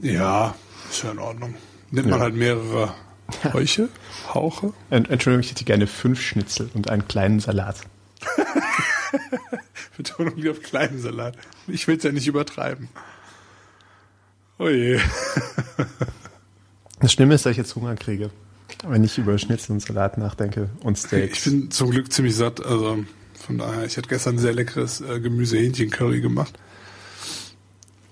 Ja, 0.00 0.54
ist 0.90 1.02
ja 1.02 1.12
in 1.12 1.18
Ordnung. 1.18 1.54
Nimmt 1.90 2.08
ja. 2.08 2.12
man 2.12 2.20
halt 2.20 2.34
mehrere 2.34 2.94
Heuche? 3.52 3.88
Hauche? 4.32 4.72
Entschuldigung, 4.90 5.40
ich 5.40 5.50
hätte 5.50 5.64
gerne 5.64 5.86
fünf 5.86 6.20
Schnitzel 6.20 6.70
und 6.74 6.90
einen 6.90 7.06
kleinen 7.08 7.40
Salat. 7.40 7.80
Betonung 9.96 10.36
liegt 10.36 10.48
auf 10.48 10.62
kleinen 10.62 11.00
Salat. 11.00 11.36
Ich 11.66 11.86
will 11.88 11.96
es 11.96 12.02
ja 12.02 12.12
nicht 12.12 12.26
übertreiben. 12.26 12.88
Oh 14.58 14.68
je. 14.68 15.00
Das 17.00 17.12
Schlimme 17.12 17.34
ist, 17.34 17.46
dass 17.46 17.52
ich 17.52 17.56
jetzt 17.56 17.74
Hunger 17.76 17.96
kriege. 17.96 18.30
Wenn 18.86 19.02
ich 19.02 19.16
über 19.16 19.38
Schnitzel 19.38 19.72
und 19.72 19.80
Salat 19.80 20.18
nachdenke 20.18 20.68
und 20.80 20.98
Steaks. 20.98 21.38
Ich 21.38 21.44
bin 21.44 21.70
zum 21.70 21.90
Glück 21.90 22.12
ziemlich 22.12 22.36
satt. 22.36 22.64
Also 22.64 23.04
von 23.38 23.56
daher, 23.56 23.86
ich 23.86 23.96
hatte 23.96 24.08
gestern 24.08 24.34
ein 24.34 24.38
sehr 24.38 24.52
leckeres 24.52 25.00
äh, 25.00 25.18
Gemüse-Hähnchen-Curry 25.18 26.20
gemacht. 26.20 26.58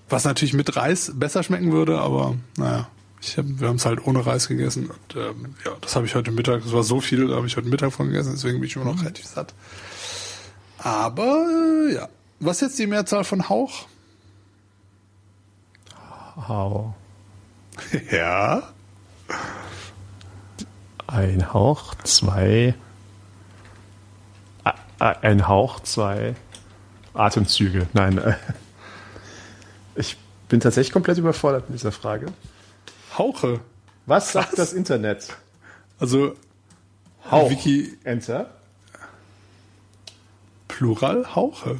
Was 0.09 0.25
natürlich 0.25 0.55
mit 0.55 0.75
Reis 0.75 1.11
besser 1.13 1.43
schmecken 1.43 1.71
würde, 1.71 1.99
aber 1.99 2.35
naja. 2.57 2.89
Ich 3.21 3.37
hab, 3.37 3.45
wir 3.47 3.67
haben 3.67 3.75
es 3.75 3.85
halt 3.85 4.05
ohne 4.05 4.25
Reis 4.25 4.47
gegessen. 4.47 4.89
Und, 4.89 5.15
ähm, 5.15 5.55
ja, 5.65 5.71
das 5.81 5.95
habe 5.95 6.05
ich 6.05 6.15
heute 6.15 6.31
Mittag, 6.31 6.63
das 6.63 6.71
war 6.71 6.83
so 6.83 7.01
viel, 7.01 7.27
da 7.27 7.35
habe 7.35 7.47
ich 7.47 7.57
heute 7.57 7.67
Mittag 7.67 7.91
von 7.91 8.07
gegessen, 8.07 8.31
deswegen 8.33 8.59
bin 8.59 8.67
ich 8.67 8.75
immer 8.75 8.85
noch 8.85 8.95
mhm. 8.95 9.01
relativ 9.01 9.25
satt. 9.25 9.53
Aber 10.77 11.45
äh, 11.89 11.95
ja. 11.95 12.09
Was 12.39 12.57
ist 12.57 12.61
jetzt 12.61 12.79
die 12.79 12.87
Mehrzahl 12.87 13.25
von 13.25 13.49
Hauch? 13.49 13.87
Hau. 16.47 16.95
ja. 18.11 18.63
Ein 21.07 21.53
Hauch, 21.53 21.95
zwei. 22.03 22.75
Ein 24.99 25.47
Hauch, 25.47 25.81
zwei 25.81 26.35
Atemzüge. 27.13 27.87
Nein, 27.93 28.17
äh, 28.17 28.35
ich 29.95 30.17
bin 30.47 30.59
tatsächlich 30.59 30.93
komplett 30.93 31.17
überfordert 31.17 31.69
mit 31.69 31.79
dieser 31.79 31.91
Frage. 31.91 32.27
Hauche. 33.17 33.61
Was 34.05 34.31
sagt 34.31 34.53
Was? 34.53 34.57
das 34.57 34.73
Internet? 34.73 35.35
Also 35.99 36.35
Hauch. 37.29 37.49
Wiki. 37.49 37.97
Enter. 38.03 38.49
Plural 40.67 41.35
Hauche. 41.35 41.79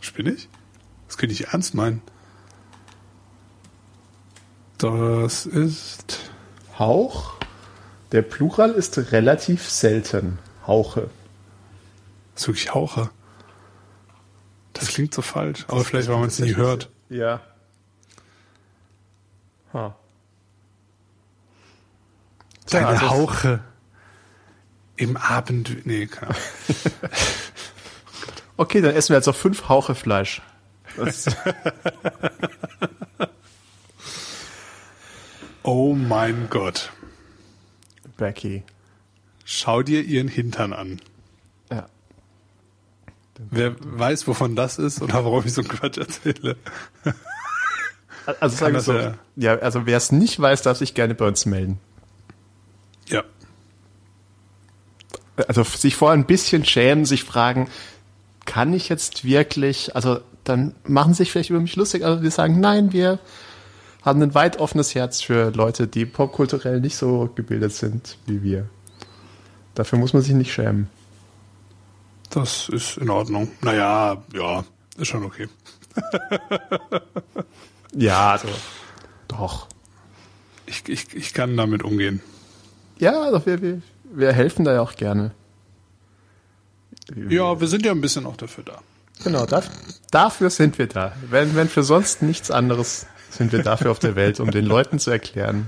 Spinne 0.00 0.32
ich? 0.32 0.48
Das 1.06 1.18
könnte 1.18 1.34
ich 1.34 1.48
ernst 1.48 1.74
meinen. 1.74 2.02
Das 4.78 5.46
ist. 5.46 6.30
Hauch. 6.78 7.34
Der 8.12 8.22
Plural 8.22 8.72
ist 8.72 9.12
relativ 9.12 9.68
selten. 9.68 10.38
Hauche. 10.66 11.10
Das 12.34 12.42
ist 12.42 12.48
wirklich 12.48 12.74
Hauche. 12.74 13.10
Das 14.72 14.88
klingt 14.88 15.14
so 15.14 15.22
falsch. 15.22 15.64
Aber 15.68 15.84
vielleicht, 15.84 16.08
weil 16.08 16.18
man 16.18 16.28
es 16.28 16.38
nie 16.40 16.56
hört. 16.56 16.90
Ja. 17.08 17.40
Ha. 19.72 19.96
Deine 22.74 22.88
also- 22.88 23.10
Hauche. 23.10 23.60
Im 24.96 25.16
Abend. 25.16 25.84
Nee, 25.86 26.06
keine 26.06 26.30
Ahnung. 26.30 26.42
Okay, 28.56 28.80
dann 28.80 28.94
essen 28.94 29.08
wir 29.08 29.16
jetzt 29.16 29.26
noch 29.26 29.34
fünf 29.34 29.68
Hauche 29.68 29.96
Fleisch. 29.96 30.40
Oh 35.66 35.94
mein 35.94 36.48
Gott. 36.50 36.92
Becky. 38.18 38.62
Schau 39.46 39.82
dir 39.82 40.02
ihren 40.02 40.28
Hintern 40.28 40.74
an. 40.74 41.00
Ja. 41.72 41.86
Wer 43.50 43.74
weiß, 43.80 44.28
wovon 44.28 44.56
das 44.56 44.78
ist 44.78 45.00
oder 45.00 45.24
warum 45.24 45.42
ich 45.46 45.54
so 45.54 45.62
einen 45.62 45.70
Quatsch 45.70 45.96
erzähle. 45.96 46.56
Also 48.40 48.56
sagen 48.56 48.74
wir 48.74 48.80
so. 48.82 49.14
Ja, 49.36 49.58
also 49.58 49.86
wer 49.86 49.96
es 49.96 50.12
nicht 50.12 50.38
weiß, 50.38 50.60
darf 50.60 50.76
sich 50.76 50.92
gerne 50.92 51.14
bei 51.14 51.26
uns 51.26 51.46
melden. 51.46 51.80
Ja. 53.08 53.22
Also 55.48 55.64
sich 55.64 55.96
vorher 55.96 56.16
ein 56.16 56.26
bisschen 56.26 56.64
schämen, 56.64 57.04
sich 57.04 57.24
fragen, 57.24 57.68
kann 58.44 58.72
ich 58.72 58.88
jetzt 58.88 59.24
wirklich, 59.24 59.96
also 59.96 60.20
dann 60.44 60.74
machen 60.86 61.14
sie 61.14 61.18
sich 61.18 61.32
vielleicht 61.32 61.50
über 61.50 61.60
mich 61.60 61.76
lustig, 61.76 62.04
aber 62.04 62.22
wir 62.22 62.30
sagen, 62.30 62.60
nein, 62.60 62.92
wir 62.92 63.18
haben 64.02 64.22
ein 64.22 64.34
weit 64.34 64.58
offenes 64.58 64.94
Herz 64.94 65.22
für 65.22 65.50
Leute, 65.50 65.86
die 65.86 66.04
popkulturell 66.04 66.80
nicht 66.80 66.96
so 66.96 67.30
gebildet 67.34 67.72
sind 67.72 68.18
wie 68.26 68.42
wir. 68.42 68.68
Dafür 69.74 69.98
muss 69.98 70.12
man 70.12 70.22
sich 70.22 70.34
nicht 70.34 70.52
schämen. 70.52 70.88
Das 72.30 72.68
ist 72.68 72.98
in 72.98 73.10
Ordnung. 73.10 73.50
Naja, 73.62 74.22
ja, 74.32 74.64
ist 74.98 75.08
schon 75.08 75.24
okay. 75.24 75.48
Ja, 77.94 78.30
also 78.32 78.48
doch. 79.28 79.68
Ich, 80.66 80.88
ich, 80.88 81.14
ich 81.14 81.34
kann 81.34 81.56
damit 81.56 81.82
umgehen. 81.82 82.20
Ja, 83.04 83.20
also 83.20 83.44
wir, 83.44 83.60
wir, 83.60 83.82
wir 84.14 84.32
helfen 84.32 84.64
da 84.64 84.72
ja 84.72 84.80
auch 84.80 84.94
gerne. 84.94 85.32
Ja, 87.28 87.60
wir 87.60 87.68
sind 87.68 87.84
ja 87.84 87.92
ein 87.92 88.00
bisschen 88.00 88.24
auch 88.24 88.38
dafür 88.38 88.64
da. 88.64 88.80
Genau, 89.22 89.44
dafür, 89.44 89.74
dafür 90.10 90.48
sind 90.48 90.78
wir 90.78 90.86
da. 90.86 91.14
Wenn, 91.28 91.54
wenn 91.54 91.68
für 91.68 91.82
sonst 91.82 92.22
nichts 92.22 92.50
anderes 92.50 93.06
sind 93.28 93.52
wir 93.52 93.62
dafür 93.62 93.90
auf 93.90 93.98
der 93.98 94.16
Welt, 94.16 94.40
um 94.40 94.50
den 94.50 94.64
Leuten 94.64 94.98
zu 94.98 95.10
erklären. 95.10 95.66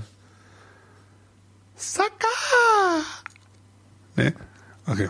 Saka! 1.75 2.07
Nee? 4.15 4.33
Okay. 4.87 5.09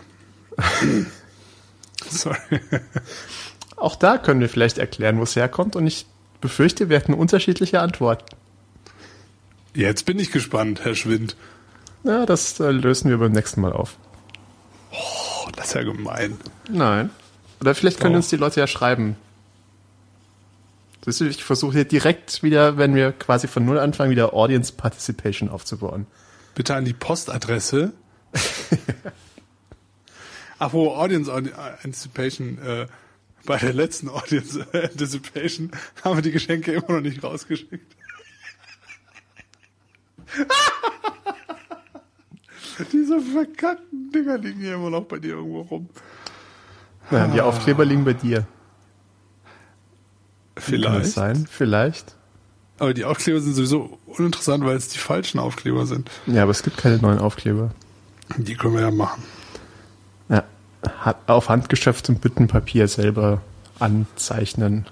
Sorry. 2.10 2.60
Auch 3.76 3.96
da 3.96 4.18
können 4.18 4.40
wir 4.40 4.50
vielleicht 4.50 4.76
erklären, 4.76 5.18
wo 5.18 5.22
es 5.22 5.34
herkommt 5.34 5.76
und 5.76 5.86
ich 5.86 6.04
befürchte, 6.42 6.90
wir 6.90 6.98
hätten 6.98 7.14
unterschiedliche 7.14 7.80
Antworten. 7.80 8.36
Jetzt 9.74 10.04
bin 10.04 10.18
ich 10.18 10.30
gespannt, 10.30 10.84
Herr 10.84 10.94
Schwind. 10.94 11.34
Ja, 12.04 12.24
das 12.26 12.58
äh, 12.60 12.70
lösen 12.70 13.10
wir 13.10 13.18
beim 13.18 13.32
nächsten 13.32 13.60
Mal 13.60 13.72
auf. 13.72 13.96
Oh, 14.92 15.48
das 15.56 15.68
ist 15.68 15.74
ja 15.74 15.82
gemein. 15.82 16.38
Nein. 16.70 17.10
Oder 17.60 17.74
vielleicht 17.74 18.00
können 18.00 18.14
Oh. 18.14 18.18
uns 18.18 18.28
die 18.28 18.36
Leute 18.36 18.60
ja 18.60 18.66
schreiben. 18.66 19.16
Siehst 21.04 21.20
du, 21.20 21.26
Ich 21.26 21.42
versuche 21.44 21.72
hier 21.72 21.84
direkt 21.84 22.42
wieder, 22.42 22.76
wenn 22.76 22.94
wir 22.94 23.12
quasi 23.12 23.48
von 23.48 23.64
Null 23.64 23.78
anfangen, 23.78 24.10
wieder 24.10 24.32
Audience 24.34 24.72
Participation 24.72 25.48
aufzubauen. 25.48 26.06
Bitte 26.54 26.74
an 26.74 26.84
die 26.84 26.92
Postadresse. 26.92 27.92
Ach, 30.58 30.72
wo 30.72 30.90
Audience 30.94 31.30
Audi- 31.32 31.52
Anticipation, 31.82 32.58
äh, 32.58 32.86
bei 33.46 33.56
der 33.58 33.72
letzten 33.72 34.08
Audience 34.08 34.66
Anticipation 34.72 35.70
haben 36.04 36.16
wir 36.16 36.22
die 36.22 36.32
Geschenke 36.32 36.72
immer 36.72 36.92
noch 36.96 37.00
nicht 37.00 37.22
rausgeschickt. 37.22 37.94
Diese 42.92 43.20
verkackten 43.20 44.10
Dinger 44.12 44.38
liegen 44.38 44.60
hier 44.60 44.74
immer 44.74 44.90
noch 44.90 45.04
bei 45.04 45.18
dir 45.18 45.34
irgendwo 45.34 45.62
rum. 45.62 45.88
Ja, 47.10 47.26
die 47.26 47.40
Aufkleber 47.40 47.84
liegen 47.84 48.04
bei 48.04 48.12
dir. 48.12 48.38
Kann 48.40 48.46
das 50.54 50.64
Vielleicht. 50.64 51.10
sein? 51.12 51.48
Vielleicht. 51.50 52.14
Aber 52.78 52.94
die 52.94 53.04
Aufkleber 53.04 53.40
sind 53.40 53.54
sowieso 53.54 53.98
uninteressant, 54.06 54.64
weil 54.64 54.76
es 54.76 54.88
die 54.88 54.98
falschen 54.98 55.38
Aufkleber 55.38 55.86
sind. 55.86 56.10
Ja, 56.26 56.42
aber 56.42 56.52
es 56.52 56.62
gibt 56.62 56.76
keine 56.76 56.98
neuen 56.98 57.18
Aufkleber. 57.18 57.70
Die 58.36 58.54
können 58.54 58.74
wir 58.74 58.82
ja 58.82 58.90
machen. 58.90 59.22
Ja. 60.28 60.44
Auf 61.26 61.48
handgeschöpftem 61.48 62.16
Büttenpapier 62.16 62.86
selber 62.86 63.40
anzeichnen. 63.80 64.86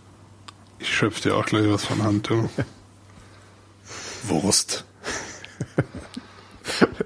Ich 0.79 0.95
schöpfe 0.95 1.23
dir 1.29 1.37
auch 1.37 1.47
gleich 1.47 1.69
was 1.69 1.85
von 1.85 2.03
Hand. 2.03 2.29
Du. 2.31 2.49
Wurst. 4.29 4.85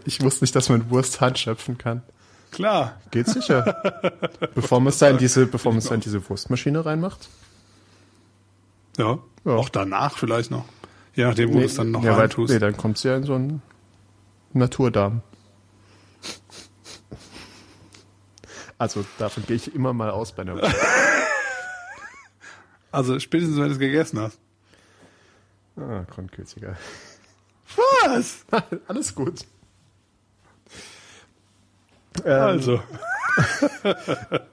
Ich 0.05 0.21
wusste 0.23 0.45
nicht, 0.45 0.55
dass 0.55 0.69
man 0.69 0.91
Wurst 0.91 1.21
handschöpfen 1.21 1.79
kann. 1.79 2.03
Klar. 2.51 3.01
Geht 3.11 3.29
sicher. 3.29 3.83
bevor 4.55 4.81
man 4.81 4.89
es 4.89 4.99
da 4.99 5.09
in 5.09 5.19
diese, 5.19 5.47
bevor 5.47 5.73
man 5.73 5.79
es 5.79 5.87
da 5.87 5.95
in 5.95 6.01
diese 6.01 6.29
Wurstmaschine 6.29 6.85
reinmacht. 6.85 7.29
Ja. 8.97 9.19
Ja. 9.45 9.53
Auch 9.53 9.69
danach 9.69 10.19
vielleicht 10.19 10.51
noch. 10.51 10.65
Je 11.15 11.25
nachdem, 11.25 11.53
wo 11.53 11.59
du 11.59 11.65
es 11.65 11.75
dann 11.75 11.91
noch 11.91 12.05
ja, 12.05 12.13
weil, 12.13 12.21
reintust. 12.21 12.53
nee, 12.53 12.59
dann 12.59 12.77
kommt 12.77 12.97
es 12.97 13.03
ja 13.03 13.17
in 13.17 13.25
so 13.25 13.35
einen 13.35 13.63
Naturdarm. 14.53 15.23
Also 18.79 19.05
davon 19.19 19.45
gehe 19.47 19.57
ich 19.57 19.75
immer 19.75 19.93
mal 19.93 20.11
aus 20.11 20.33
bei 20.33 20.43
einer 20.43 20.57
Wurst. 20.57 20.75
Also 22.93 23.21
spätestens, 23.21 23.57
wenn 23.57 23.67
du 23.67 23.73
es 23.73 23.79
gegessen 23.79 24.19
hast. 24.19 24.41
Ah, 25.77 26.03
Grundkürziger. 26.11 26.77
Was? 28.05 28.45
Alles 28.89 29.15
gut. 29.15 29.47
Ähm, 32.25 32.33
Also. 32.43 32.81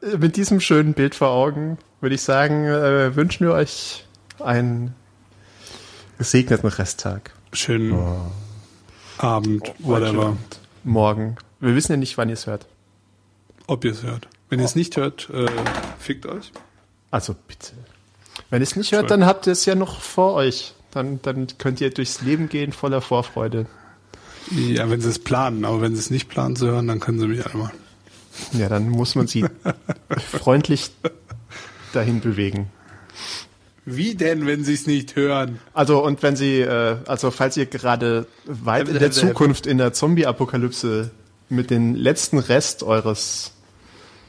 Mit 0.18 0.36
diesem 0.38 0.60
schönen 0.60 0.94
Bild 0.94 1.16
vor 1.16 1.30
Augen 1.30 1.78
würde 2.00 2.16
ich 2.16 2.22
sagen, 2.22 2.66
äh, 2.66 3.16
wünschen 3.16 3.48
wir 3.48 3.54
euch 3.54 4.06
einen 4.40 4.94
gesegneten 6.18 6.70
Resttag. 6.70 7.32
Schönen 7.54 7.98
Abend, 9.18 9.64
Heute 9.64 9.84
whatever. 9.84 10.26
Abend, 10.28 10.60
Morgen. 10.84 11.36
Wir 11.60 11.76
wissen 11.76 11.94
ja 11.94 11.98
nicht, 11.98 12.18
wann 12.18 12.30
ihr 12.30 12.34
es 12.34 12.46
hört. 12.48 12.68
Ob 13.66 13.84
ihr 13.84 13.92
es 13.92 14.04
hört. 14.04 14.28
Wenn 14.50 14.60
ihr 14.60 14.66
es 14.66 14.76
nicht 14.76 14.96
hört, 14.96 15.30
äh, 15.32 15.48
fickt 16.00 16.26
euch. 16.26 16.52
Also 17.12 17.36
bitte. 17.48 17.74
Wenn 18.50 18.62
ihr 18.62 18.64
es 18.68 18.76
nicht 18.76 18.92
hört, 18.92 19.12
dann 19.12 19.26
habt 19.26 19.48
ihr 19.48 19.54
es 19.54 19.66
ja 19.66 19.76
noch 19.76 20.00
vor 20.02 20.34
euch. 20.34 20.74
Dann, 20.92 21.20
dann 21.22 21.48
könnt 21.58 21.82
ihr 21.82 21.90
durchs 21.90 22.22
Leben 22.22 22.48
gehen 22.48 22.72
voller 22.72 23.02
Vorfreude. 23.02 23.66
Ja, 24.52 24.90
wenn 24.90 25.02
sie 25.02 25.10
es 25.10 25.20
planen. 25.20 25.66
Aber 25.66 25.82
wenn 25.82 25.94
sie 25.94 26.00
es 26.00 26.10
nicht 26.10 26.30
planen 26.30 26.56
zu 26.56 26.68
hören, 26.68 26.88
dann 26.88 27.00
können 27.00 27.20
sie 27.20 27.28
mich 27.28 27.46
einmal. 27.46 27.72
Ja, 28.54 28.70
dann 28.70 28.90
muss 28.90 29.16
man 29.16 29.28
sie 29.28 29.46
freundlich 30.32 30.92
dahin 31.94 32.22
bewegen. 32.22 32.68
Wie 33.86 34.16
denn, 34.16 34.46
wenn 34.46 34.66
sie 34.66 34.74
es 34.74 34.86
nicht 34.86 35.16
hören? 35.16 35.60
Also 35.74 36.04
und 36.04 36.22
wenn 36.22 36.36
sie, 36.36 36.60
äh, 36.60 36.98
also 37.08 37.32
falls 37.32 37.56
ihr 37.56 37.68
gerade 37.68 38.28
weit 38.46 38.90
in 38.90 39.00
der 39.00 39.12
Zukunft 39.12 39.66
in 39.66 39.78
der 39.78 39.94
Zombie-Apokalypse 39.94 41.12
mit 41.48 41.70
den 41.70 41.96
letzten 41.96 42.38
Rest 42.38 42.84
eures, 42.84 43.54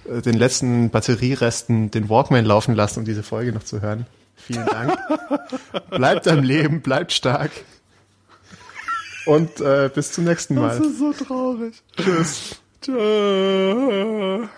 äh, 0.08 0.22
den 0.22 0.38
letzten 0.38 0.90
Batterieresten 0.90 1.90
den 1.90 2.08
Walkman 2.08 2.44
laufen 2.44 2.74
lasst, 2.76 2.98
um 2.98 3.04
diese 3.04 3.24
Folge 3.24 3.52
noch 3.52 3.64
zu 3.64 3.82
hören. 3.82 4.06
Vielen 4.36 4.66
Dank. 4.66 4.96
bleibt 5.90 6.28
am 6.28 6.44
Leben, 6.44 6.80
bleibt 6.80 7.12
stark. 7.12 7.50
Und 9.28 9.60
äh, 9.60 9.90
bis 9.94 10.12
zum 10.12 10.24
nächsten 10.24 10.54
Mal. 10.54 10.80
ist 10.80 10.98
so 10.98 11.12
traurig. 11.12 11.74
Tschüss. 11.98 12.62
Tschö. 12.80 14.48